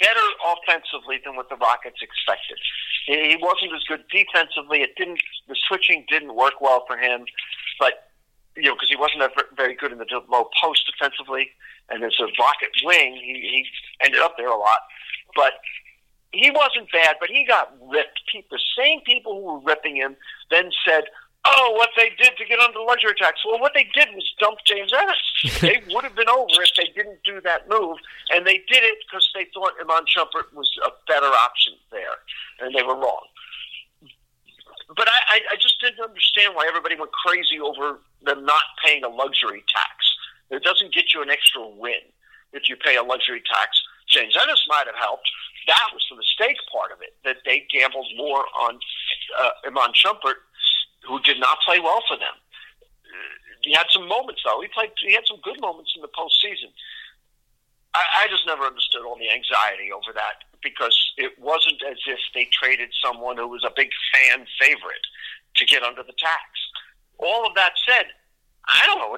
better 0.00 0.26
offensively 0.44 1.20
than 1.24 1.36
what 1.36 1.48
the 1.48 1.56
Rockets 1.56 2.02
expected. 2.02 2.58
He 3.06 3.38
wasn't 3.40 3.72
as 3.74 3.84
good 3.84 4.04
defensively. 4.12 4.82
It 4.82 4.96
didn't. 4.96 5.22
The 5.48 5.56
switching 5.66 6.04
didn't 6.08 6.34
work 6.34 6.60
well 6.60 6.84
for 6.86 6.98
him, 6.98 7.24
but 7.80 8.05
you 8.56 8.64
know, 8.64 8.74
because 8.74 8.88
he 8.88 8.96
wasn't 8.96 9.22
very 9.56 9.74
good 9.74 9.92
in 9.92 9.98
the 9.98 10.06
low 10.28 10.48
post 10.60 10.90
defensively, 10.90 11.50
and 11.90 12.02
as 12.02 12.14
a 12.18 12.24
rocket 12.40 12.72
wing, 12.84 13.14
he, 13.14 13.34
he 13.40 13.66
ended 14.04 14.20
up 14.20 14.36
there 14.36 14.48
a 14.48 14.56
lot. 14.56 14.80
But 15.34 15.54
he 16.32 16.50
wasn't 16.50 16.90
bad, 16.90 17.16
but 17.20 17.28
he 17.28 17.44
got 17.46 17.72
ripped. 17.88 18.20
The 18.32 18.60
same 18.76 19.00
people 19.02 19.34
who 19.34 19.54
were 19.54 19.60
ripping 19.60 19.96
him 19.96 20.16
then 20.50 20.70
said, 20.86 21.04
"Oh, 21.44 21.74
what 21.76 21.90
they 21.96 22.10
did 22.16 22.36
to 22.38 22.44
get 22.44 22.58
under 22.58 22.80
luxury 22.80 23.14
tax." 23.18 23.40
Well, 23.46 23.60
what 23.60 23.72
they 23.74 23.88
did 23.94 24.08
was 24.14 24.24
dump 24.40 24.58
James 24.64 24.92
Ennis. 24.92 25.60
they 25.60 25.82
would 25.94 26.04
have 26.04 26.16
been 26.16 26.28
over 26.28 26.62
if 26.62 26.74
they 26.76 26.90
didn't 26.94 27.22
do 27.24 27.40
that 27.42 27.68
move, 27.68 27.98
and 28.30 28.46
they 28.46 28.58
did 28.68 28.82
it 28.84 28.98
because 29.06 29.28
they 29.34 29.46
thought 29.52 29.72
Iman 29.80 30.04
Shumpert 30.04 30.52
was 30.54 30.70
a 30.84 30.90
better 31.06 31.26
option 31.26 31.74
there, 31.90 32.16
and 32.60 32.74
they 32.74 32.82
were 32.82 32.96
wrong 32.96 33.26
but 34.88 35.08
I, 35.08 35.40
I 35.50 35.56
just 35.56 35.80
didn't 35.80 36.00
understand 36.00 36.54
why 36.54 36.66
everybody 36.68 36.94
went 36.94 37.12
crazy 37.12 37.58
over 37.58 37.98
them 38.22 38.44
not 38.44 38.62
paying 38.84 39.02
a 39.04 39.08
luxury 39.08 39.64
tax. 39.66 40.06
It 40.50 40.62
doesn't 40.62 40.94
get 40.94 41.12
you 41.12 41.22
an 41.22 41.30
extra 41.30 41.66
win 41.66 42.06
if 42.52 42.68
you 42.68 42.76
pay 42.76 42.96
a 42.96 43.02
luxury 43.02 43.42
tax. 43.42 43.82
James 44.08 44.36
Ennis 44.40 44.64
might 44.68 44.86
have 44.86 44.94
helped. 44.94 45.28
That 45.66 45.90
was 45.92 46.06
the 46.08 46.16
mistake 46.16 46.58
part 46.70 46.92
of 46.92 47.02
it, 47.02 47.18
that 47.24 47.42
they 47.44 47.66
gambled 47.72 48.06
more 48.16 48.44
on 48.54 48.78
uh, 49.38 49.66
Iman 49.66 49.90
Shumpert, 49.98 50.38
who 51.02 51.18
did 51.20 51.40
not 51.40 51.58
play 51.66 51.80
well 51.80 52.02
for 52.06 52.16
them. 52.16 52.38
He 53.66 53.74
had 53.74 53.90
some 53.90 54.06
moments, 54.06 54.42
though. 54.46 54.62
He 54.62 54.70
played. 54.70 54.94
He 55.02 55.12
had 55.12 55.26
some 55.26 55.42
good 55.42 55.60
moments 55.60 55.90
in 55.96 56.02
the 56.02 56.14
postseason. 56.14 56.70
I, 57.94 58.22
I 58.22 58.28
just 58.30 58.46
never 58.46 58.62
understood 58.62 59.02
all 59.02 59.18
the 59.18 59.26
anxiety 59.26 59.90
over 59.90 60.14
that 60.14 60.45
because 60.62 61.12
it 61.16 61.38
wasn't 61.38 61.82
as 61.88 61.98
if 62.06 62.18
they 62.34 62.48
traded 62.52 62.90
someone 63.04 63.36
who 63.36 63.48
was 63.48 63.64
a 63.64 63.72
big 63.74 63.90
fan 64.12 64.46
favorite 64.60 65.06
to 65.56 65.66
get 65.66 65.82
under 65.82 66.02
the 66.02 66.14
tax. 66.18 66.44
All 67.18 67.46
of 67.46 67.54
that 67.54 67.72
said, 67.88 68.06
I 68.66 68.82
don't 68.86 68.98
know. 68.98 69.16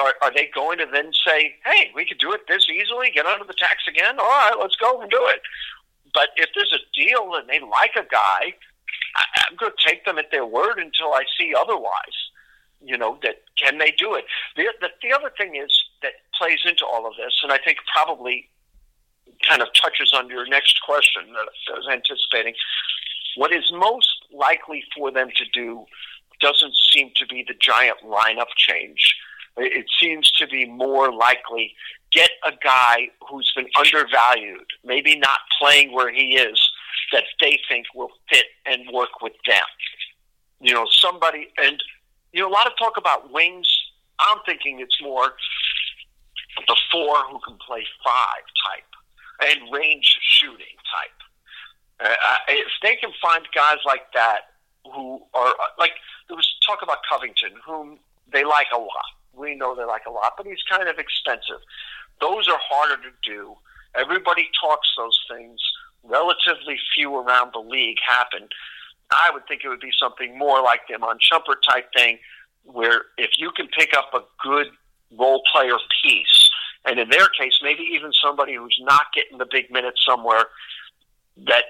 are, 0.00 0.14
are 0.22 0.34
they 0.34 0.50
going 0.54 0.78
to 0.78 0.86
then 0.90 1.12
say, 1.26 1.56
"Hey, 1.64 1.90
we 1.94 2.06
could 2.06 2.18
do 2.18 2.32
it 2.32 2.48
this 2.48 2.68
easily, 2.70 3.10
get 3.10 3.26
under 3.26 3.44
the 3.44 3.54
tax 3.54 3.84
again"? 3.86 4.18
All 4.18 4.26
right, 4.26 4.56
let's 4.58 4.76
go 4.76 5.00
and 5.00 5.10
do 5.10 5.26
it. 5.26 5.42
But 6.14 6.30
if 6.36 6.48
there's 6.54 6.72
a 6.72 6.98
deal 6.98 7.34
and 7.34 7.48
they 7.48 7.60
like 7.60 7.96
a 7.96 8.08
guy, 8.10 8.54
I, 9.16 9.24
I'm 9.36 9.56
going 9.56 9.72
to 9.72 9.88
take 9.88 10.04
them 10.04 10.18
at 10.18 10.30
their 10.30 10.46
word 10.46 10.78
until 10.78 11.12
I 11.12 11.24
see 11.38 11.54
otherwise. 11.54 12.16
You 12.80 12.96
know 12.96 13.18
that 13.22 13.42
can 13.58 13.78
they 13.78 13.90
do 13.90 14.14
it? 14.14 14.24
The, 14.56 14.72
the 14.80 14.88
the 15.02 15.12
other 15.12 15.32
thing 15.36 15.56
is 15.56 15.84
that 16.02 16.12
plays 16.38 16.60
into 16.64 16.86
all 16.86 17.06
of 17.06 17.14
this, 17.16 17.40
and 17.42 17.52
I 17.52 17.58
think 17.58 17.78
probably 17.92 18.48
kind 19.48 19.62
of 19.62 19.68
touches 19.74 20.12
on 20.12 20.28
your 20.28 20.46
next 20.46 20.80
question 20.82 21.22
that 21.32 21.48
I 21.74 21.78
was 21.78 21.88
anticipating. 21.90 22.54
What 23.36 23.52
is 23.52 23.70
most 23.72 24.24
likely 24.32 24.84
for 24.96 25.10
them 25.10 25.30
to 25.36 25.44
do 25.52 25.86
doesn't 26.40 26.74
seem 26.92 27.10
to 27.16 27.26
be 27.26 27.44
the 27.46 27.54
giant 27.60 27.98
lineup 28.04 28.50
change. 28.56 29.16
It 29.56 29.86
seems 30.00 30.30
to 30.32 30.46
be 30.46 30.66
more 30.66 31.12
likely 31.12 31.74
get 32.12 32.30
a 32.46 32.52
guy 32.62 33.08
who's 33.28 33.52
been 33.54 33.68
undervalued, 33.78 34.66
maybe 34.84 35.18
not 35.18 35.40
playing 35.58 35.92
where 35.92 36.12
he 36.12 36.36
is, 36.36 36.60
that 37.12 37.24
they 37.40 37.58
think 37.68 37.86
will 37.94 38.10
fit 38.30 38.46
and 38.66 38.82
work 38.92 39.20
with 39.20 39.32
them. 39.46 39.64
You 40.60 40.74
know, 40.74 40.86
somebody, 40.90 41.48
and, 41.58 41.82
you 42.32 42.40
know, 42.40 42.48
a 42.48 42.50
lot 42.50 42.66
of 42.66 42.72
talk 42.78 42.96
about 42.96 43.32
wings. 43.32 43.68
I'm 44.20 44.38
thinking 44.46 44.80
it's 44.80 45.00
more 45.02 45.34
the 46.66 46.76
four 46.90 47.16
who 47.30 47.38
can 47.46 47.56
play 47.64 47.84
five 48.04 48.42
type 48.66 48.84
and 49.40 49.72
range 49.72 50.18
shooting 50.22 50.76
type. 50.90 52.10
Uh, 52.10 52.36
if 52.48 52.68
they 52.82 52.96
can 52.96 53.10
find 53.20 53.44
guys 53.54 53.78
like 53.84 54.12
that 54.14 54.52
who 54.94 55.20
are, 55.34 55.54
like, 55.78 55.92
there 56.28 56.36
was 56.36 56.48
talk 56.66 56.80
about 56.82 56.98
Covington, 57.08 57.52
whom 57.64 57.98
they 58.32 58.44
like 58.44 58.68
a 58.74 58.78
lot. 58.78 59.10
We 59.34 59.54
know 59.54 59.74
they 59.74 59.84
like 59.84 60.06
a 60.06 60.10
lot, 60.10 60.34
but 60.36 60.46
he's 60.46 60.62
kind 60.68 60.88
of 60.88 60.98
expensive. 60.98 61.60
Those 62.20 62.48
are 62.48 62.58
harder 62.60 63.02
to 63.02 63.10
do. 63.24 63.54
Everybody 63.94 64.48
talks 64.60 64.88
those 64.96 65.18
things. 65.30 65.60
Relatively 66.04 66.78
few 66.94 67.16
around 67.16 67.52
the 67.52 67.60
league 67.60 67.98
happen. 68.06 68.48
I 69.10 69.30
would 69.32 69.46
think 69.46 69.62
it 69.64 69.68
would 69.68 69.80
be 69.80 69.92
something 69.98 70.38
more 70.38 70.62
like 70.62 70.80
the 70.88 70.94
Iman 70.94 71.18
Shumpert 71.18 71.62
type 71.68 71.88
thing, 71.96 72.18
where 72.64 73.02
if 73.16 73.30
you 73.38 73.50
can 73.52 73.68
pick 73.68 73.96
up 73.96 74.12
a 74.14 74.20
good 74.42 74.68
role 75.16 75.42
player 75.52 75.76
piece, 76.02 76.47
and 76.88 76.98
in 76.98 77.08
their 77.10 77.28
case, 77.28 77.52
maybe 77.62 77.82
even 77.92 78.10
somebody 78.12 78.54
who's 78.54 78.78
not 78.82 79.02
getting 79.14 79.38
the 79.38 79.46
big 79.50 79.70
minutes 79.70 80.00
somewhere 80.08 80.44
that, 81.46 81.64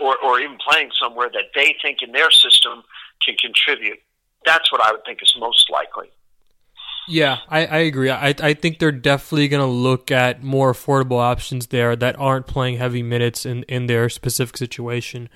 or, 0.00 0.16
or 0.18 0.40
even 0.40 0.58
playing 0.68 0.90
somewhere 1.00 1.30
that 1.32 1.44
they 1.54 1.76
think 1.80 1.98
in 2.02 2.12
their 2.12 2.30
system 2.30 2.82
can 3.24 3.36
contribute. 3.36 3.98
That's 4.44 4.70
what 4.72 4.84
I 4.84 4.92
would 4.92 5.04
think 5.06 5.22
is 5.22 5.34
most 5.38 5.70
likely. 5.70 6.10
Yeah, 7.06 7.38
I, 7.48 7.66
I 7.66 7.78
agree. 7.78 8.10
I 8.10 8.34
I 8.40 8.54
think 8.54 8.78
they're 8.78 8.90
definitely 8.90 9.48
going 9.48 9.60
to 9.60 9.66
look 9.66 10.10
at 10.10 10.42
more 10.42 10.72
affordable 10.72 11.20
options 11.20 11.66
there 11.66 11.94
that 11.96 12.18
aren't 12.18 12.46
playing 12.46 12.78
heavy 12.78 13.02
minutes 13.02 13.44
in, 13.44 13.62
in 13.64 13.86
their 13.86 14.08
specific 14.08 14.56
situation. 14.56 15.28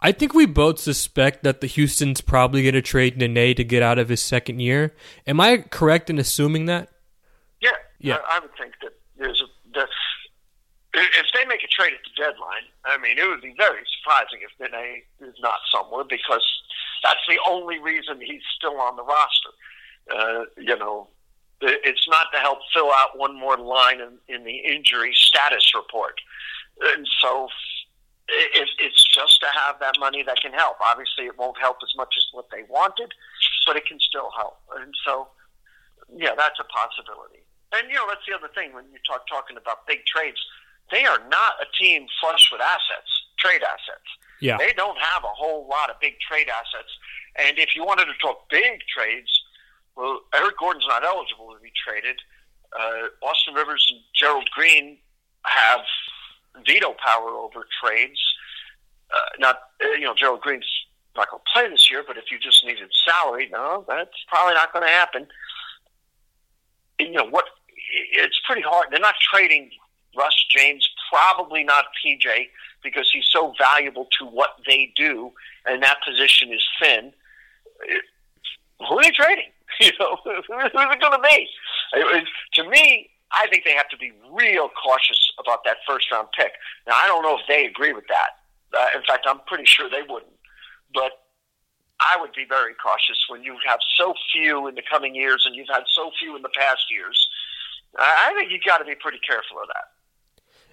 I 0.00 0.12
think 0.12 0.34
we 0.34 0.44
both 0.44 0.78
suspect 0.78 1.42
that 1.42 1.62
the 1.62 1.66
Houston's 1.66 2.20
probably 2.20 2.62
going 2.62 2.74
to 2.74 2.82
trade 2.82 3.16
Nene 3.16 3.56
to 3.56 3.64
get 3.64 3.82
out 3.82 3.98
of 3.98 4.10
his 4.10 4.20
second 4.20 4.60
year. 4.60 4.94
Am 5.26 5.40
I 5.40 5.58
correct 5.58 6.10
in 6.10 6.18
assuming 6.18 6.66
that? 6.66 6.90
Yeah. 7.98 8.18
I, 8.28 8.36
I 8.36 8.40
would 8.40 8.54
think 8.58 8.74
that 8.82 8.92
there's 9.18 9.42
a 9.42 9.46
the, 9.72 9.86
if 10.94 11.26
they 11.34 11.44
make 11.44 11.62
a 11.62 11.68
trade 11.68 11.92
at 11.92 12.00
the 12.04 12.14
deadline. 12.16 12.64
I 12.84 12.96
mean, 12.98 13.18
it 13.18 13.28
would 13.28 13.42
be 13.42 13.54
very 13.56 13.82
surprising 13.98 14.40
if 14.40 14.52
Nene 14.60 15.02
is 15.20 15.36
not 15.40 15.60
somewhere 15.72 16.04
because 16.08 16.44
that's 17.02 17.20
the 17.28 17.38
only 17.48 17.78
reason 17.78 18.20
he's 18.20 18.42
still 18.56 18.80
on 18.80 18.96
the 18.96 19.04
roster. 19.04 19.52
Uh, 20.08 20.44
you 20.56 20.76
know, 20.76 21.08
it's 21.60 22.06
not 22.08 22.26
to 22.32 22.38
help 22.38 22.58
fill 22.72 22.90
out 22.92 23.18
one 23.18 23.38
more 23.38 23.56
line 23.56 24.00
in, 24.00 24.18
in 24.34 24.44
the 24.44 24.56
injury 24.56 25.12
status 25.14 25.72
report, 25.74 26.20
and 26.80 27.06
so 27.20 27.48
it, 28.28 28.68
it's 28.78 29.04
just 29.04 29.40
to 29.40 29.46
have 29.66 29.78
that 29.80 29.94
money 29.98 30.22
that 30.22 30.40
can 30.40 30.52
help. 30.52 30.76
Obviously, 30.84 31.26
it 31.26 31.38
won't 31.38 31.58
help 31.58 31.78
as 31.82 31.92
much 31.96 32.14
as 32.16 32.24
what 32.32 32.46
they 32.50 32.62
wanted, 32.68 33.12
but 33.66 33.76
it 33.76 33.86
can 33.86 33.98
still 34.00 34.30
help. 34.36 34.58
And 34.78 34.94
so, 35.06 35.28
yeah, 36.14 36.34
that's 36.36 36.58
a 36.60 36.64
possibility. 36.64 37.42
And 37.72 37.88
you 37.88 37.94
know, 37.94 38.06
that's 38.08 38.24
the 38.28 38.34
other 38.34 38.52
thing 38.54 38.72
when 38.72 38.84
you 38.92 38.98
talk 39.06 39.26
talking 39.28 39.56
about 39.56 39.86
big 39.86 40.06
trades. 40.06 40.38
They 40.90 41.04
are 41.04 41.18
not 41.28 41.58
a 41.60 41.66
team 41.76 42.06
flush 42.20 42.48
with 42.52 42.60
assets, 42.60 43.10
trade 43.38 43.62
assets. 43.62 44.06
Yeah. 44.40 44.56
They 44.58 44.72
don't 44.72 44.98
have 44.98 45.24
a 45.24 45.34
whole 45.34 45.66
lot 45.68 45.90
of 45.90 45.98
big 46.00 46.14
trade 46.20 46.48
assets. 46.48 46.92
And 47.36 47.58
if 47.58 47.74
you 47.74 47.84
wanted 47.84 48.06
to 48.06 48.14
talk 48.20 48.48
big 48.48 48.80
trades, 48.86 49.30
well, 49.96 50.20
Eric 50.34 50.58
Gordon's 50.58 50.86
not 50.88 51.04
eligible 51.04 51.52
to 51.54 51.60
be 51.60 51.72
traded. 51.74 52.20
Uh, 52.78 53.08
Austin 53.22 53.54
Rivers 53.54 53.86
and 53.90 54.00
Gerald 54.14 54.48
Green 54.50 54.98
have 55.44 55.80
veto 56.66 56.94
power 57.02 57.30
over 57.30 57.66
trades. 57.82 58.20
Uh, 59.10 59.28
not, 59.38 59.56
uh, 59.82 59.88
you 59.92 60.02
know, 60.02 60.14
Gerald 60.14 60.40
Green's 60.40 60.66
not 61.16 61.30
going 61.30 61.40
to 61.40 61.52
play 61.52 61.68
this 61.70 61.90
year, 61.90 62.04
but 62.06 62.16
if 62.16 62.24
you 62.30 62.38
just 62.38 62.64
needed 62.64 62.88
salary, 63.06 63.48
no, 63.50 63.84
that's 63.88 64.16
probably 64.28 64.54
not 64.54 64.72
going 64.72 64.84
to 64.84 64.92
happen. 64.92 65.26
You 66.98 67.12
know 67.12 67.26
what? 67.28 67.44
It's 68.12 68.40
pretty 68.46 68.62
hard. 68.62 68.88
They're 68.90 69.00
not 69.00 69.14
trading 69.20 69.70
Russ 70.16 70.44
James, 70.50 70.88
probably 71.10 71.62
not 71.62 71.86
PJ, 72.04 72.48
because 72.82 73.10
he's 73.12 73.26
so 73.30 73.52
valuable 73.58 74.08
to 74.18 74.26
what 74.26 74.56
they 74.66 74.92
do, 74.96 75.32
and 75.66 75.82
that 75.82 75.98
position 76.06 76.52
is 76.52 76.64
thin. 76.80 77.12
Who 78.88 78.98
are 78.98 79.02
they 79.02 79.10
trading? 79.10 79.50
You 79.80 79.90
know, 80.00 80.16
who's 80.24 80.44
it 80.48 80.72
going 80.72 81.20
to 81.20 81.28
be? 81.28 81.48
To 82.54 82.70
me, 82.70 83.10
I 83.32 83.46
think 83.48 83.64
they 83.64 83.74
have 83.74 83.88
to 83.90 83.96
be 83.98 84.12
real 84.32 84.70
cautious 84.82 85.32
about 85.38 85.64
that 85.64 85.78
first 85.86 86.10
round 86.10 86.28
pick. 86.34 86.52
Now, 86.86 86.94
I 86.94 87.06
don't 87.08 87.22
know 87.22 87.36
if 87.36 87.42
they 87.46 87.66
agree 87.66 87.92
with 87.92 88.06
that. 88.08 88.38
Uh, 88.72 88.96
in 88.96 89.02
fact, 89.04 89.26
I'm 89.28 89.40
pretty 89.46 89.66
sure 89.66 89.90
they 89.90 90.02
wouldn't. 90.08 90.32
But 90.94 91.25
I 92.00 92.20
would 92.20 92.32
be 92.32 92.44
very 92.48 92.74
cautious 92.74 93.18
when 93.28 93.42
you 93.42 93.56
have 93.66 93.80
so 93.98 94.14
few 94.32 94.66
in 94.66 94.74
the 94.74 94.82
coming 94.90 95.14
years 95.14 95.44
and 95.46 95.54
you've 95.54 95.68
had 95.68 95.84
so 95.94 96.10
few 96.18 96.36
in 96.36 96.42
the 96.42 96.50
past 96.50 96.90
years. 96.90 97.28
I 97.98 98.34
think 98.36 98.52
you've 98.52 98.64
got 98.64 98.78
to 98.78 98.84
be 98.84 98.94
pretty 98.94 99.20
careful 99.26 99.58
of 99.60 99.68
that. 99.68 99.84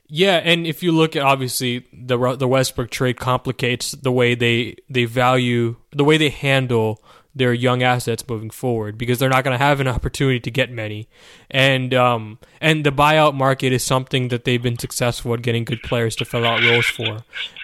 Yeah, 0.08 0.42
and 0.44 0.68
if 0.68 0.84
you 0.84 0.92
look 0.92 1.16
at 1.16 1.24
obviously 1.24 1.88
the 1.94 2.36
the 2.36 2.48
Westbrook 2.48 2.92
trade 2.92 3.18
complicates 3.20 3.94
the 3.94 4.12
way 4.12 4.36
they 4.36 4.76
they 4.90 5.06
value 5.06 5.78
the 5.92 6.04
way 6.04 6.18
they 6.18 6.30
handle 6.30 7.02
their 7.36 7.54
young 7.54 7.82
assets 7.84 8.24
moving 8.28 8.50
forward 8.50 8.98
because 8.98 9.20
they're 9.20 9.30
not 9.30 9.44
going 9.44 9.58
to 9.58 9.64
have 9.64 9.80
an 9.80 9.88
opportunity 9.98 10.40
to 10.40 10.52
get 10.52 10.72
many, 10.72 11.08
and 11.50 11.94
um 11.94 12.40
and 12.62 12.86
the 12.86 12.92
buyout 12.92 13.34
market 13.34 13.74
is 13.74 13.84
something 13.84 14.28
that 14.30 14.46
they've 14.46 14.62
been 14.62 14.80
successful 14.80 15.34
at 15.34 15.42
getting 15.42 15.64
good 15.64 15.82
players 15.84 16.16
to 16.16 16.26
fill 16.26 16.46
out 16.46 16.62
roles 16.64 16.86
for. 16.86 17.20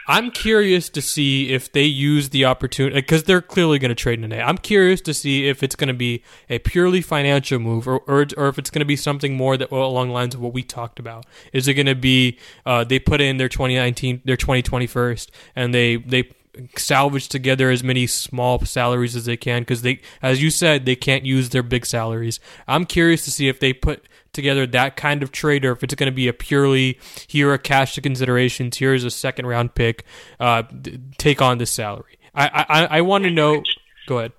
I'm 0.10 0.32
curious 0.32 0.89
to 0.89 1.03
see 1.03 1.51
if 1.51 1.71
they 1.71 1.84
use 1.84 2.29
the 2.29 2.43
opportunity 2.45 2.95
because 2.95 3.25
they're 3.25 3.43
clearly 3.43 3.77
going 3.77 3.89
to 3.89 3.95
trade 3.95 4.19
Nene. 4.19 4.41
I'm 4.41 4.58
curious 4.58 5.01
to 5.01 5.13
see 5.13 5.47
if 5.47 5.62
it's 5.62 5.75
going 5.75 5.88
to 5.88 5.93
be 5.93 6.23
a 6.49 6.58
purely 6.58 7.01
financial 7.01 7.60
move 7.60 7.88
or, 7.88 7.99
or, 7.99 8.25
or 8.36 8.47
if 8.47 8.58
it's 8.58 8.71
going 8.71 8.79
to 8.79 8.86
be 8.86 8.95
something 8.95 9.38
more 9.38 9.55
that 9.55 9.69
well, 9.69 9.86
along 9.86 10.08
the 10.08 10.15
lines 10.15 10.34
of 10.34 10.41
what 10.41 10.51
we 10.51 10.63
talked 10.63 10.97
about. 10.97 11.27
Is 11.53 11.67
it 11.67 11.75
going 11.75 11.86
to 11.86 11.93
be 11.93 12.39
uh, 12.65 12.84
they 12.84 12.97
put 12.97 13.21
in 13.21 13.38
their 13.38 13.49
2019, 13.49 14.23
their 14.25 14.36
2021st 14.36 15.29
and 15.55 15.75
they 15.75 15.97
they 15.97 16.32
salvage 16.78 17.30
together 17.30 17.69
as 17.69 17.84
many 17.84 18.08
small 18.08 18.60
salaries 18.65 19.15
as 19.15 19.26
they 19.26 19.38
can 19.38 19.62
because 19.62 19.82
they, 19.82 20.02
as 20.22 20.41
you 20.41 20.50
said, 20.50 20.86
they 20.86 20.95
can't 20.95 21.26
use 21.26 21.50
their 21.50 21.63
big 21.63 21.86
salaries. 21.86 22.39
I'm 22.67 22.86
curious 22.86 23.26
to 23.26 23.32
see 23.32 23.48
if 23.48 23.60
they 23.60 23.74
put 23.74 24.08
together 24.34 24.67
that 24.67 24.95
kind 24.95 25.24
of 25.24 25.32
trade 25.32 25.65
or 25.65 25.72
if 25.72 25.84
it's 25.84 25.95
going 25.95 26.12
to 26.12 26.15
be 26.15 26.28
a 26.28 26.34
purely 26.34 27.00
here 27.28 27.52
are 27.52 27.58
cash 27.58 27.95
to 27.95 28.02
considerations, 28.02 28.78
here's 28.78 29.04
a 29.04 29.12
second 29.12 29.48
round 29.48 29.76
pick, 29.76 30.06
uh, 30.39 30.63
d- 30.63 31.00
take 31.17 31.41
on 31.41 31.58
this 31.58 31.72
salary. 31.72 32.17
I 32.36 32.65
I, 32.69 32.86
I 32.98 33.02
want 33.02 33.24
to 33.24 33.32
know. 33.32 33.63
Go 34.08 34.19
ahead. 34.19 34.34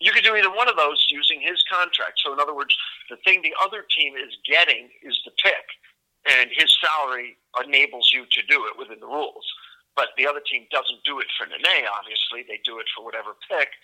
You 0.00 0.10
could 0.10 0.24
do 0.24 0.34
either 0.34 0.50
one 0.50 0.68
of 0.68 0.76
those 0.76 1.06
using 1.10 1.40
his 1.40 1.62
contract. 1.70 2.20
So, 2.24 2.32
in 2.32 2.40
other 2.40 2.54
words, 2.54 2.76
the 3.08 3.16
thing 3.24 3.40
the 3.42 3.54
other 3.64 3.84
team 3.96 4.14
is 4.16 4.36
getting 4.48 4.88
is 5.02 5.20
the 5.24 5.30
pick, 5.42 5.66
and 6.26 6.50
his 6.50 6.74
salary 6.80 7.36
enables 7.64 8.10
you 8.12 8.24
to 8.32 8.42
do 8.48 8.66
it 8.66 8.78
within 8.78 8.98
the 8.98 9.06
rules. 9.06 9.46
But 9.94 10.16
the 10.16 10.26
other 10.26 10.40
team 10.40 10.64
doesn't 10.72 11.04
do 11.04 11.20
it 11.20 11.28
for 11.36 11.46
Nene, 11.46 11.84
obviously. 11.88 12.48
They 12.48 12.60
do 12.64 12.80
it 12.80 12.88
for 12.96 13.04
whatever 13.04 13.36
pick. 13.48 13.76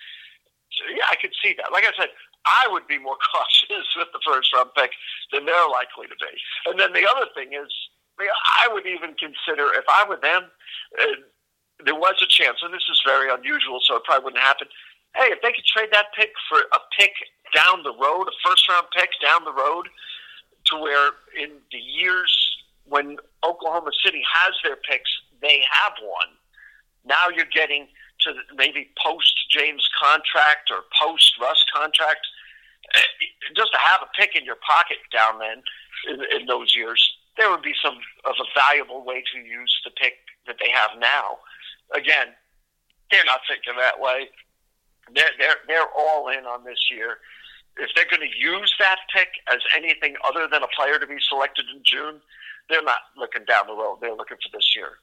So, 0.72 0.84
yeah, 0.88 1.08
I 1.10 1.16
could 1.16 1.32
see 1.42 1.52
that. 1.60 1.72
Like 1.72 1.84
I 1.84 1.92
said, 1.96 2.08
I 2.44 2.68
would 2.70 2.86
be 2.86 2.98
more 2.98 3.16
cautious 3.32 3.88
with 3.96 4.08
the 4.12 4.22
first 4.24 4.52
round 4.54 4.72
pick 4.76 4.92
than 5.32 5.44
they're 5.44 5.68
likely 5.68 6.08
to 6.08 6.16
be. 6.16 6.32
And 6.66 6.80
then 6.80 6.92
the 6.92 7.04
other 7.04 7.28
thing 7.34 7.52
is, 7.52 7.68
I 8.18 8.68
would 8.72 8.86
even 8.86 9.14
consider, 9.14 9.70
if 9.78 9.84
I 9.88 10.04
were 10.08 10.18
them, 10.18 10.50
uh, 10.98 11.22
there 11.84 11.94
was 11.94 12.18
a 12.22 12.26
chance, 12.26 12.58
and 12.62 12.74
this 12.74 12.86
is 12.90 13.00
very 13.06 13.30
unusual, 13.32 13.78
so 13.82 13.96
it 13.96 14.04
probably 14.04 14.24
wouldn't 14.24 14.42
happen. 14.42 14.66
Hey, 15.14 15.30
if 15.30 15.40
they 15.42 15.52
could 15.52 15.64
trade 15.64 15.90
that 15.92 16.06
pick 16.16 16.30
for 16.48 16.58
a 16.58 16.80
pick 16.98 17.12
down 17.54 17.82
the 17.82 17.94
road, 17.94 18.26
a 18.26 18.34
first 18.44 18.68
round 18.68 18.86
pick 18.94 19.10
down 19.22 19.44
the 19.44 19.52
road, 19.52 19.86
to 20.66 20.76
where 20.76 21.10
in 21.38 21.50
the 21.70 21.78
years 21.78 22.34
when 22.84 23.16
Oklahoma 23.46 23.90
City 24.04 24.22
has 24.26 24.54
their 24.64 24.76
picks, 24.76 25.10
they 25.40 25.62
have 25.70 25.92
one. 26.02 26.34
Now 27.04 27.28
you're 27.34 27.50
getting 27.52 27.88
to 28.22 28.32
maybe 28.54 28.90
post 29.02 29.34
James 29.50 29.88
contract 30.00 30.70
or 30.70 30.82
post 31.00 31.32
Russ 31.40 31.64
contract. 31.74 32.26
Eh, 32.94 33.00
Just 33.56 33.72
to 33.72 33.78
have 33.78 34.02
a 34.02 34.10
pick 34.18 34.34
in 34.34 34.44
your 34.44 34.58
pocket 34.66 34.98
down 35.12 35.38
then 35.38 35.62
in, 36.08 36.40
in 36.40 36.46
those 36.46 36.74
years, 36.74 37.00
there 37.36 37.50
would 37.50 37.62
be 37.62 37.74
some 37.82 37.98
of 38.24 38.34
a 38.40 38.46
valuable 38.58 39.04
way 39.04 39.22
to 39.32 39.38
use 39.38 39.74
the 39.84 39.90
pick 39.90 40.14
that 40.46 40.56
they 40.58 40.70
have 40.70 40.90
now. 40.98 41.38
Again, 41.94 42.34
they're 43.10 43.24
not 43.24 43.40
thinking 43.48 43.74
that 43.78 44.00
way. 44.00 44.28
They're 45.14 45.32
they're 45.38 45.56
they're 45.66 45.88
all 45.96 46.28
in 46.28 46.44
on 46.44 46.64
this 46.64 46.90
year. 46.90 47.18
If 47.78 47.90
they're 47.94 48.10
going 48.10 48.28
to 48.28 48.36
use 48.36 48.74
that 48.80 48.98
pick 49.14 49.28
as 49.52 49.60
anything 49.76 50.16
other 50.26 50.48
than 50.50 50.62
a 50.64 50.68
player 50.76 50.98
to 50.98 51.06
be 51.06 51.16
selected 51.20 51.64
in 51.72 51.80
June, 51.84 52.20
they're 52.68 52.82
not 52.82 52.98
looking 53.16 53.44
down 53.46 53.68
the 53.68 53.72
road. 53.74 53.98
They're 54.00 54.16
looking 54.16 54.36
for 54.42 54.50
this 54.52 54.74
year. 54.74 54.98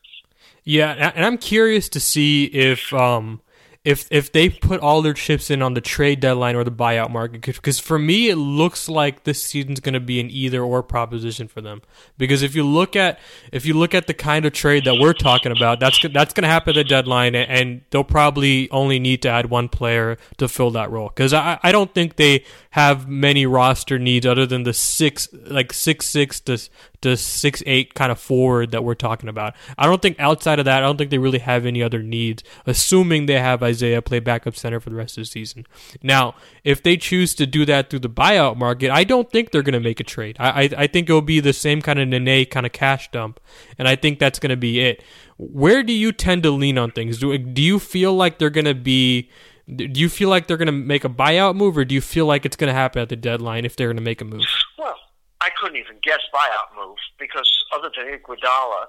Yeah, 0.63 1.11
and 1.15 1.25
I'm 1.25 1.37
curious 1.37 1.89
to 1.89 1.99
see 1.99 2.45
if 2.45 2.91
um 2.93 3.41
if 3.85 4.07
if 4.11 4.31
they 4.31 4.49
put 4.49 4.81
all 4.81 5.01
their 5.03 5.13
chips 5.13 5.51
in 5.51 5.61
on 5.61 5.75
the 5.75 5.81
trade 5.81 6.19
deadline 6.19 6.55
or 6.55 6.63
the 6.63 6.71
buyout 6.71 7.11
market 7.11 7.41
because 7.41 7.79
for 7.79 7.99
me 7.99 8.29
it 8.29 8.35
looks 8.35 8.89
like 8.89 9.23
this 9.23 9.41
season's 9.41 9.79
going 9.79 9.93
to 9.93 9.99
be 9.99 10.19
an 10.19 10.29
either 10.29 10.63
or 10.63 10.81
proposition 10.81 11.47
for 11.47 11.61
them 11.61 11.81
because 12.17 12.41
if 12.41 12.55
you 12.55 12.63
look 12.63 12.95
at 12.95 13.19
if 13.51 13.65
you 13.65 13.73
look 13.73 13.93
at 13.93 14.07
the 14.07 14.13
kind 14.13 14.45
of 14.45 14.53
trade 14.53 14.85
that 14.85 14.95
we're 14.95 15.13
talking 15.13 15.51
about 15.51 15.79
that's 15.79 15.99
that's 16.13 16.33
going 16.33 16.43
to 16.43 16.47
happen 16.47 16.71
at 16.71 16.75
the 16.75 16.83
deadline 16.83 17.35
and 17.35 17.81
they'll 17.89 18.03
probably 18.03 18.69
only 18.71 18.99
need 18.99 19.21
to 19.21 19.29
add 19.29 19.49
one 19.49 19.69
player 19.69 20.17
to 20.37 20.47
fill 20.47 20.71
that 20.71 20.89
role 20.91 21.09
because 21.09 21.33
I, 21.33 21.59
I 21.63 21.71
don't 21.71 21.93
think 21.93 22.15
they 22.15 22.43
have 22.71 23.07
many 23.07 23.45
roster 23.45 23.97
needs 23.97 24.25
other 24.25 24.45
than 24.45 24.63
the 24.63 24.73
six 24.73 25.27
like 25.33 25.71
six 25.73 26.05
six 26.05 26.39
to 26.41 26.57
to 27.05 27.15
six 27.15 27.61
eight 27.67 27.93
kind 27.93 28.11
of 28.11 28.19
forward 28.19 28.71
that 28.71 28.83
we're 28.83 28.95
talking 28.95 29.29
about. 29.29 29.55
I 29.77 29.85
don't 29.85 30.01
think 30.01 30.19
outside 30.19 30.59
of 30.59 30.65
that, 30.65 30.83
I 30.83 30.85
don't 30.85 30.97
think 30.97 31.11
they 31.11 31.19
really 31.19 31.39
have 31.39 31.65
any 31.65 31.83
other 31.83 32.01
needs, 32.01 32.43
assuming 32.65 33.27
they 33.27 33.39
have 33.39 33.61
Isaiah 33.61 34.01
play 34.01 34.19
backup 34.19 34.55
center 34.55 34.79
for 34.79 34.89
the 34.89 34.95
rest 34.95 35.17
of 35.17 35.21
the 35.21 35.27
season. 35.27 35.65
Now, 36.01 36.33
if 36.63 36.81
they 36.81 36.97
choose 36.97 37.35
to 37.35 37.45
do 37.45 37.63
that 37.65 37.89
through 37.89 37.99
the 37.99 38.09
buyout 38.09 38.57
market, 38.57 38.89
I 38.89 39.03
don't 39.03 39.31
think 39.31 39.51
they're 39.51 39.61
going 39.61 39.73
to 39.73 39.79
make 39.79 39.99
a 39.99 40.03
trade. 40.03 40.35
I, 40.39 40.63
I, 40.63 40.69
I 40.77 40.87
think 40.87 41.07
it'll 41.07 41.21
be 41.21 41.39
the 41.39 41.53
same 41.53 41.81
kind 41.81 41.99
of 41.99 42.04
Nene 42.05 42.45
kind 42.45 42.65
of 42.65 42.71
cash 42.71 43.11
dump, 43.11 43.39
and 43.77 43.87
I 43.87 43.95
think 43.95 44.19
that's 44.19 44.39
going 44.39 44.49
to 44.49 44.57
be 44.57 44.79
it. 44.79 45.03
Where 45.37 45.83
do 45.83 45.93
you 45.93 46.11
tend 46.11 46.43
to 46.43 46.51
lean 46.51 46.77
on 46.77 46.91
things? 46.91 47.19
Do 47.19 47.37
do 47.37 47.61
you 47.61 47.79
feel 47.79 48.13
like 48.13 48.39
they're 48.39 48.49
going 48.49 48.65
to 48.65 48.75
be 48.75 49.29
do 49.73 49.99
you 49.99 50.09
feel 50.09 50.29
like 50.29 50.47
they're 50.47 50.57
going 50.57 50.67
to 50.67 50.71
make 50.71 51.03
a 51.03 51.09
buyout 51.09 51.55
move, 51.55 51.77
or 51.77 51.85
do 51.85 51.95
you 51.95 52.01
feel 52.01 52.25
like 52.25 52.45
it's 52.45 52.55
going 52.55 52.67
to 52.67 52.73
happen 52.73 53.01
at 53.01 53.09
the 53.09 53.15
deadline 53.15 53.65
if 53.65 53.75
they're 53.75 53.87
going 53.87 53.97
to 53.97 54.03
make 54.03 54.21
a 54.21 54.25
move? 54.25 54.45
Well, 54.77 54.95
I 55.41 55.49
couldn't 55.59 55.77
even 55.77 55.97
guess 56.03 56.19
buyout 56.33 56.75
move 56.75 56.97
because 57.19 57.51
other 57.75 57.89
than 57.95 58.07
Iguodala, 58.07 58.85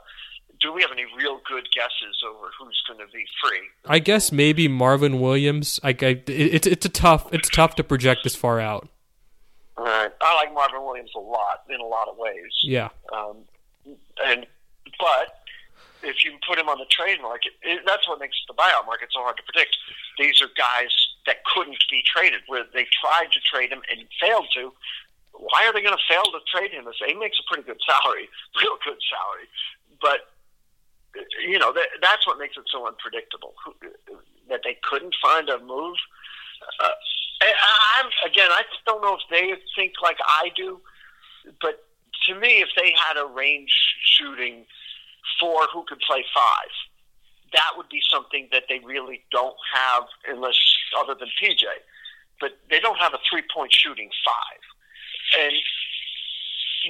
do 0.61 0.73
we 0.73 0.83
have 0.83 0.91
any 0.93 1.05
real 1.17 1.41
good 1.49 1.69
guesses 1.75 2.23
over 2.27 2.51
who's 2.59 2.83
going 2.87 2.99
to 3.01 3.13
be 3.13 3.25
free? 3.43 3.61
I 3.87 3.99
guess 3.99 4.33
maybe 4.33 4.69
Marvin 4.69 5.21
Williams. 5.21 5.81
I, 5.83 5.91
I 5.91 6.23
it's 6.27 6.67
it's 6.67 6.85
a 6.85 6.91
tough 6.91 7.33
it's 7.33 7.49
tough 7.49 7.75
to 7.77 7.85
project 7.85 8.25
this 8.25 8.35
far 8.35 8.61
out. 8.61 8.89
All 9.77 9.85
right, 9.85 10.11
I 10.21 10.35
like 10.37 10.55
Marvin 10.55 10.83
Williams 10.83 11.11
a 11.15 11.21
lot 11.21 11.65
in 11.69 11.81
a 11.81 11.85
lot 11.85 12.09
of 12.09 12.17
ways. 12.17 12.53
Yeah, 12.63 12.89
um, 13.13 13.37
and 14.25 14.47
but 14.99 15.45
if 16.03 16.25
you 16.25 16.33
put 16.49 16.59
him 16.59 16.69
on 16.69 16.79
the 16.79 16.87
trade 16.89 17.21
market, 17.21 17.53
it, 17.63 17.83
that's 17.87 18.09
what 18.09 18.21
makes 18.21 18.37
the 18.49 18.55
buyout 18.55 18.87
market 18.87 19.09
so 19.13 19.21
hard 19.21 19.37
to 19.37 19.43
predict. 19.43 19.77
These 20.19 20.41
are 20.41 20.49
guys 20.57 20.93
that 21.27 21.45
couldn't 21.45 21.83
be 21.91 22.03
traded, 22.07 22.41
where 22.47 22.65
they 22.73 22.87
tried 23.03 23.33
to 23.33 23.41
trade 23.41 23.71
him 23.71 23.83
and 23.91 24.07
failed 24.21 24.47
to. 24.55 24.73
Why 25.33 25.67
are 25.67 25.73
they 25.73 25.83
going 25.83 25.97
to 25.97 26.09
fail 26.09 26.25
to 26.25 26.41
trade 26.49 26.73
him? 26.73 26.87
He 27.07 27.15
makes 27.15 27.39
a 27.39 27.45
pretty 27.53 27.67
good 27.67 27.81
salary, 27.85 28.29
real 28.63 28.79
good 28.85 28.99
salary, 29.05 29.49
but 30.01 30.33
you 31.45 31.59
know 31.59 31.73
that, 31.73 31.89
that's 32.03 32.27
what 32.27 32.39
makes 32.39 32.57
it 32.57 32.65
so 32.71 32.87
unpredictable. 32.87 33.55
That 34.49 34.61
they 34.65 34.79
couldn't 34.83 35.15
find 35.21 35.49
a 35.49 35.59
move. 35.59 35.97
Uh, 36.81 36.97
I'm 37.41 38.07
again, 38.25 38.51
I 38.51 38.63
just 38.71 38.85
don't 38.87 39.03
know 39.03 39.15
if 39.15 39.23
they 39.31 39.53
think 39.75 39.95
like 40.03 40.19
I 40.27 40.51
do, 40.57 40.81
but 41.61 41.85
to 42.29 42.35
me, 42.35 42.61
if 42.61 42.69
they 42.77 42.93
had 42.97 43.21
a 43.21 43.27
range 43.27 43.73
shooting 44.03 44.65
four 45.39 45.67
who 45.73 45.85
could 45.85 46.01
play 46.01 46.25
five. 46.35 46.73
That 47.53 47.73
would 47.77 47.89
be 47.89 48.01
something 48.11 48.49
that 48.53 48.65
they 48.69 48.81
really 48.81 49.25
don't 49.31 49.57
have 49.73 50.05
unless 50.29 50.59
other 50.99 51.15
than 51.15 51.29
PJ. 51.41 51.63
But 52.41 52.59
they 52.71 52.81
don't 52.81 52.99
have 52.99 53.15
a 53.15 53.19
three 53.31 53.43
point 53.55 53.73
shooting 53.73 54.11
five. 54.25 54.63
And 55.41 55.55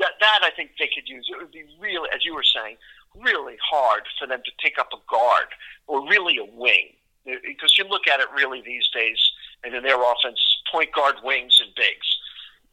that, 0.00 0.12
that 0.20 0.40
I 0.42 0.50
think 0.50 0.72
they 0.78 0.90
could 0.92 1.08
use. 1.08 1.28
It 1.30 1.38
would 1.38 1.52
be 1.52 1.64
really, 1.78 2.08
as 2.14 2.24
you 2.24 2.34
were 2.34 2.44
saying, 2.44 2.76
really 3.14 3.56
hard 3.62 4.02
for 4.18 4.26
them 4.26 4.40
to 4.44 4.50
pick 4.60 4.78
up 4.78 4.90
a 4.92 5.00
guard 5.10 5.48
or 5.86 6.06
really 6.08 6.38
a 6.38 6.44
wing. 6.44 6.94
Because 7.24 7.76
you 7.78 7.84
look 7.88 8.06
at 8.06 8.20
it 8.20 8.26
really 8.34 8.62
these 8.62 8.88
days, 8.94 9.18
and 9.64 9.74
in 9.74 9.82
their 9.82 10.00
offense, 10.00 10.40
point 10.70 10.92
guard, 10.92 11.16
wings, 11.22 11.60
and 11.60 11.74
bigs. 11.74 12.06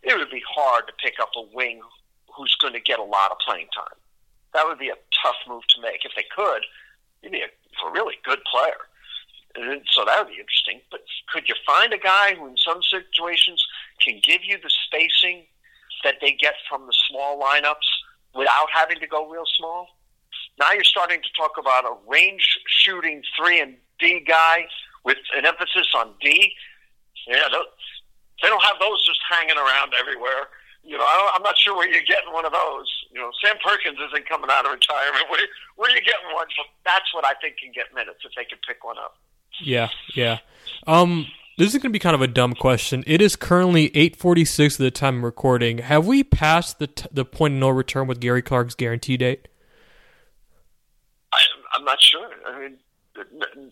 It 0.04 0.18
would 0.18 0.30
be 0.30 0.44
hard 0.48 0.88
to 0.88 0.94
pick 1.02 1.16
up 1.22 1.30
a 1.36 1.44
wing 1.56 1.82
who's 2.36 2.56
going 2.62 2.74
to 2.74 2.80
get 2.80 3.00
a 3.00 3.04
lot 3.04 3.32
of 3.32 3.38
playing 3.46 3.68
time 3.76 3.98
that 4.54 4.66
would 4.68 4.80
be 4.80 4.90
a 4.90 4.98
tough 5.24 5.36
move 5.48 5.64
to 5.76 5.82
make. 5.82 6.06
If 6.06 6.12
they 6.16 6.26
could, 6.36 6.62
he'd 7.22 7.32
be 7.32 7.42
a, 7.42 7.88
a 7.88 7.92
really 7.92 8.16
good 8.24 8.40
player. 8.46 8.88
And 9.56 9.82
so 9.92 10.06
that 10.06 10.18
would 10.20 10.34
be 10.34 10.40
interesting. 10.40 10.82
But 10.90 11.02
could 11.32 11.48
you 11.48 11.56
find 11.66 11.94
a 11.94 11.98
guy 11.98 12.36
who, 12.36 12.48
in 12.48 12.58
some 12.58 12.82
situations, 12.82 13.64
can 14.02 14.20
give 14.24 14.42
you 14.44 14.58
the 14.62 14.72
spacing 14.86 15.44
that 16.04 16.16
they 16.22 16.32
get 16.32 16.54
from 16.70 16.88
the 16.88 16.94
small 17.10 17.40
lineups 17.40 17.90
without 18.36 18.68
having 18.74 19.00
to 19.00 19.08
go 19.08 19.30
real 19.30 19.46
small? 19.58 19.88
Now 20.60 20.72
you're 20.72 20.84
starting 20.84 21.22
to 21.22 21.30
talk 21.36 21.52
about 21.60 21.86
a 21.86 21.96
range 22.08 22.60
shooting 22.68 23.24
three 23.38 23.60
and 23.60 23.76
D 24.00 24.24
guy 24.28 24.68
with 25.04 25.18
an 25.36 25.46
emphasis 25.46 25.88
on 25.96 26.14
D. 26.22 26.54
Yeah, 27.28 27.48
they 28.42 28.50
don't 28.50 28.64
have 28.64 28.80
those 28.80 29.06
just 29.06 29.20
hanging 29.30 29.58
around 29.58 29.94
everywhere 29.98 30.48
you 30.84 30.98
know, 30.98 31.04
I 31.04 31.34
am 31.36 31.44
not 31.44 31.58
sure 31.58 31.76
where 31.76 31.90
you're 31.90 32.04
getting 32.04 32.32
one 32.34 32.46
of 32.46 32.52
those. 32.52 32.88
You 33.12 33.20
know, 33.22 33.32
Sam 33.44 33.56
Perkins 33.64 33.98
isn't 34.10 34.28
coming 34.28 34.50
out 34.52 34.66
of 34.66 34.74
retirement. 34.74 35.26
Where, 35.30 35.40
where 35.76 35.90
are 35.90 35.96
you 35.96 36.02
getting 36.02 36.34
one? 36.34 36.48
So 36.56 36.64
that's 36.86 37.14
what 37.14 37.26
I 37.26 37.34
think 37.42 37.58
can 37.58 37.72
get 37.74 37.94
minutes 37.96 38.20
if 38.24 38.32
they 38.36 38.44
can 38.44 38.60
pick 38.68 38.84
one 38.84 38.98
up. 38.98 39.16
Yeah, 39.62 39.90
yeah. 40.16 40.40
Um, 40.86 41.28
this 41.58 41.68
is 41.68 41.74
going 41.74 41.90
to 41.90 41.90
be 41.90 42.00
kind 42.00 42.16
of 42.16 42.22
a 42.22 42.28
dumb 42.28 42.54
question. 42.54 43.04
It 43.08 43.22
is 43.22 43.36
currently 43.36 43.90
8:46 43.92 44.74
at 44.74 44.78
the 44.80 44.92
time 44.92 45.18
of 45.18 45.24
recording. 45.24 45.78
Have 45.80 46.06
we 46.06 46.24
passed 46.24 46.80
the 46.80 46.88
t- 46.88 47.08
the 47.12 47.24
point 47.24 47.54
of 47.54 47.60
no 47.60 47.70
return 47.70 48.08
with 48.08 48.20
Gary 48.20 48.42
Clark's 48.42 48.76
guarantee 48.76 49.18
date? 49.18 49.48
I, 51.32 51.40
I'm 51.76 51.86
not 51.86 52.02
sure. 52.02 52.30
I 52.46 52.60
mean, 52.60 53.72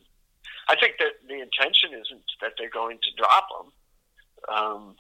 I 0.72 0.76
think 0.80 0.96
that 1.00 1.20
the 1.28 1.42
intention 1.42 1.92
isn't 1.92 2.24
that 2.40 2.54
they're 2.58 2.72
going 2.72 2.98
to 3.04 3.12
drop 3.18 3.48
him. 3.52 3.68
Um, 4.48 4.96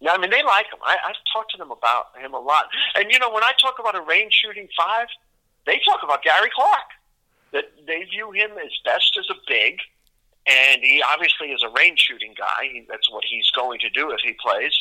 yeah, 0.00 0.12
I 0.12 0.18
mean 0.18 0.30
they 0.30 0.42
like 0.42 0.66
him. 0.66 0.78
I, 0.84 0.96
I've 1.08 1.16
talked 1.32 1.52
to 1.52 1.56
them 1.56 1.70
about 1.70 2.12
him 2.20 2.34
a 2.34 2.38
lot. 2.38 2.66
And 2.94 3.10
you 3.10 3.18
know, 3.18 3.32
when 3.32 3.42
I 3.42 3.52
talk 3.58 3.76
about 3.80 3.96
a 3.96 4.02
range 4.02 4.34
shooting 4.34 4.68
five, 4.76 5.08
they 5.64 5.80
talk 5.88 6.00
about 6.04 6.22
Gary 6.22 6.50
Clark. 6.54 6.92
That 7.52 7.64
they 7.86 8.04
view 8.10 8.30
him 8.32 8.50
as 8.62 8.72
best 8.84 9.16
as 9.18 9.24
a 9.30 9.38
big, 9.48 9.78
and 10.46 10.82
he 10.82 11.02
obviously 11.14 11.48
is 11.48 11.62
a 11.62 11.72
range 11.78 12.00
shooting 12.00 12.34
guy. 12.36 12.68
He, 12.70 12.84
that's 12.88 13.10
what 13.10 13.24
he's 13.24 13.48
going 13.50 13.80
to 13.80 13.90
do 13.90 14.10
if 14.10 14.20
he 14.20 14.36
plays. 14.44 14.74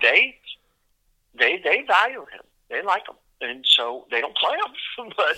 They, 0.00 0.36
they, 1.34 1.60
they 1.64 1.82
value 1.88 2.20
him. 2.20 2.44
They 2.68 2.82
like 2.82 3.08
him, 3.08 3.16
and 3.40 3.64
so 3.66 4.06
they 4.10 4.20
don't 4.20 4.36
play 4.36 4.54
him, 4.54 5.12
but 5.16 5.36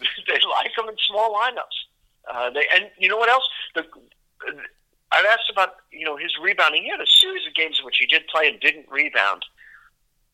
they 0.26 0.40
like 0.50 0.76
him 0.76 0.88
in 0.88 0.96
small 1.06 1.32
lineups. 1.34 1.87
Uh, 2.32 2.50
they 2.50 2.66
and 2.74 2.90
you 2.98 3.08
know 3.08 3.16
what 3.16 3.28
else? 3.28 3.44
The 3.74 3.84
I've 5.10 5.24
asked 5.26 5.50
about 5.50 5.76
you 5.90 6.04
know 6.04 6.16
his 6.16 6.32
rebounding. 6.42 6.82
He 6.82 6.90
had 6.90 7.00
a 7.00 7.06
series 7.06 7.46
of 7.46 7.54
games 7.54 7.78
in 7.78 7.84
which 7.84 7.98
he 7.98 8.06
did 8.06 8.26
play 8.28 8.48
and 8.48 8.60
didn't 8.60 8.86
rebound, 8.90 9.44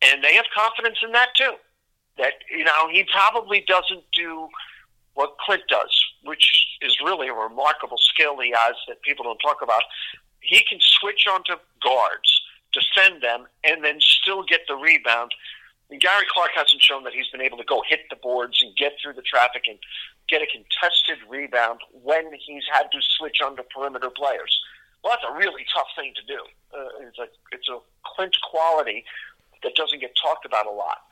and 0.02 0.22
they 0.22 0.34
have 0.34 0.46
confidence 0.54 0.98
in 1.04 1.12
that 1.12 1.28
too. 1.36 1.54
That 2.18 2.34
you 2.50 2.64
know 2.64 2.88
he 2.90 3.04
probably 3.04 3.64
doesn't 3.66 4.04
do 4.14 4.48
what 5.14 5.36
Clint 5.38 5.62
does, 5.68 6.04
which 6.24 6.66
is 6.82 6.98
really 7.04 7.28
a 7.28 7.32
remarkable 7.32 7.98
skill 7.98 8.38
he 8.40 8.50
has 8.50 8.74
that 8.88 9.00
people 9.02 9.24
don't 9.24 9.38
talk 9.38 9.62
about. 9.62 9.82
He 10.40 10.64
can 10.68 10.78
switch 10.80 11.26
onto 11.30 11.54
guards, 11.82 12.42
defend 12.72 13.22
them, 13.22 13.46
and 13.62 13.84
then 13.84 14.00
still 14.00 14.42
get 14.42 14.62
the 14.68 14.74
rebound. 14.74 15.32
And 15.90 16.00
Gary 16.00 16.24
Clark 16.28 16.50
hasn't 16.54 16.82
shown 16.82 17.04
that 17.04 17.12
he's 17.12 17.28
been 17.28 17.40
able 17.40 17.58
to 17.58 17.64
go 17.64 17.82
hit 17.88 18.00
the 18.10 18.16
boards 18.16 18.60
and 18.62 18.76
get 18.76 18.92
through 19.00 19.14
the 19.14 19.22
traffic 19.22 19.64
and 19.68 19.78
get 20.34 20.42
a 20.42 20.50
contested 20.50 21.18
rebound 21.28 21.78
when 22.02 22.32
he's 22.44 22.64
had 22.72 22.90
to 22.90 22.98
switch 23.00 23.38
onto 23.44 23.62
perimeter 23.62 24.10
players. 24.10 24.58
Well, 25.02 25.12
that's 25.14 25.30
a 25.30 25.38
really 25.38 25.64
tough 25.72 25.86
thing 25.94 26.12
to 26.16 26.26
do. 26.26 26.40
Uh, 26.76 27.06
it's 27.06 27.18
a 27.18 27.28
it's 27.52 27.68
a 27.68 27.78
Clint 28.04 28.36
quality 28.42 29.04
that 29.62 29.76
doesn't 29.76 30.00
get 30.00 30.12
talked 30.20 30.44
about 30.44 30.66
a 30.66 30.70
lot. 30.70 31.06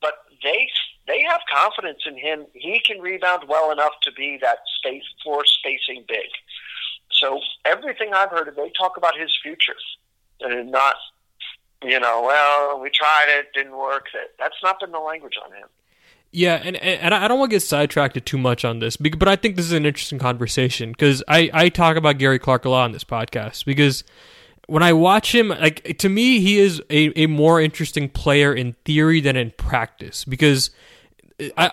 But 0.00 0.24
they 0.42 0.68
they 1.08 1.22
have 1.22 1.40
confidence 1.52 2.02
in 2.06 2.16
him. 2.16 2.46
He 2.52 2.80
can 2.80 3.00
rebound 3.00 3.44
well 3.48 3.72
enough 3.72 3.94
to 4.02 4.12
be 4.12 4.38
that 4.40 4.58
space 4.78 5.02
floor 5.24 5.44
spacing 5.44 6.04
big. 6.06 6.30
So 7.10 7.40
everything 7.64 8.14
I've 8.14 8.30
heard, 8.30 8.54
they 8.56 8.70
talk 8.78 8.96
about 8.96 9.18
his 9.18 9.36
future 9.42 9.74
and 10.40 10.70
not, 10.70 10.94
you 11.82 11.98
know, 11.98 12.22
well, 12.24 12.80
we 12.80 12.88
tried 12.88 13.26
it, 13.28 13.52
didn't 13.52 13.76
work. 13.76 14.06
That 14.12 14.30
that's 14.38 14.62
not 14.62 14.78
been 14.78 14.92
the 14.92 15.00
language 15.00 15.34
on 15.44 15.52
him. 15.52 15.68
Yeah, 16.32 16.60
and 16.62 16.76
and 16.76 17.12
I 17.12 17.26
don't 17.26 17.40
want 17.40 17.50
to 17.50 17.56
get 17.56 17.62
sidetracked 17.62 18.24
too 18.24 18.38
much 18.38 18.64
on 18.64 18.78
this, 18.78 18.96
but 18.96 19.26
I 19.26 19.34
think 19.34 19.56
this 19.56 19.64
is 19.64 19.72
an 19.72 19.84
interesting 19.84 20.20
conversation 20.20 20.92
because 20.92 21.24
I 21.26 21.50
I 21.52 21.68
talk 21.70 21.96
about 21.96 22.18
Gary 22.18 22.38
Clark 22.38 22.64
a 22.64 22.70
lot 22.70 22.84
on 22.84 22.92
this 22.92 23.02
podcast 23.02 23.64
because 23.64 24.04
when 24.68 24.84
I 24.84 24.92
watch 24.92 25.34
him, 25.34 25.48
like 25.48 25.98
to 25.98 26.08
me, 26.08 26.38
he 26.38 26.58
is 26.58 26.80
a, 26.88 27.24
a 27.24 27.26
more 27.26 27.60
interesting 27.60 28.08
player 28.08 28.54
in 28.54 28.74
theory 28.84 29.20
than 29.20 29.34
in 29.34 29.50
practice 29.50 30.24
because 30.24 30.70
uh, 31.40 31.48
I, 31.56 31.70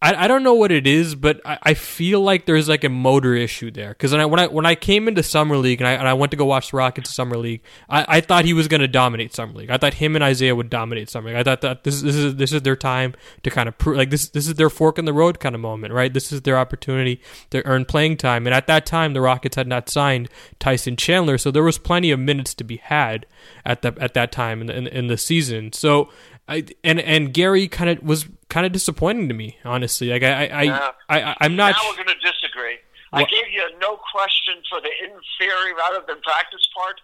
I, 0.00 0.24
I 0.24 0.28
don't 0.28 0.44
know 0.44 0.54
what 0.54 0.70
it 0.70 0.86
is, 0.86 1.16
but 1.16 1.40
I, 1.44 1.58
I 1.60 1.74
feel 1.74 2.20
like 2.20 2.46
there's 2.46 2.68
like 2.68 2.84
a 2.84 2.88
motor 2.88 3.34
issue 3.34 3.72
there. 3.72 3.88
Because 3.88 4.12
when 4.12 4.20
I 4.20 4.26
when 4.26 4.38
I 4.38 4.46
when 4.46 4.64
I 4.64 4.76
came 4.76 5.08
into 5.08 5.24
summer 5.24 5.56
league 5.56 5.80
and 5.80 5.88
I 5.88 5.94
and 5.94 6.06
I 6.06 6.14
went 6.14 6.30
to 6.30 6.36
go 6.36 6.44
watch 6.44 6.70
the 6.70 6.76
Rockets 6.76 7.12
summer 7.12 7.36
league, 7.36 7.62
I, 7.88 8.04
I 8.08 8.20
thought 8.20 8.44
he 8.44 8.52
was 8.52 8.68
going 8.68 8.80
to 8.80 8.88
dominate 8.88 9.34
summer 9.34 9.54
league. 9.54 9.70
I 9.70 9.76
thought 9.76 9.94
him 9.94 10.14
and 10.14 10.22
Isaiah 10.22 10.54
would 10.54 10.70
dominate 10.70 11.10
summer 11.10 11.30
league. 11.30 11.38
I 11.38 11.42
thought 11.42 11.62
that 11.62 11.82
this 11.82 12.00
this 12.00 12.14
is 12.14 12.36
this 12.36 12.52
is 12.52 12.62
their 12.62 12.76
time 12.76 13.14
to 13.42 13.50
kind 13.50 13.68
of 13.68 13.76
prove 13.76 13.96
like 13.96 14.10
this 14.10 14.28
this 14.28 14.46
is 14.46 14.54
their 14.54 14.70
fork 14.70 15.00
in 15.00 15.04
the 15.04 15.12
road 15.12 15.40
kind 15.40 15.56
of 15.56 15.60
moment, 15.60 15.92
right? 15.92 16.14
This 16.14 16.30
is 16.30 16.42
their 16.42 16.58
opportunity 16.58 17.20
to 17.50 17.66
earn 17.66 17.84
playing 17.84 18.18
time. 18.18 18.46
And 18.46 18.54
at 18.54 18.68
that 18.68 18.86
time, 18.86 19.14
the 19.14 19.20
Rockets 19.20 19.56
had 19.56 19.66
not 19.66 19.88
signed 19.88 20.28
Tyson 20.60 20.94
Chandler, 20.96 21.38
so 21.38 21.50
there 21.50 21.64
was 21.64 21.78
plenty 21.78 22.12
of 22.12 22.20
minutes 22.20 22.54
to 22.54 22.64
be 22.64 22.76
had 22.76 23.26
at 23.66 23.82
the 23.82 23.96
at 24.00 24.14
that 24.14 24.30
time 24.30 24.60
in 24.60 24.68
the, 24.68 24.76
in, 24.76 24.86
in 24.86 25.06
the 25.08 25.18
season. 25.18 25.72
So 25.72 26.08
I 26.48 26.64
and 26.82 26.98
and 27.00 27.32
Gary 27.32 27.68
kind 27.68 27.90
of 27.90 28.02
was 28.02 28.26
kind 28.48 28.64
of 28.66 28.72
disappointing 28.72 29.28
to 29.28 29.34
me, 29.34 29.58
honestly. 29.64 30.08
Like 30.08 30.22
I 30.22 30.46
I, 30.46 30.62
Yeah. 30.62 30.90
I, 31.08 31.22
I 31.22 31.36
I'm 31.42 31.56
not. 31.56 31.72
Now 31.76 31.90
we're 31.90 32.04
going 32.04 32.08
to 32.08 32.14
disagree. 32.26 32.78
I 33.12 33.24
gave 33.24 33.48
you 33.50 33.62
a 33.62 33.78
no 33.78 33.98
question 34.12 34.54
for 34.70 34.80
the 34.80 34.88
in 35.04 35.10
theory 35.38 35.72
rather 35.74 36.04
than 36.06 36.20
practice 36.22 36.66
part, 36.76 37.00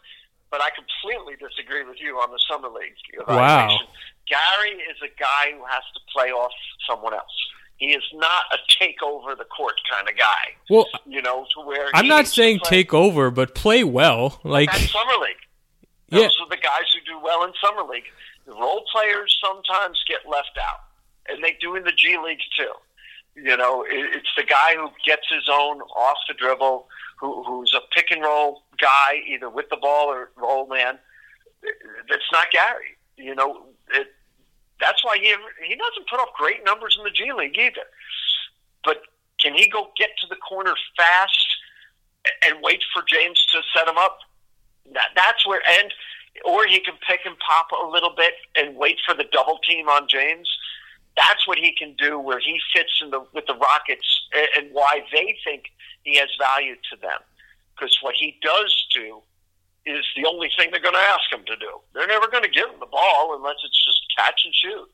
but 0.50 0.60
I 0.60 0.68
completely 0.70 1.34
disagree 1.36 1.82
with 1.84 1.96
you 2.00 2.16
on 2.16 2.30
the 2.30 2.38
summer 2.50 2.68
league 2.68 2.92
evaluation. 3.12 3.86
Gary 4.28 4.70
is 4.90 4.96
a 5.02 5.08
guy 5.20 5.52
who 5.56 5.64
has 5.64 5.82
to 5.94 6.00
play 6.14 6.30
off 6.30 6.52
someone 6.88 7.14
else. 7.14 7.32
He 7.76 7.86
is 7.86 8.02
not 8.14 8.44
a 8.52 8.56
take 8.68 9.02
over 9.02 9.34
the 9.34 9.44
court 9.44 9.74
kind 9.90 10.08
of 10.08 10.16
guy. 10.16 10.54
Well, 10.70 10.86
You 11.06 11.20
know, 11.22 11.46
to 11.54 11.60
where 11.66 11.88
I'm 11.92 12.06
not 12.06 12.26
saying 12.26 12.60
take 12.64 12.94
over, 12.94 13.30
but 13.30 13.54
play 13.54 13.82
well. 13.84 14.40
Like 14.44 14.70
summer 14.72 15.12
league. 15.20 15.36
Yeah. 16.08 16.20
Those 16.20 16.38
are 16.40 16.48
the 16.50 16.56
guys 16.56 16.84
who 16.94 17.00
do 17.12 17.18
well 17.22 17.44
in 17.44 17.52
summer 17.62 17.82
league. 17.82 18.04
Role 18.46 18.84
players 18.92 19.36
sometimes 19.44 20.02
get 20.08 20.20
left 20.28 20.58
out, 20.60 20.80
and 21.28 21.42
they 21.42 21.56
do 21.60 21.76
in 21.76 21.84
the 21.84 21.92
G 21.92 22.18
leagues 22.22 22.46
too. 22.56 22.72
You 23.36 23.56
know, 23.56 23.84
it's 23.88 24.28
the 24.36 24.44
guy 24.44 24.74
who 24.76 24.90
gets 25.04 25.26
his 25.28 25.48
own 25.50 25.80
off 25.80 26.18
the 26.28 26.34
dribble, 26.34 26.86
who, 27.18 27.42
who's 27.42 27.74
a 27.74 27.80
pick 27.92 28.10
and 28.10 28.22
roll 28.22 28.62
guy, 28.80 29.22
either 29.26 29.50
with 29.50 29.68
the 29.70 29.76
ball 29.76 30.06
or 30.08 30.30
roll 30.36 30.68
man. 30.68 30.98
That's 32.08 32.30
not 32.32 32.50
Gary. 32.52 32.96
You 33.16 33.34
know, 33.34 33.66
it, 33.92 34.08
that's 34.80 35.04
why 35.04 35.18
he 35.20 35.34
he 35.66 35.74
doesn't 35.74 36.08
put 36.08 36.20
up 36.20 36.34
great 36.34 36.64
numbers 36.64 36.96
in 36.98 37.04
the 37.04 37.10
G 37.10 37.32
League 37.32 37.58
either. 37.58 37.86
But 38.84 39.02
can 39.40 39.54
he 39.54 39.68
go 39.68 39.90
get 39.96 40.10
to 40.20 40.26
the 40.28 40.36
corner 40.36 40.74
fast 40.96 41.46
and 42.46 42.56
wait 42.62 42.82
for 42.92 43.02
James 43.08 43.44
to 43.52 43.60
set 43.76 43.88
him 43.88 43.98
up? 43.98 44.18
That, 44.92 45.08
that's 45.16 45.46
where, 45.46 45.62
and 45.80 45.92
or 46.44 46.66
he 46.66 46.80
can 46.80 46.94
pick 47.08 47.20
and 47.24 47.36
pop 47.38 47.68
a 47.72 47.88
little 47.88 48.14
bit 48.16 48.34
and 48.56 48.76
wait 48.76 48.96
for 49.06 49.14
the 49.14 49.24
double 49.32 49.58
team 49.58 49.88
on 49.88 50.08
James. 50.08 50.48
That's 51.16 51.46
what 51.46 51.58
he 51.58 51.72
can 51.78 51.94
do, 51.96 52.18
where 52.18 52.40
he 52.40 52.58
fits 52.74 53.00
in 53.00 53.10
the 53.10 53.24
with 53.32 53.46
the 53.46 53.54
Rockets, 53.54 54.28
and, 54.56 54.68
why 54.72 55.00
they 55.12 55.36
think 55.44 55.64
he 56.02 56.16
has 56.16 56.28
value 56.38 56.74
to 56.90 56.96
them. 57.00 57.20
Because 57.74 57.96
what 58.02 58.14
he 58.18 58.36
does 58.42 58.86
do 58.92 59.22
is 59.86 60.04
the 60.16 60.26
only 60.26 60.50
thing 60.56 60.70
they're 60.70 60.80
going 60.80 60.94
to 60.94 61.00
ask 61.00 61.30
him 61.30 61.44
to 61.46 61.56
do. 61.56 61.80
They're 61.94 62.06
never 62.06 62.26
going 62.28 62.42
to 62.42 62.48
give 62.48 62.68
him 62.68 62.80
the 62.80 62.86
ball 62.86 63.34
unless 63.36 63.56
it's 63.64 63.84
just 63.84 64.00
catch 64.16 64.40
and 64.44 64.54
shoot. 64.54 64.90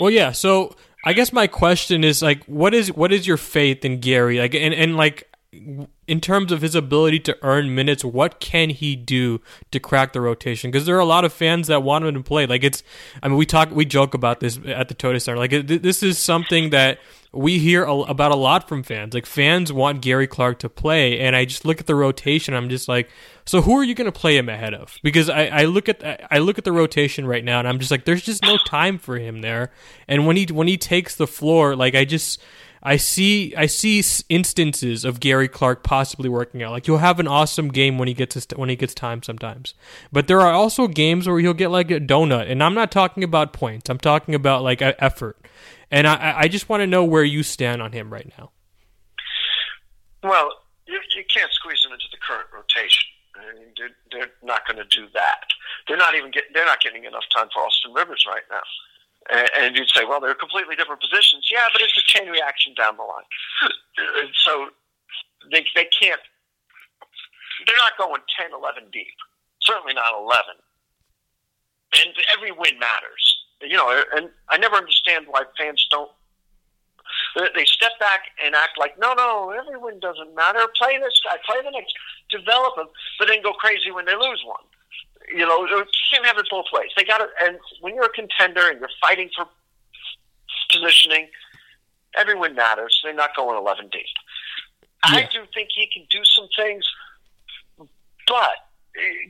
Well, 0.00 0.10
yeah. 0.10 0.32
So 0.32 0.74
I 1.04 1.12
guess 1.12 1.32
my 1.32 1.46
question 1.46 2.04
is 2.04 2.22
like, 2.22 2.44
what 2.44 2.74
is 2.74 2.92
what 2.92 3.12
is 3.12 3.26
your 3.26 3.36
faith 3.36 3.84
in 3.84 4.00
Gary? 4.00 4.38
Like, 4.38 4.54
and 4.54 4.72
and 4.72 4.96
like, 4.96 5.28
in 5.52 6.20
terms 6.20 6.52
of 6.52 6.62
his 6.62 6.74
ability 6.74 7.20
to 7.20 7.36
earn 7.42 7.74
minutes, 7.74 8.04
what 8.04 8.40
can 8.40 8.70
he 8.70 8.96
do 8.96 9.40
to 9.70 9.80
crack 9.80 10.12
the 10.12 10.20
rotation? 10.20 10.70
Because 10.70 10.86
there 10.86 10.96
are 10.96 11.00
a 11.00 11.06
lot 11.06 11.24
of 11.24 11.32
fans 11.32 11.68
that 11.68 11.82
want 11.82 12.04
him 12.04 12.14
to 12.14 12.22
play. 12.22 12.46
Like, 12.46 12.64
it's. 12.64 12.82
I 13.22 13.28
mean, 13.28 13.36
we 13.36 13.46
talk, 13.46 13.70
we 13.70 13.84
joke 13.84 14.14
about 14.14 14.40
this 14.40 14.58
at 14.66 14.88
the 14.88 14.94
Toyota 14.94 15.20
Center. 15.20 15.38
Like, 15.38 15.50
this 15.66 16.02
is 16.02 16.18
something 16.18 16.70
that 16.70 16.98
we 17.32 17.58
hear 17.58 17.84
about 17.84 18.32
a 18.32 18.36
lot 18.36 18.68
from 18.68 18.82
fans. 18.82 19.14
Like, 19.14 19.26
fans 19.26 19.72
want 19.72 20.02
Gary 20.02 20.26
Clark 20.26 20.58
to 20.60 20.68
play, 20.68 21.20
and 21.20 21.34
I 21.34 21.44
just 21.44 21.64
look 21.64 21.80
at 21.80 21.86
the 21.86 21.94
rotation. 21.94 22.54
I'm 22.54 22.68
just 22.68 22.88
like, 22.88 23.10
so 23.44 23.62
who 23.62 23.76
are 23.76 23.84
you 23.84 23.94
going 23.94 24.10
to 24.10 24.18
play 24.18 24.36
him 24.36 24.48
ahead 24.48 24.74
of? 24.74 24.98
Because 25.02 25.30
I, 25.30 25.46
I 25.46 25.64
look 25.64 25.88
at 25.88 26.26
I 26.30 26.38
look 26.38 26.58
at 26.58 26.64
the 26.64 26.72
rotation 26.72 27.26
right 27.26 27.44
now, 27.44 27.58
and 27.58 27.68
I'm 27.68 27.78
just 27.78 27.90
like, 27.90 28.04
there's 28.04 28.22
just 28.22 28.42
no 28.42 28.58
time 28.66 28.98
for 28.98 29.18
him 29.18 29.40
there. 29.40 29.70
And 30.08 30.26
when 30.26 30.36
he 30.36 30.46
when 30.46 30.68
he 30.68 30.76
takes 30.76 31.16
the 31.16 31.26
floor, 31.26 31.76
like 31.76 31.94
I 31.94 32.04
just 32.04 32.40
I 32.86 32.96
see 32.98 33.52
I 33.56 33.66
see 33.66 34.02
instances 34.28 35.04
of 35.04 35.18
Gary 35.18 35.48
Clark 35.48 35.82
possibly 35.82 36.28
working 36.28 36.62
out. 36.62 36.70
Like 36.70 36.86
he'll 36.86 36.98
have 36.98 37.18
an 37.18 37.26
awesome 37.26 37.68
game 37.68 37.98
when 37.98 38.06
he 38.06 38.14
gets 38.14 38.34
his, 38.34 38.46
when 38.54 38.68
he 38.68 38.76
gets 38.76 38.94
time 38.94 39.22
sometimes, 39.24 39.74
but 40.12 40.28
there 40.28 40.40
are 40.40 40.52
also 40.52 40.86
games 40.86 41.26
where 41.26 41.40
he'll 41.40 41.52
get 41.52 41.70
like 41.72 41.90
a 41.90 41.98
donut. 41.98 42.50
And 42.50 42.62
I'm 42.62 42.74
not 42.74 42.92
talking 42.92 43.24
about 43.24 43.52
points. 43.52 43.90
I'm 43.90 43.98
talking 43.98 44.34
about 44.36 44.62
like 44.62 44.80
effort. 44.82 45.36
And 45.90 46.06
I 46.06 46.14
I- 46.14 46.40
I 46.42 46.48
just 46.48 46.68
want 46.68 46.80
to 46.82 46.86
know 46.86 47.04
where 47.04 47.24
you 47.24 47.42
stand 47.42 47.82
on 47.82 47.90
him 47.92 48.12
right 48.12 48.30
now. 48.38 48.52
Well, 50.22 50.50
you, 50.86 51.00
you 51.16 51.24
can't 51.32 51.52
squeeze 51.52 51.84
him 51.84 51.92
into 51.92 52.06
the 52.10 52.18
current 52.26 52.46
rotation. 52.54 53.04
I 53.36 53.52
mean, 53.58 53.68
they're, 53.76 53.90
they're 54.12 54.30
not 54.42 54.66
going 54.66 54.78
to 54.78 54.84
do 54.96 55.06
that. 55.14 55.44
They're 55.86 55.96
not 55.96 56.14
even 56.14 56.30
get, 56.30 56.44
they're 56.54 56.64
not 56.64 56.80
getting 56.80 57.04
enough 57.04 57.24
time 57.34 57.48
for 57.52 57.60
Austin 57.62 57.92
Rivers 57.92 58.24
right 58.26 58.42
now. 58.50 58.62
And, 59.28 59.76
you'd 59.76 59.90
say, 59.90 60.04
well, 60.04 60.20
they're 60.20 60.34
completely 60.34 60.76
different 60.76 61.00
positions. 61.00 61.48
Yeah, 61.50 61.66
but 61.72 61.82
it's 61.82 61.96
a 61.98 62.02
chain 62.02 62.28
reaction 62.28 62.74
down 62.74 62.96
the 62.96 63.02
line. 63.02 63.26
So 64.44 64.68
they 65.50 65.64
they 65.74 65.86
can't. 65.86 66.20
They're 67.66 67.76
not 67.76 67.98
going 67.98 68.20
10, 68.38 68.52
11 68.52 68.84
deep. 68.92 69.16
Certainly 69.62 69.94
not 69.94 70.12
11. 70.14 70.54
And 71.96 72.14
every 72.36 72.52
win 72.52 72.78
matters. 72.78 73.24
You 73.62 73.76
know, 73.76 74.04
and 74.14 74.28
I 74.48 74.58
never 74.58 74.76
understand 74.76 75.26
why 75.28 75.42
fans 75.58 75.86
don't 75.90 76.10
they- 77.54 77.64
step 77.64 77.98
back 77.98 78.30
and 78.44 78.54
act 78.54 78.78
like, 78.78 78.98
no, 78.98 79.14
no, 79.14 79.50
every 79.50 79.78
win 79.78 80.00
doesn't 80.00 80.34
matter. 80.34 80.66
Play 80.76 80.98
this 80.98 81.20
guy, 81.24 81.36
play 81.46 81.62
the 81.62 81.70
next, 81.70 81.94
develop 82.30 82.76
them, 82.76 82.88
but 83.18 83.28
then 83.28 83.42
go 83.42 83.52
crazy 83.52 83.90
when 83.90 84.04
they 84.04 84.14
lose 84.14 84.42
one. 84.44 84.64
You 85.34 85.46
know, 85.46 85.66
can't 86.16 86.26
have 86.26 86.38
it 86.38 86.48
both 86.50 86.66
ways. 86.72 86.90
They 86.96 87.04
got 87.04 87.18
to, 87.18 87.28
and 87.42 87.58
when 87.80 87.94
you're 87.94 88.06
a 88.06 88.08
contender 88.10 88.68
and 88.68 88.80
you're 88.80 88.88
fighting 89.00 89.30
for 89.36 89.46
positioning, 90.72 91.28
every 92.16 92.34
win 92.34 92.54
matters. 92.54 93.00
They're 93.04 93.14
not 93.14 93.36
going 93.36 93.56
11 93.56 93.88
deep. 93.90 94.06
I 95.02 95.28
do 95.30 95.40
think 95.54 95.68
he 95.74 95.88
can 95.92 96.06
do 96.10 96.24
some 96.24 96.48
things, 96.56 96.84
but 98.26 98.66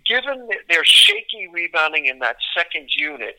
given 0.06 0.48
their 0.70 0.84
shaky 0.84 1.48
rebounding 1.52 2.06
in 2.06 2.20
that 2.20 2.36
second 2.56 2.88
unit, 2.94 3.36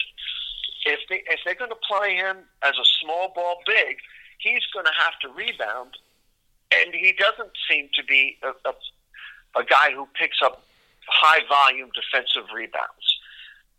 if 0.85 0.99
they 1.09 1.23
if 1.27 1.39
they're 1.45 1.55
going 1.55 1.71
to 1.71 1.87
play 1.87 2.15
him 2.15 2.37
as 2.63 2.73
a 2.79 2.85
small 3.01 3.31
ball 3.33 3.59
big, 3.65 3.97
he's 4.37 4.61
going 4.73 4.85
to 4.85 4.91
have 5.03 5.17
to 5.21 5.29
rebound, 5.29 5.97
and 6.71 6.93
he 6.93 7.13
doesn't 7.17 7.51
seem 7.67 7.89
to 7.95 8.03
be 8.03 8.37
a, 8.43 8.49
a, 8.69 9.61
a 9.61 9.63
guy 9.63 9.91
who 9.91 10.07
picks 10.19 10.37
up 10.43 10.63
high 11.07 11.41
volume 11.47 11.89
defensive 11.95 12.43
rebounds. 12.53 13.16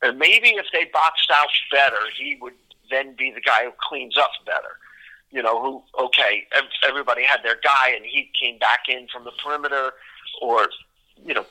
And 0.02 0.18
maybe 0.18 0.48
if 0.50 0.66
they 0.72 0.84
boxed 0.92 1.30
out 1.32 1.48
better, 1.70 1.98
he 2.16 2.38
would 2.40 2.54
then 2.90 3.14
be 3.16 3.30
the 3.30 3.40
guy 3.40 3.64
who 3.64 3.72
cleans 3.88 4.16
up 4.16 4.30
better. 4.46 4.78
You 5.30 5.42
know, 5.42 5.60
who 5.60 5.82
okay, 6.04 6.46
everybody 6.88 7.22
had 7.22 7.42
their 7.42 7.58
guy, 7.62 7.92
and 7.94 8.04
he 8.04 8.30
came 8.40 8.58
back 8.58 8.88
in 8.88 9.08
from 9.08 9.24
the 9.24 9.32
perimeter, 9.32 9.92
or 10.40 10.68
you 11.26 11.34
know, 11.34 11.44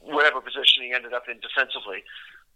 whatever 0.00 0.40
position 0.40 0.82
he 0.82 0.92
ended 0.92 1.12
up 1.12 1.28
in 1.28 1.38
defensively. 1.40 2.02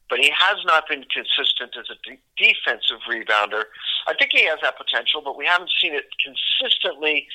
But 0.09 0.21
he 0.21 0.31
has 0.31 0.59
not 0.65 0.89
been 0.89 1.05
consistent 1.05 1.77
as 1.79 1.87
a 1.91 1.97
de- 2.09 2.21
defensive 2.37 2.99
rebounder. 3.11 3.65
I 4.07 4.15
think 4.19 4.31
he 4.33 4.45
has 4.47 4.59
that 4.63 4.77
potential, 4.77 5.21
but 5.23 5.37
we 5.37 5.47
haven't 5.47 5.71
seen 5.81 5.95
it 5.95 6.07
consistently 6.23 7.27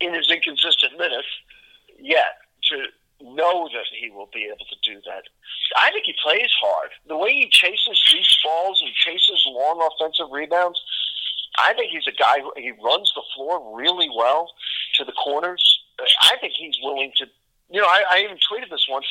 in 0.00 0.14
his 0.14 0.30
inconsistent 0.30 0.98
minutes 0.98 1.28
yet 1.98 2.38
to 2.70 2.86
know 3.20 3.68
that 3.72 3.86
he 3.90 4.10
will 4.10 4.28
be 4.32 4.44
able 4.44 4.64
to 4.66 4.78
do 4.82 5.00
that. 5.06 5.24
I 5.76 5.90
think 5.90 6.04
he 6.06 6.14
plays 6.22 6.50
hard. 6.60 6.90
The 7.06 7.16
way 7.16 7.32
he 7.32 7.48
chases 7.50 8.00
these 8.12 8.36
balls 8.44 8.82
and 8.84 8.92
chases 8.94 9.44
long 9.46 9.82
offensive 9.82 10.30
rebounds, 10.30 10.80
I 11.58 11.74
think 11.74 11.90
he's 11.90 12.06
a 12.06 12.16
guy 12.16 12.40
who 12.40 12.52
he 12.56 12.72
runs 12.82 13.12
the 13.14 13.22
floor 13.34 13.76
really 13.76 14.08
well 14.14 14.50
to 14.94 15.04
the 15.04 15.12
corners. 15.12 15.80
I 16.22 16.36
think 16.40 16.54
he's 16.56 16.76
willing 16.82 17.12
to. 17.16 17.26
You 17.70 17.80
know, 17.82 17.86
I, 17.86 18.02
I 18.10 18.18
even 18.20 18.38
tweeted 18.38 18.70
this 18.70 18.86
once. 18.88 19.06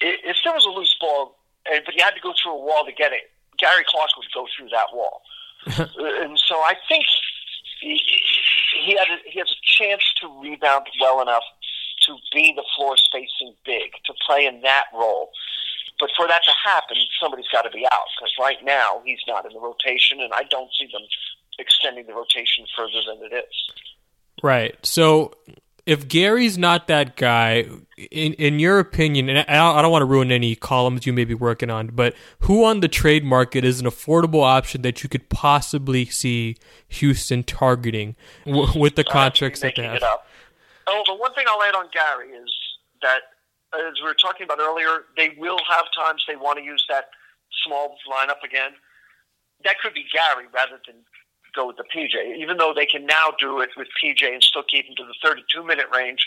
If 0.00 0.36
there 0.42 0.52
was 0.52 0.64
a 0.66 0.70
loose 0.70 0.96
ball, 1.00 1.36
and 1.70 1.82
but 1.84 1.94
you 1.94 2.02
had 2.02 2.14
to 2.14 2.20
go 2.20 2.32
through 2.42 2.52
a 2.52 2.64
wall 2.64 2.84
to 2.84 2.92
get 2.92 3.12
it, 3.12 3.30
Gary 3.58 3.84
Clark 3.86 4.10
would 4.16 4.26
go 4.34 4.46
through 4.56 4.70
that 4.70 4.86
wall. 4.92 5.22
Uh, 5.66 5.86
and 6.22 6.38
so 6.38 6.56
I 6.56 6.74
think 6.88 7.06
he, 7.80 7.98
he 8.84 8.96
had 8.98 9.08
a, 9.08 9.16
he 9.24 9.38
has 9.38 9.50
a 9.50 9.60
chance 9.64 10.02
to 10.20 10.28
rebound 10.42 10.86
well 11.00 11.22
enough 11.22 11.42
to 12.06 12.16
be 12.32 12.52
the 12.54 12.64
floor 12.76 12.96
spacing 12.96 13.54
big 13.64 13.92
to 14.06 14.14
play 14.26 14.46
in 14.46 14.60
that 14.62 14.84
role. 14.92 15.30
But 16.00 16.10
for 16.16 16.26
that 16.26 16.42
to 16.44 16.50
happen, 16.64 16.96
somebody's 17.20 17.48
got 17.52 17.62
to 17.62 17.70
be 17.70 17.86
out 17.90 18.06
because 18.18 18.32
right 18.40 18.58
now 18.64 19.00
he's 19.04 19.20
not 19.28 19.46
in 19.46 19.52
the 19.52 19.60
rotation, 19.60 20.20
and 20.20 20.32
I 20.32 20.42
don't 20.44 20.70
see 20.78 20.86
them 20.92 21.02
extending 21.58 22.06
the 22.06 22.14
rotation 22.14 22.66
further 22.76 23.00
than 23.06 23.30
it 23.30 23.34
is. 23.34 23.72
Right. 24.42 24.74
So 24.84 25.32
if 25.86 26.08
Gary's 26.08 26.56
not 26.56 26.88
that 26.88 27.16
guy, 27.16 27.66
in 27.96 28.32
in 28.34 28.58
your 28.58 28.78
opinion, 28.78 29.28
and 29.28 29.38
I 29.48 29.82
don't 29.82 29.90
want 29.90 30.02
to 30.02 30.06
ruin 30.06 30.32
any 30.32 30.54
columns 30.54 31.06
you 31.06 31.12
may 31.12 31.24
be 31.24 31.34
working 31.34 31.70
on, 31.70 31.88
but 31.88 32.14
who 32.40 32.64
on 32.64 32.80
the 32.80 32.88
trade 32.88 33.24
market 33.24 33.64
is 33.64 33.80
an 33.80 33.86
affordable 33.86 34.42
option 34.42 34.82
that 34.82 35.02
you 35.02 35.08
could 35.08 35.28
possibly 35.28 36.06
see 36.06 36.56
Houston 36.88 37.42
targeting 37.44 38.16
w- 38.46 38.78
with 38.78 38.96
the 38.96 39.04
contracts 39.04 39.60
that 39.60 39.74
they 39.76 39.82
have? 39.82 40.02
Oh, 40.86 41.02
the 41.06 41.14
one 41.14 41.34
thing 41.34 41.46
I'll 41.48 41.62
add 41.62 41.74
on 41.74 41.88
Gary 41.92 42.30
is 42.30 42.50
that, 43.02 43.34
as 43.74 43.94
we 44.00 44.06
were 44.06 44.14
talking 44.14 44.44
about 44.44 44.60
earlier, 44.60 45.04
they 45.16 45.34
will 45.38 45.58
have 45.68 45.86
times 45.96 46.24
they 46.28 46.36
want 46.36 46.58
to 46.58 46.64
use 46.64 46.84
that 46.88 47.10
small 47.64 47.96
lineup 48.10 48.42
again. 48.44 48.72
That 49.64 49.80
could 49.80 49.94
be 49.94 50.04
Gary 50.12 50.46
rather 50.52 50.80
than 50.86 50.96
go 51.54 51.66
with 51.68 51.76
the 51.76 51.84
PJ, 51.84 52.36
even 52.36 52.56
though 52.56 52.74
they 52.74 52.86
can 52.86 53.06
now 53.06 53.32
do 53.38 53.60
it 53.60 53.70
with 53.76 53.88
PJ 54.02 54.26
and 54.26 54.42
still 54.42 54.64
keep 54.68 54.86
him 54.86 54.94
to 54.96 55.04
the 55.04 55.14
32 55.22 55.64
minute 55.64 55.86
range 55.94 56.26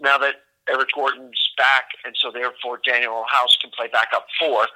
now 0.00 0.18
that 0.18 0.36
Eric 0.68 0.88
Gordon's 0.94 1.50
back, 1.56 1.88
and 2.04 2.14
so 2.16 2.30
therefore 2.30 2.78
Danuel 2.86 3.24
House 3.28 3.56
can 3.60 3.70
play 3.74 3.88
backup 3.90 4.26
four. 4.38 4.68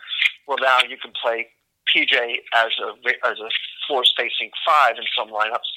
Well, 0.48 0.58
now 0.60 0.78
you 0.88 0.96
can 0.96 1.12
play 1.22 1.48
PJ 1.94 2.14
as 2.54 2.72
a 2.80 2.96
as 3.26 3.38
a 3.38 3.50
floor 3.86 4.04
spacing 4.04 4.50
five 4.66 4.96
in 4.96 5.04
some 5.16 5.28
lineups, 5.28 5.68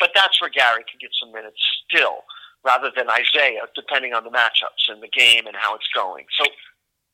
but 0.00 0.10
that's 0.14 0.40
where 0.40 0.50
Gary 0.50 0.84
can 0.88 0.98
get 1.00 1.10
some 1.20 1.32
minutes 1.32 1.58
still, 1.88 2.22
rather 2.66 2.90
than 2.94 3.06
Isaiah, 3.08 3.62
depending 3.74 4.12
on 4.12 4.24
the 4.24 4.30
matchups 4.30 4.88
and 4.88 5.00
the 5.00 5.08
game 5.08 5.46
and 5.46 5.54
how 5.56 5.76
it's 5.76 5.88
going. 5.94 6.26
So, 6.38 6.44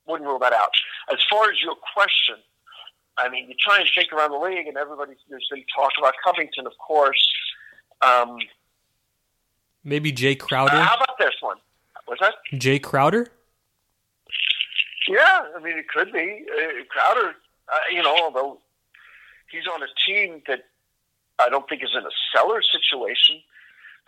wouldn't 0.07 0.28
rule 0.28 0.38
that 0.38 0.55
out. 0.55 0.70
As 1.12 1.18
far 1.30 1.50
as 1.50 1.61
your 1.62 1.76
question, 1.94 2.36
I 3.18 3.28
mean, 3.28 3.48
you 3.48 3.55
try 3.61 3.78
and 3.78 3.88
think 3.94 4.12
around 4.12 4.32
the 4.32 4.38
league, 4.38 4.66
and 4.66 4.76
everybody 4.76 5.12
there's 5.28 5.46
been 5.50 5.64
talk 5.76 5.92
about 5.98 6.14
Covington, 6.24 6.66
of 6.66 6.72
course. 6.78 7.28
Um, 8.00 8.38
Maybe 9.84 10.12
Jae 10.12 10.38
Crowder. 10.38 10.80
how 10.80 10.96
about 10.96 11.18
this 11.18 11.34
one? 11.40 11.59
What's 12.07 12.20
that? 12.20 12.34
Jae 12.55 12.82
Crowder. 12.82 13.28
Yeah, 15.09 15.42
I 15.57 15.61
mean, 15.62 15.76
it 15.76 15.88
could 15.88 16.12
be 16.12 16.44
uh, 16.50 16.84
Crowder. 16.88 17.34
Uh, 17.72 17.78
you 17.92 18.03
know, 18.03 18.16
although 18.22 18.59
he's 19.50 19.66
on 19.66 19.82
a 19.82 19.86
team 20.07 20.42
that 20.48 20.64
I 21.38 21.48
don't 21.48 21.68
think 21.68 21.82
is 21.82 21.90
in 21.94 22.05
a 22.05 22.11
seller 22.34 22.62
situation. 22.62 23.40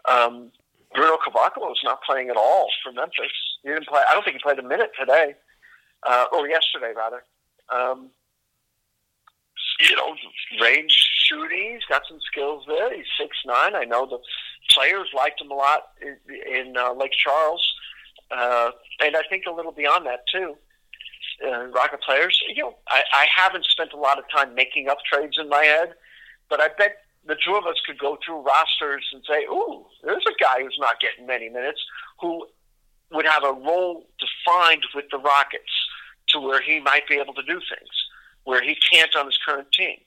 Um, 0.06 0.50
Bruno 0.94 1.16
Caboclo 1.16 1.72
is 1.72 1.80
not 1.82 2.02
playing 2.02 2.30
at 2.30 2.36
all 2.36 2.68
for 2.82 2.92
Memphis. 2.92 3.32
He 3.62 3.68
didn't 3.68 3.88
play. 3.88 4.00
I 4.08 4.14
don't 4.14 4.24
think 4.24 4.36
he 4.36 4.42
played 4.42 4.58
a 4.58 4.62
minute 4.62 4.92
today, 4.98 5.34
uh, 6.06 6.26
or 6.32 6.48
yesterday 6.48 6.92
rather. 6.96 7.24
Um, 7.68 8.10
you 9.80 9.96
know, 9.96 10.14
range 10.60 10.92
shooting. 11.26 11.72
He's 11.74 11.84
got 11.88 12.02
some 12.08 12.20
skills 12.20 12.64
there. 12.68 12.94
He's 12.94 13.06
six 13.18 13.36
nine. 13.44 13.74
I 13.74 13.84
know 13.84 14.06
the 14.06 14.18
players 14.70 15.08
liked 15.14 15.40
him 15.40 15.50
a 15.50 15.54
lot 15.54 15.88
in, 16.00 16.16
in 16.28 16.76
uh, 16.76 16.92
Lake 16.92 17.12
Charles, 17.12 17.74
uh, 18.30 18.70
and 19.00 19.16
I 19.16 19.22
think 19.28 19.44
a 19.46 19.52
little 19.52 19.72
beyond 19.72 20.06
that 20.06 20.20
too. 20.32 20.56
Uh, 21.44 21.66
Rocket 21.66 22.00
players, 22.02 22.40
you 22.54 22.62
know, 22.62 22.76
I, 22.88 23.02
I 23.12 23.26
haven't 23.34 23.64
spent 23.64 23.92
a 23.92 23.96
lot 23.96 24.18
of 24.18 24.24
time 24.30 24.54
making 24.54 24.88
up 24.88 24.98
trades 25.04 25.36
in 25.36 25.48
my 25.48 25.64
head, 25.64 25.94
but 26.48 26.60
I 26.60 26.68
bet 26.78 26.98
the 27.26 27.36
two 27.44 27.54
of 27.54 27.66
us 27.66 27.76
could 27.86 27.98
go 27.98 28.18
through 28.24 28.42
rosters 28.42 29.08
and 29.12 29.22
say, 29.28 29.44
"Ooh, 29.44 29.86
there's 30.02 30.24
a 30.26 30.42
guy 30.42 30.62
who's 30.62 30.78
not 30.78 31.00
getting 31.00 31.26
many 31.26 31.48
minutes 31.48 31.80
who 32.20 32.46
would 33.12 33.26
have 33.26 33.44
a 33.44 33.52
role 33.52 34.06
defined 34.18 34.84
with 34.94 35.06
the 35.10 35.18
Rockets 35.18 35.72
to 36.28 36.40
where 36.40 36.60
he 36.60 36.80
might 36.80 37.06
be 37.08 37.16
able 37.16 37.34
to 37.34 37.42
do 37.42 37.60
things 37.60 38.08
where 38.44 38.62
he 38.62 38.74
can't 38.74 39.14
on 39.16 39.26
his 39.26 39.38
current 39.38 39.70
team." 39.72 39.98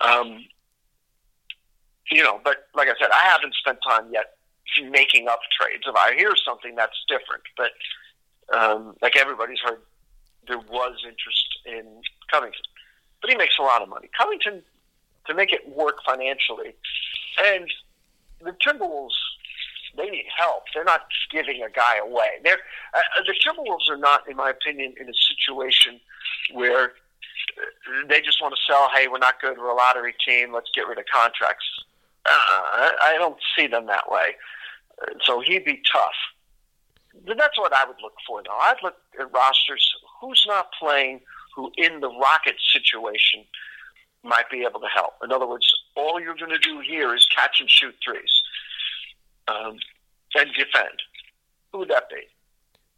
Um, 0.00 0.44
you 2.10 2.22
know, 2.22 2.40
but 2.44 2.68
like 2.74 2.88
I 2.88 2.94
said, 3.00 3.10
I 3.10 3.28
haven't 3.28 3.54
spent 3.54 3.78
time 3.86 4.12
yet 4.12 4.36
making 4.90 5.28
up 5.28 5.40
trades. 5.58 5.84
If 5.86 5.94
I 5.96 6.14
hear 6.14 6.34
something, 6.36 6.74
that's 6.74 6.96
different. 7.08 7.42
But 7.56 7.72
um, 8.56 8.94
like 9.02 9.16
everybody's 9.16 9.58
heard, 9.60 9.80
there 10.46 10.58
was 10.58 11.02
interest 11.04 11.58
in 11.64 12.02
Covington, 12.30 12.62
but 13.20 13.30
he 13.30 13.36
makes 13.36 13.58
a 13.58 13.62
lot 13.62 13.82
of 13.82 13.88
money. 13.88 14.08
Covington 14.16 14.62
to 15.26 15.34
make 15.34 15.52
it 15.52 15.68
work 15.68 15.98
financially, 16.04 16.74
and 17.44 17.70
the 18.42 18.52
Timberwolves 18.52 19.14
they 19.96 20.10
need 20.10 20.26
help. 20.36 20.64
They're 20.74 20.84
not 20.84 21.06
giving 21.30 21.62
a 21.62 21.70
guy 21.70 21.96
away. 22.02 22.28
They're 22.44 22.58
uh, 22.94 23.22
the 23.26 23.34
Timberwolves 23.34 23.88
are 23.88 23.96
not, 23.96 24.28
in 24.28 24.36
my 24.36 24.50
opinion, 24.50 24.94
in 25.00 25.08
a 25.08 25.14
situation 25.14 26.00
where 26.52 26.84
uh, 26.84 28.06
they 28.08 28.20
just 28.20 28.40
want 28.42 28.54
to 28.54 28.60
sell. 28.66 28.90
Hey, 28.94 29.08
we're 29.08 29.18
not 29.18 29.40
good. 29.40 29.56
We're 29.58 29.70
a 29.70 29.74
lottery 29.74 30.14
team. 30.26 30.52
Let's 30.52 30.70
get 30.74 30.86
rid 30.86 30.98
of 30.98 31.04
contracts. 31.12 31.64
Uh, 32.26 32.30
I, 32.30 32.92
I 33.02 33.18
don't 33.18 33.38
see 33.56 33.66
them 33.66 33.86
that 33.86 34.10
way. 34.10 34.36
Uh, 35.00 35.12
So 35.24 35.40
he'd 35.40 35.64
be 35.64 35.80
tough. 35.90 36.14
But 37.26 37.38
That's 37.38 37.58
what 37.58 37.72
I 37.72 37.84
would 37.86 37.96
look 38.02 38.14
for, 38.26 38.42
though. 38.42 38.50
I'd 38.58 38.76
look 38.82 38.96
at 39.18 39.32
rosters. 39.32 39.90
Who's 40.20 40.44
not 40.46 40.68
playing? 40.78 41.20
Who 41.54 41.72
in 41.78 42.00
the 42.00 42.10
Rocket 42.10 42.56
situation 42.72 43.44
might 44.26 44.50
be 44.50 44.64
able 44.68 44.80
to 44.80 44.88
help? 44.94 45.14
In 45.22 45.32
other 45.32 45.46
words, 45.46 45.66
all 45.94 46.20
you're 46.20 46.36
going 46.36 46.50
to 46.50 46.58
do 46.58 46.80
here 46.80 47.14
is 47.14 47.26
catch 47.34 47.60
and 47.60 47.70
shoot 47.70 47.94
threes 48.04 48.42
um, 49.48 49.78
and 50.34 50.48
defend. 50.54 51.02
Who 51.72 51.78
would 51.78 51.88
that 51.88 52.08
be? 52.08 52.22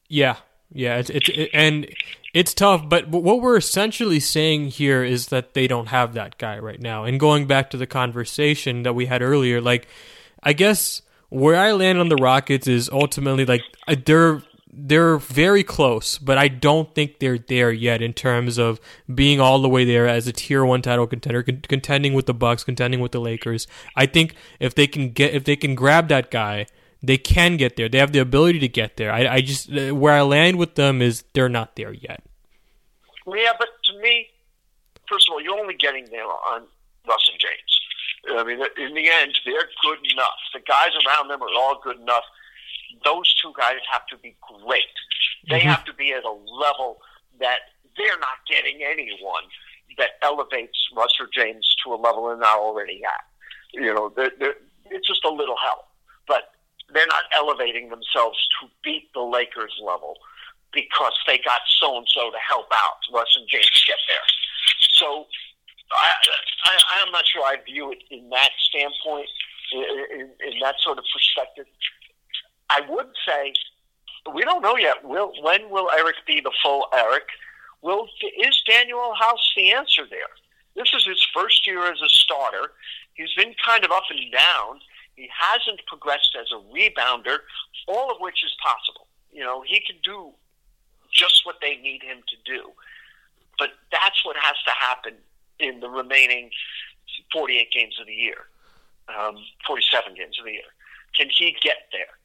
Yeah, 0.08 0.36
yeah, 0.72 0.96
it's 0.96 1.10
it's 1.10 1.28
it, 1.28 1.50
and 1.52 1.88
it's 2.34 2.54
tough. 2.54 2.88
But 2.88 3.08
what 3.08 3.40
we're 3.40 3.56
essentially 3.56 4.20
saying 4.20 4.68
here 4.68 5.02
is 5.02 5.28
that 5.28 5.54
they 5.54 5.66
don't 5.66 5.88
have 5.88 6.14
that 6.14 6.38
guy 6.38 6.58
right 6.58 6.80
now. 6.80 7.04
And 7.04 7.18
going 7.18 7.46
back 7.46 7.70
to 7.70 7.76
the 7.76 7.86
conversation 7.86 8.82
that 8.82 8.94
we 8.94 9.06
had 9.06 9.22
earlier, 9.22 9.60
like 9.60 9.86
I 10.42 10.52
guess 10.52 11.02
where 11.30 11.56
I 11.56 11.72
land 11.72 11.98
on 11.98 12.08
the 12.08 12.16
Rockets 12.16 12.66
is 12.66 12.88
ultimately 12.90 13.44
like 13.44 13.62
uh, 13.86 13.96
they're 14.04 14.42
they're 14.70 15.16
very 15.18 15.62
close, 15.62 16.18
but 16.18 16.38
I 16.38 16.48
don't 16.48 16.94
think 16.94 17.18
they're 17.18 17.38
there 17.38 17.72
yet 17.72 18.02
in 18.02 18.12
terms 18.12 18.58
of 18.58 18.80
being 19.12 19.40
all 19.40 19.60
the 19.60 19.68
way 19.68 19.84
there 19.84 20.06
as 20.06 20.26
a 20.26 20.32
tier 20.32 20.64
one 20.64 20.82
title 20.82 21.06
contender, 21.06 21.42
con- 21.42 21.62
contending 21.66 22.14
with 22.14 22.26
the 22.26 22.34
Bucks, 22.34 22.64
contending 22.64 23.00
with 23.00 23.12
the 23.12 23.20
Lakers. 23.20 23.66
I 23.96 24.06
think 24.06 24.34
if 24.60 24.74
they 24.74 24.86
can 24.86 25.10
get 25.10 25.34
if 25.34 25.44
they 25.44 25.56
can 25.56 25.74
grab 25.74 26.08
that 26.08 26.30
guy, 26.30 26.66
they 27.02 27.18
can 27.18 27.56
get 27.56 27.76
there. 27.76 27.88
They 27.88 27.98
have 27.98 28.12
the 28.12 28.18
ability 28.18 28.58
to 28.60 28.68
get 28.68 28.96
there. 28.96 29.12
I, 29.12 29.26
I 29.26 29.40
just 29.40 29.72
uh, 29.72 29.94
where 29.94 30.14
I 30.14 30.22
land 30.22 30.58
with 30.58 30.74
them 30.74 31.00
is 31.00 31.24
they're 31.32 31.48
not 31.48 31.76
there 31.76 31.92
yet. 31.92 32.22
Yeah, 33.26 33.52
but 33.58 33.68
to 33.84 34.00
me, 34.00 34.28
first 35.08 35.28
of 35.28 35.32
all, 35.32 35.40
you're 35.40 35.58
only 35.58 35.74
getting 35.74 36.06
there 36.10 36.24
on 36.24 36.62
Russ 37.06 37.30
and 37.30 37.40
James. 37.40 38.38
I 38.38 38.44
mean, 38.44 38.58
in 38.76 38.94
the 38.94 39.08
end, 39.08 39.32
they're 39.44 39.68
good 39.82 39.98
enough. 40.12 40.38
The 40.52 40.60
guys 40.60 40.90
around 41.06 41.28
them 41.28 41.42
are 41.42 41.48
all 41.56 41.80
good 41.82 41.98
enough. 42.00 42.24
Those 43.04 43.32
two 43.34 43.52
guys 43.56 43.76
have 43.90 44.06
to 44.08 44.16
be 44.18 44.36
great. 44.40 44.82
They 45.48 45.60
mm-hmm. 45.60 45.68
have 45.68 45.84
to 45.84 45.94
be 45.94 46.12
at 46.12 46.24
a 46.24 46.30
level 46.32 46.98
that 47.40 47.74
they're 47.96 48.18
not 48.18 48.38
getting 48.48 48.80
anyone 48.82 49.44
that 49.96 50.10
elevates 50.22 50.78
Russell 50.96 51.26
James 51.32 51.74
to 51.84 51.92
a 51.92 51.96
level 51.96 52.28
they're 52.28 52.36
not 52.36 52.58
already 52.58 53.02
at. 53.04 53.24
You 53.72 53.94
know, 53.94 54.12
they're, 54.14 54.32
they're, 54.38 54.54
it's 54.90 55.06
just 55.06 55.24
a 55.24 55.30
little 55.30 55.56
help, 55.62 55.86
but 56.26 56.52
they're 56.92 57.06
not 57.06 57.24
elevating 57.34 57.90
themselves 57.90 58.38
to 58.60 58.68
beat 58.82 59.12
the 59.12 59.20
Lakers 59.20 59.74
level 59.84 60.16
because 60.72 61.12
they 61.26 61.38
got 61.44 61.60
so 61.80 61.96
and 61.98 62.06
so 62.08 62.30
to 62.30 62.38
help 62.46 62.66
out. 62.72 62.98
Russ 63.12 63.36
and 63.38 63.48
James 63.48 63.84
get 63.86 63.98
there. 64.08 64.26
So 64.94 65.26
I, 65.92 66.12
I, 66.64 67.02
I'm 67.02 67.12
not 67.12 67.24
sure 67.26 67.42
I 67.42 67.56
view 67.64 67.92
it 67.92 68.02
in 68.10 68.28
that 68.30 68.50
standpoint, 68.68 69.28
in, 69.72 69.84
in, 70.12 70.52
in 70.52 70.58
that 70.62 70.76
sort 70.80 70.98
of 70.98 71.04
perspective. 71.12 71.66
I 72.70 72.82
would 72.88 73.08
say 73.26 73.52
we 74.34 74.44
don't 74.44 74.62
know 74.62 74.76
yet. 74.76 75.04
Will 75.04 75.32
when 75.42 75.70
will 75.70 75.90
Eric 75.96 76.16
be 76.26 76.40
the 76.40 76.52
full 76.62 76.86
Eric? 76.94 77.24
Will 77.82 78.08
is 78.38 78.62
Danuel 78.68 79.16
House 79.16 79.52
the 79.56 79.72
answer 79.72 80.02
there? 80.08 80.28
This 80.76 80.92
is 80.94 81.04
his 81.04 81.24
first 81.34 81.66
year 81.66 81.84
as 81.90 82.00
a 82.00 82.08
starter. 82.08 82.72
He's 83.14 83.32
been 83.36 83.54
kind 83.64 83.84
of 83.84 83.90
up 83.90 84.04
and 84.10 84.32
down. 84.32 84.80
He 85.16 85.28
hasn't 85.34 85.84
progressed 85.86 86.36
as 86.40 86.48
a 86.52 86.62
rebounder, 86.72 87.38
all 87.88 88.10
of 88.10 88.18
which 88.20 88.44
is 88.44 88.54
possible. 88.62 89.08
You 89.32 89.42
know, 89.42 89.62
he 89.66 89.80
can 89.80 89.96
do 90.02 90.32
just 91.12 91.44
what 91.44 91.56
they 91.60 91.76
need 91.76 92.02
him 92.02 92.18
to 92.28 92.36
do. 92.44 92.70
But 93.58 93.70
that's 93.90 94.24
what 94.24 94.36
has 94.36 94.54
to 94.66 94.70
happen 94.70 95.14
in 95.58 95.80
the 95.80 95.88
remaining 95.88 96.50
48 97.32 97.72
games 97.72 97.96
of 98.00 98.06
the 98.06 98.14
year, 98.14 98.46
um, 99.08 99.36
47 99.66 100.14
games 100.14 100.38
of 100.38 100.44
the 100.44 100.52
year. 100.52 100.70
Can 101.16 101.28
he 101.36 101.56
get 101.60 101.88
there? 101.90 102.17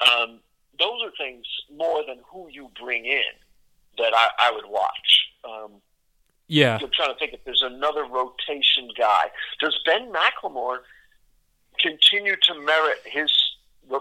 Um, 0.00 0.40
those 0.78 1.00
are 1.04 1.12
things 1.18 1.46
more 1.74 2.02
than 2.06 2.18
who 2.30 2.48
you 2.50 2.70
bring 2.80 3.04
in 3.06 3.22
that 3.98 4.12
I, 4.14 4.28
I 4.38 4.52
would 4.52 4.66
watch. 4.66 5.28
Um, 5.44 5.80
Yeah, 6.48 6.78
I'm 6.82 6.90
trying 6.90 7.12
to 7.12 7.18
think 7.18 7.32
if 7.32 7.44
there's 7.44 7.62
another 7.62 8.04
rotation 8.04 8.90
guy. 8.98 9.30
Does 9.60 9.78
Ben 9.86 10.12
McLemore 10.12 10.78
continue 11.78 12.36
to 12.42 12.60
merit 12.60 12.98
his 13.04 13.30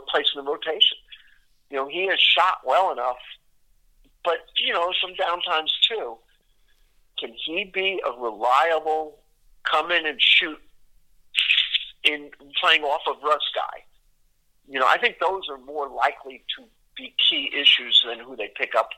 place 0.09 0.27
in 0.35 0.43
the 0.43 0.51
rotation? 0.51 0.97
You 1.69 1.77
know, 1.77 1.87
he 1.87 2.07
has 2.07 2.19
shot 2.19 2.59
well 2.65 2.91
enough, 2.91 3.17
but 4.23 4.37
you 4.57 4.73
know, 4.73 4.91
some 5.01 5.13
downtimes 5.15 5.71
too. 5.87 6.17
Can 7.19 7.33
he 7.45 7.65
be 7.65 8.01
a 8.05 8.11
reliable 8.19 9.19
come 9.63 9.91
in 9.91 10.05
and 10.05 10.21
shoot 10.21 10.59
in 12.03 12.31
playing 12.59 12.83
off 12.83 13.01
of 13.07 13.21
Russ 13.23 13.43
guy? 13.55 13.83
You 14.68 14.80
know, 14.80 14.88
I 14.88 14.97
think 14.97 15.18
those 15.20 15.43
are 15.49 15.57
more 15.57 15.89
likely 15.89 16.43
to 16.57 16.64
be 16.95 17.14
key 17.30 17.51
issues 17.53 18.03
than 18.07 18.20
who 18.20 18.36
they 18.36 18.51
pick 18.55 18.76
up 18.76 18.89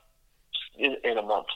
in, 0.78 0.96
in 1.04 1.18
a 1.18 1.22
month. 1.22 1.48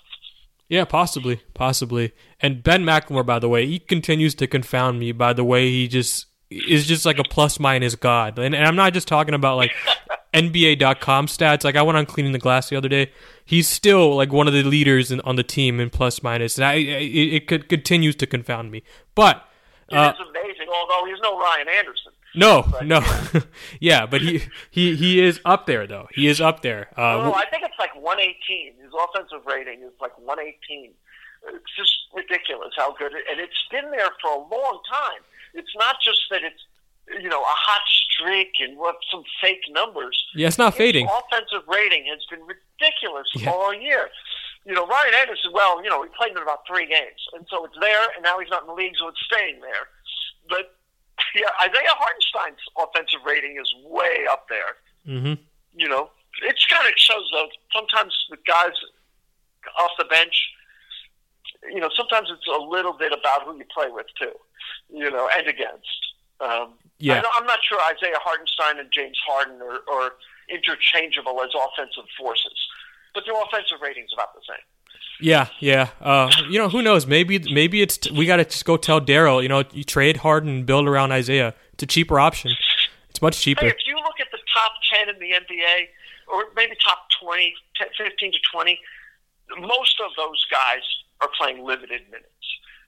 Yeah, 0.67 0.85
possibly, 0.85 1.41
possibly. 1.53 2.13
And 2.39 2.61
Ben 2.63 2.83
McLemore, 2.83 3.25
by 3.25 3.39
the 3.39 3.49
way, 3.49 3.65
he 3.65 3.79
continues 3.79 4.35
to 4.35 4.47
confound 4.47 4.99
me 4.99 5.11
by 5.11 5.33
the 5.33 5.43
way 5.43 5.67
he 5.67 5.87
just 5.87 6.27
is 6.49 6.85
just 6.87 7.05
like 7.05 7.19
a 7.19 7.23
plus 7.23 7.59
minus 7.59 7.95
god. 7.95 8.37
And, 8.39 8.55
and 8.55 8.65
I'm 8.65 8.75
not 8.75 8.93
just 8.93 9.07
talking 9.07 9.33
about 9.33 9.57
like 9.57 9.71
NBA.com 10.33 11.27
stats. 11.27 11.63
Like 11.63 11.75
I 11.75 11.81
went 11.81 11.97
on 11.97 12.05
cleaning 12.05 12.33
the 12.33 12.39
glass 12.39 12.69
the 12.69 12.75
other 12.75 12.89
day. 12.89 13.11
He's 13.45 13.67
still 13.67 14.15
like 14.15 14.31
one 14.31 14.47
of 14.47 14.53
the 14.53 14.63
leaders 14.63 15.11
in, 15.11 15.21
on 15.21 15.35
the 15.35 15.43
team 15.43 15.79
in 15.79 15.89
plus 15.89 16.21
minus, 16.21 16.57
and 16.57 16.65
I, 16.65 16.75
it, 16.75 17.49
it 17.49 17.69
continues 17.69 18.15
to 18.17 18.27
confound 18.27 18.71
me. 18.71 18.83
But 19.15 19.43
uh, 19.91 20.13
it 20.15 20.21
is 20.21 20.29
amazing. 20.29 20.67
Although 20.71 21.07
he's 21.07 21.19
no 21.21 21.39
Ryan 21.39 21.67
Anderson. 21.67 22.11
No, 22.35 22.63
but, 22.69 22.85
no, 22.85 23.01
yeah, 23.79 24.05
but 24.05 24.21
he 24.21 24.43
he 24.69 24.95
he 24.95 25.19
is 25.19 25.39
up 25.45 25.65
there 25.65 25.87
though. 25.87 26.07
He 26.13 26.27
is 26.27 26.39
up 26.39 26.61
there. 26.61 26.89
Uh, 26.95 27.23
no, 27.23 27.33
I 27.33 27.45
think 27.49 27.63
it's 27.63 27.79
like 27.79 27.95
118. 27.95 28.73
His 28.81 28.91
offensive 28.93 29.45
rating 29.45 29.81
is 29.81 29.93
like 29.99 30.17
118. 30.19 30.93
It's 31.47 31.75
just 31.75 31.91
ridiculous 32.13 32.73
how 32.77 32.93
good 32.93 33.13
it, 33.13 33.23
and 33.31 33.39
it's 33.39 33.57
been 33.71 33.89
there 33.91 34.09
for 34.21 34.31
a 34.31 34.37
long 34.37 34.79
time. 34.91 35.21
It's 35.53 35.73
not 35.75 35.95
just 36.03 36.21
that 36.29 36.43
it's 36.43 36.61
you 37.21 37.29
know 37.29 37.41
a 37.41 37.55
hot 37.57 37.81
streak 38.19 38.53
and 38.59 38.77
what 38.77 38.97
some 39.09 39.23
fake 39.41 39.65
numbers. 39.71 40.13
Yeah, 40.35 40.47
it's 40.47 40.57
not 40.57 40.75
fading. 40.75 41.07
Offensive 41.07 41.67
rating 41.67 42.05
has 42.09 42.23
been 42.29 42.45
ridiculous 42.45 43.27
yeah. 43.35 43.49
all 43.49 43.73
year. 43.73 44.09
You 44.65 44.75
know, 44.75 44.85
Ryan 44.85 45.13
Anderson. 45.15 45.51
Well, 45.53 45.83
you 45.83 45.89
know, 45.89 46.03
he 46.03 46.09
played 46.15 46.31
in 46.31 46.37
about 46.37 46.59
three 46.67 46.85
games, 46.85 47.21
and 47.33 47.45
so 47.49 47.65
it's 47.65 47.77
there, 47.81 48.05
and 48.15 48.23
now 48.23 48.37
he's 48.37 48.49
not 48.49 48.61
in 48.63 48.67
the 48.67 48.73
league, 48.73 48.93
so 48.99 49.07
it's 49.07 49.21
staying 49.25 49.61
there. 49.61 49.89
But 50.47 50.78
yeah, 51.35 51.49
Isaiah 51.61 51.95
Hartenstein's 51.95 52.63
offensive 52.77 53.21
rating 53.25 53.57
is 53.59 53.73
way 53.85 54.25
up 54.29 54.47
there. 54.49 54.75
Mm-hmm. 55.07 55.41
You 55.75 55.89
know, 55.89 56.09
it's 56.43 56.65
kind 56.65 56.87
of 56.87 56.93
shows 56.97 57.29
though. 57.31 57.49
Sometimes 57.73 58.13
with 58.29 58.39
guys 58.45 58.73
off 59.79 59.91
the 59.97 60.05
bench, 60.05 60.35
you 61.71 61.79
know, 61.79 61.89
sometimes 61.95 62.29
it's 62.31 62.47
a 62.47 62.61
little 62.61 62.93
bit 62.93 63.11
about 63.11 63.43
who 63.45 63.57
you 63.57 63.65
play 63.73 63.89
with 63.89 64.07
too. 64.17 64.33
You 64.91 65.11
know, 65.11 65.29
and 65.35 65.47
against. 65.47 65.99
Um, 66.39 66.79
yeah, 66.99 67.21
I, 67.23 67.37
am 67.37 67.45
not 67.45 67.59
sure 67.67 67.77
Isaiah 67.95 68.19
Hartenstein 68.19 68.79
and 68.79 68.91
James 68.91 69.19
Harden 69.27 69.61
are, 69.61 69.83
are 69.91 70.11
interchangeable 70.49 71.41
as 71.43 71.51
offensive 71.51 72.07
forces, 72.17 72.55
but 73.13 73.23
their 73.25 73.35
offensive 73.35 73.79
rating's 73.81 74.11
about 74.13 74.33
the 74.33 74.41
same. 74.47 74.63
Yeah, 75.21 75.47
yeah. 75.59 75.89
Uh, 75.99 76.31
you 76.49 76.57
know, 76.57 76.69
who 76.69 76.81
knows? 76.81 77.05
Maybe 77.05 77.39
maybe 77.51 77.81
it's 77.81 78.09
we 78.11 78.25
got 78.25 78.37
to 78.37 78.45
just 78.45 78.65
go 78.65 78.77
tell 78.77 79.01
Daryl. 79.01 79.43
You 79.43 79.49
know, 79.49 79.63
you 79.71 79.83
trade 79.83 80.17
Harden 80.17 80.49
and 80.49 80.65
build 80.65 80.87
around 80.87 81.11
Isaiah. 81.11 81.53
It's 81.73 81.83
a 81.83 81.87
cheaper 81.87 82.19
option. 82.19 82.51
It's 83.09 83.21
much 83.21 83.39
cheaper. 83.39 83.65
Hey, 83.65 83.71
if 83.71 83.85
you 83.85 83.95
look 83.95 84.19
at 84.21 84.27
the 84.31 84.39
top 84.53 84.71
ten 84.93 85.09
in 85.09 85.19
the 85.19 85.31
NBA, 85.31 85.87
or 86.31 86.45
maybe 86.55 86.75
top 86.83 87.07
20, 87.21 87.53
10, 87.75 87.87
15 87.97 88.31
to 88.31 88.37
twenty, 88.51 88.79
most 89.59 89.99
of 89.99 90.11
those 90.15 90.45
guys 90.49 90.83
are 91.21 91.29
playing 91.37 91.65
limited 91.65 92.01
minutes. 92.09 92.27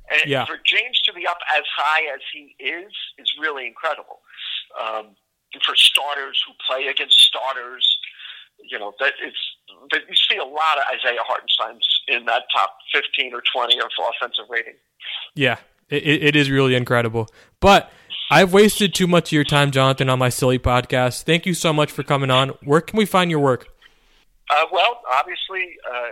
And 0.09 0.29
yeah. 0.29 0.45
for 0.45 0.57
James 0.65 1.01
to 1.01 1.13
be 1.13 1.27
up 1.27 1.39
as 1.55 1.63
high 1.75 2.13
as 2.13 2.21
he 2.33 2.55
is 2.59 2.91
is 3.17 3.31
really 3.39 3.67
incredible. 3.67 4.19
Um, 4.79 5.15
for 5.65 5.75
starters 5.75 6.41
who 6.47 6.53
play 6.65 6.87
against 6.87 7.19
starters, 7.19 7.97
you 8.63 8.79
know 8.79 8.93
that 8.99 9.13
it's 9.21 9.50
that 9.91 10.01
you 10.07 10.15
see 10.15 10.37
a 10.37 10.43
lot 10.43 10.77
of 10.77 10.83
Isaiah 10.93 11.21
Hartenstein's 11.25 11.87
in 12.07 12.25
that 12.25 12.43
top 12.53 12.77
fifteen 12.93 13.33
or 13.33 13.41
twenty 13.53 13.79
of 13.79 13.87
offensive 13.99 14.45
rating. 14.49 14.75
Yeah, 15.35 15.57
it, 15.89 16.05
it 16.05 16.35
is 16.35 16.49
really 16.49 16.75
incredible. 16.75 17.27
But 17.59 17.91
I've 18.29 18.53
wasted 18.53 18.93
too 18.93 19.07
much 19.07 19.29
of 19.29 19.33
your 19.33 19.43
time, 19.43 19.71
Jonathan, 19.71 20.09
on 20.09 20.19
my 20.19 20.29
silly 20.29 20.59
podcast. 20.59 21.23
Thank 21.23 21.45
you 21.45 21.53
so 21.53 21.73
much 21.73 21.91
for 21.91 22.03
coming 22.03 22.31
on. 22.31 22.49
Where 22.63 22.81
can 22.81 22.97
we 22.97 23.05
find 23.05 23.29
your 23.29 23.39
work? 23.41 23.67
Uh, 24.49 24.65
well, 24.71 25.01
obviously, 25.11 25.75
uh, 25.89 26.09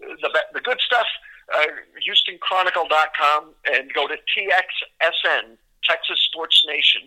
the 0.00 0.30
the 0.54 0.60
good 0.60 0.80
stuff. 0.80 1.06
Uh, 1.54 1.66
HoustonChronicle.com 2.08 3.50
and 3.74 3.92
go 3.92 4.06
to 4.06 4.14
TXSN, 4.14 5.56
Texas 5.84 6.18
Sports 6.30 6.64
Nation. 6.66 7.02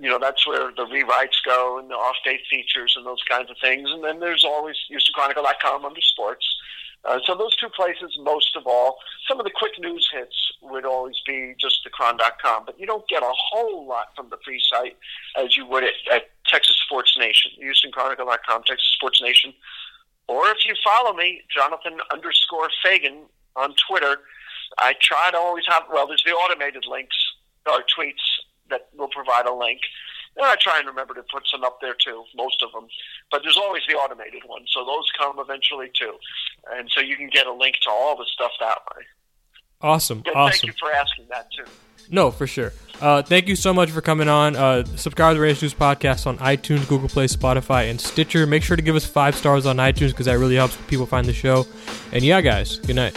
You 0.00 0.10
know, 0.10 0.18
that's 0.18 0.46
where 0.46 0.70
the 0.76 0.84
rewrites 0.84 1.42
go 1.44 1.78
and 1.78 1.90
the 1.90 1.94
off 1.94 2.16
day 2.24 2.40
features 2.50 2.94
and 2.96 3.06
those 3.06 3.22
kinds 3.28 3.50
of 3.50 3.56
things. 3.60 3.88
And 3.90 4.04
then 4.04 4.20
there's 4.20 4.44
always 4.44 4.76
HoustonChronicle.com 4.90 5.84
under 5.84 6.00
sports. 6.00 6.46
Uh, 7.04 7.18
so 7.24 7.34
those 7.34 7.56
two 7.56 7.68
places, 7.68 8.16
most 8.22 8.54
of 8.54 8.66
all, 8.66 8.98
some 9.28 9.40
of 9.40 9.44
the 9.44 9.50
quick 9.50 9.72
news 9.80 10.08
hits 10.12 10.52
would 10.60 10.84
always 10.84 11.16
be 11.26 11.54
just 11.58 11.82
the 11.82 11.90
chron.com, 11.90 12.64
but 12.64 12.78
you 12.78 12.86
don't 12.86 13.06
get 13.08 13.22
a 13.22 13.32
whole 13.32 13.86
lot 13.86 14.14
from 14.14 14.28
the 14.30 14.36
free 14.44 14.60
site 14.62 14.96
as 15.36 15.56
you 15.56 15.66
would 15.66 15.82
at, 15.82 15.94
at 16.12 16.30
Texas 16.46 16.76
Sports 16.84 17.16
Nation, 17.18 17.50
HoustonChronicle.com, 17.60 18.62
Texas 18.64 18.92
Sports 18.94 19.20
Nation. 19.20 19.52
Or 20.28 20.46
if 20.48 20.64
you 20.64 20.74
follow 20.84 21.12
me, 21.12 21.42
Jonathan 21.52 21.98
underscore 22.12 22.68
Feigen 22.84 23.22
on 23.56 23.74
Twitter, 23.88 24.18
I 24.78 24.94
try 25.00 25.30
to 25.32 25.38
always 25.38 25.64
have, 25.66 25.82
well, 25.92 26.06
there's 26.06 26.22
the 26.24 26.32
automated 26.32 26.84
links 26.86 27.16
or 27.66 27.82
tweets 27.82 28.22
that 28.70 28.88
will 28.96 29.08
provide 29.08 29.46
a 29.46 29.54
link. 29.54 29.80
And 30.36 30.46
I 30.46 30.56
try 30.58 30.78
and 30.78 30.86
remember 30.86 31.14
to 31.14 31.22
put 31.32 31.46
some 31.46 31.62
up 31.62 31.78
there 31.80 31.94
too, 31.94 32.24
most 32.34 32.62
of 32.62 32.72
them. 32.72 32.86
But 33.30 33.42
there's 33.42 33.58
always 33.58 33.82
the 33.88 33.94
automated 33.94 34.42
ones, 34.48 34.70
so 34.72 34.84
those 34.84 35.10
come 35.18 35.36
eventually 35.38 35.90
too. 35.94 36.14
And 36.72 36.90
so 36.90 37.00
you 37.00 37.16
can 37.16 37.28
get 37.28 37.46
a 37.46 37.52
link 37.52 37.76
to 37.82 37.90
all 37.90 38.16
the 38.16 38.26
stuff 38.32 38.52
that 38.60 38.78
way. 38.94 39.04
Awesome. 39.82 40.22
Awesome. 40.34 40.50
Thank 40.50 40.62
you 40.64 40.72
for 40.78 40.92
asking 40.92 41.26
that 41.28 41.48
too. 41.52 41.64
No, 42.10 42.30
for 42.30 42.46
sure. 42.46 42.72
Uh, 43.00 43.22
thank 43.22 43.48
you 43.48 43.56
so 43.56 43.72
much 43.72 43.90
for 43.90 44.00
coming 44.00 44.28
on. 44.28 44.56
Uh, 44.56 44.84
subscribe 44.96 45.32
to 45.32 45.34
the 45.34 45.40
Raiders 45.40 45.62
News 45.62 45.74
Podcast 45.74 46.26
on 46.26 46.38
iTunes, 46.38 46.88
Google 46.88 47.08
Play, 47.08 47.26
Spotify, 47.26 47.90
and 47.90 48.00
Stitcher. 48.00 48.46
Make 48.46 48.62
sure 48.62 48.76
to 48.76 48.82
give 48.82 48.96
us 48.96 49.04
five 49.04 49.34
stars 49.34 49.66
on 49.66 49.76
iTunes 49.76 50.08
because 50.08 50.26
that 50.26 50.38
really 50.38 50.56
helps 50.56 50.76
people 50.88 51.06
find 51.06 51.26
the 51.26 51.32
show. 51.32 51.66
And 52.12 52.22
yeah, 52.24 52.40
guys, 52.40 52.78
good 52.78 52.96
night. 52.96 53.16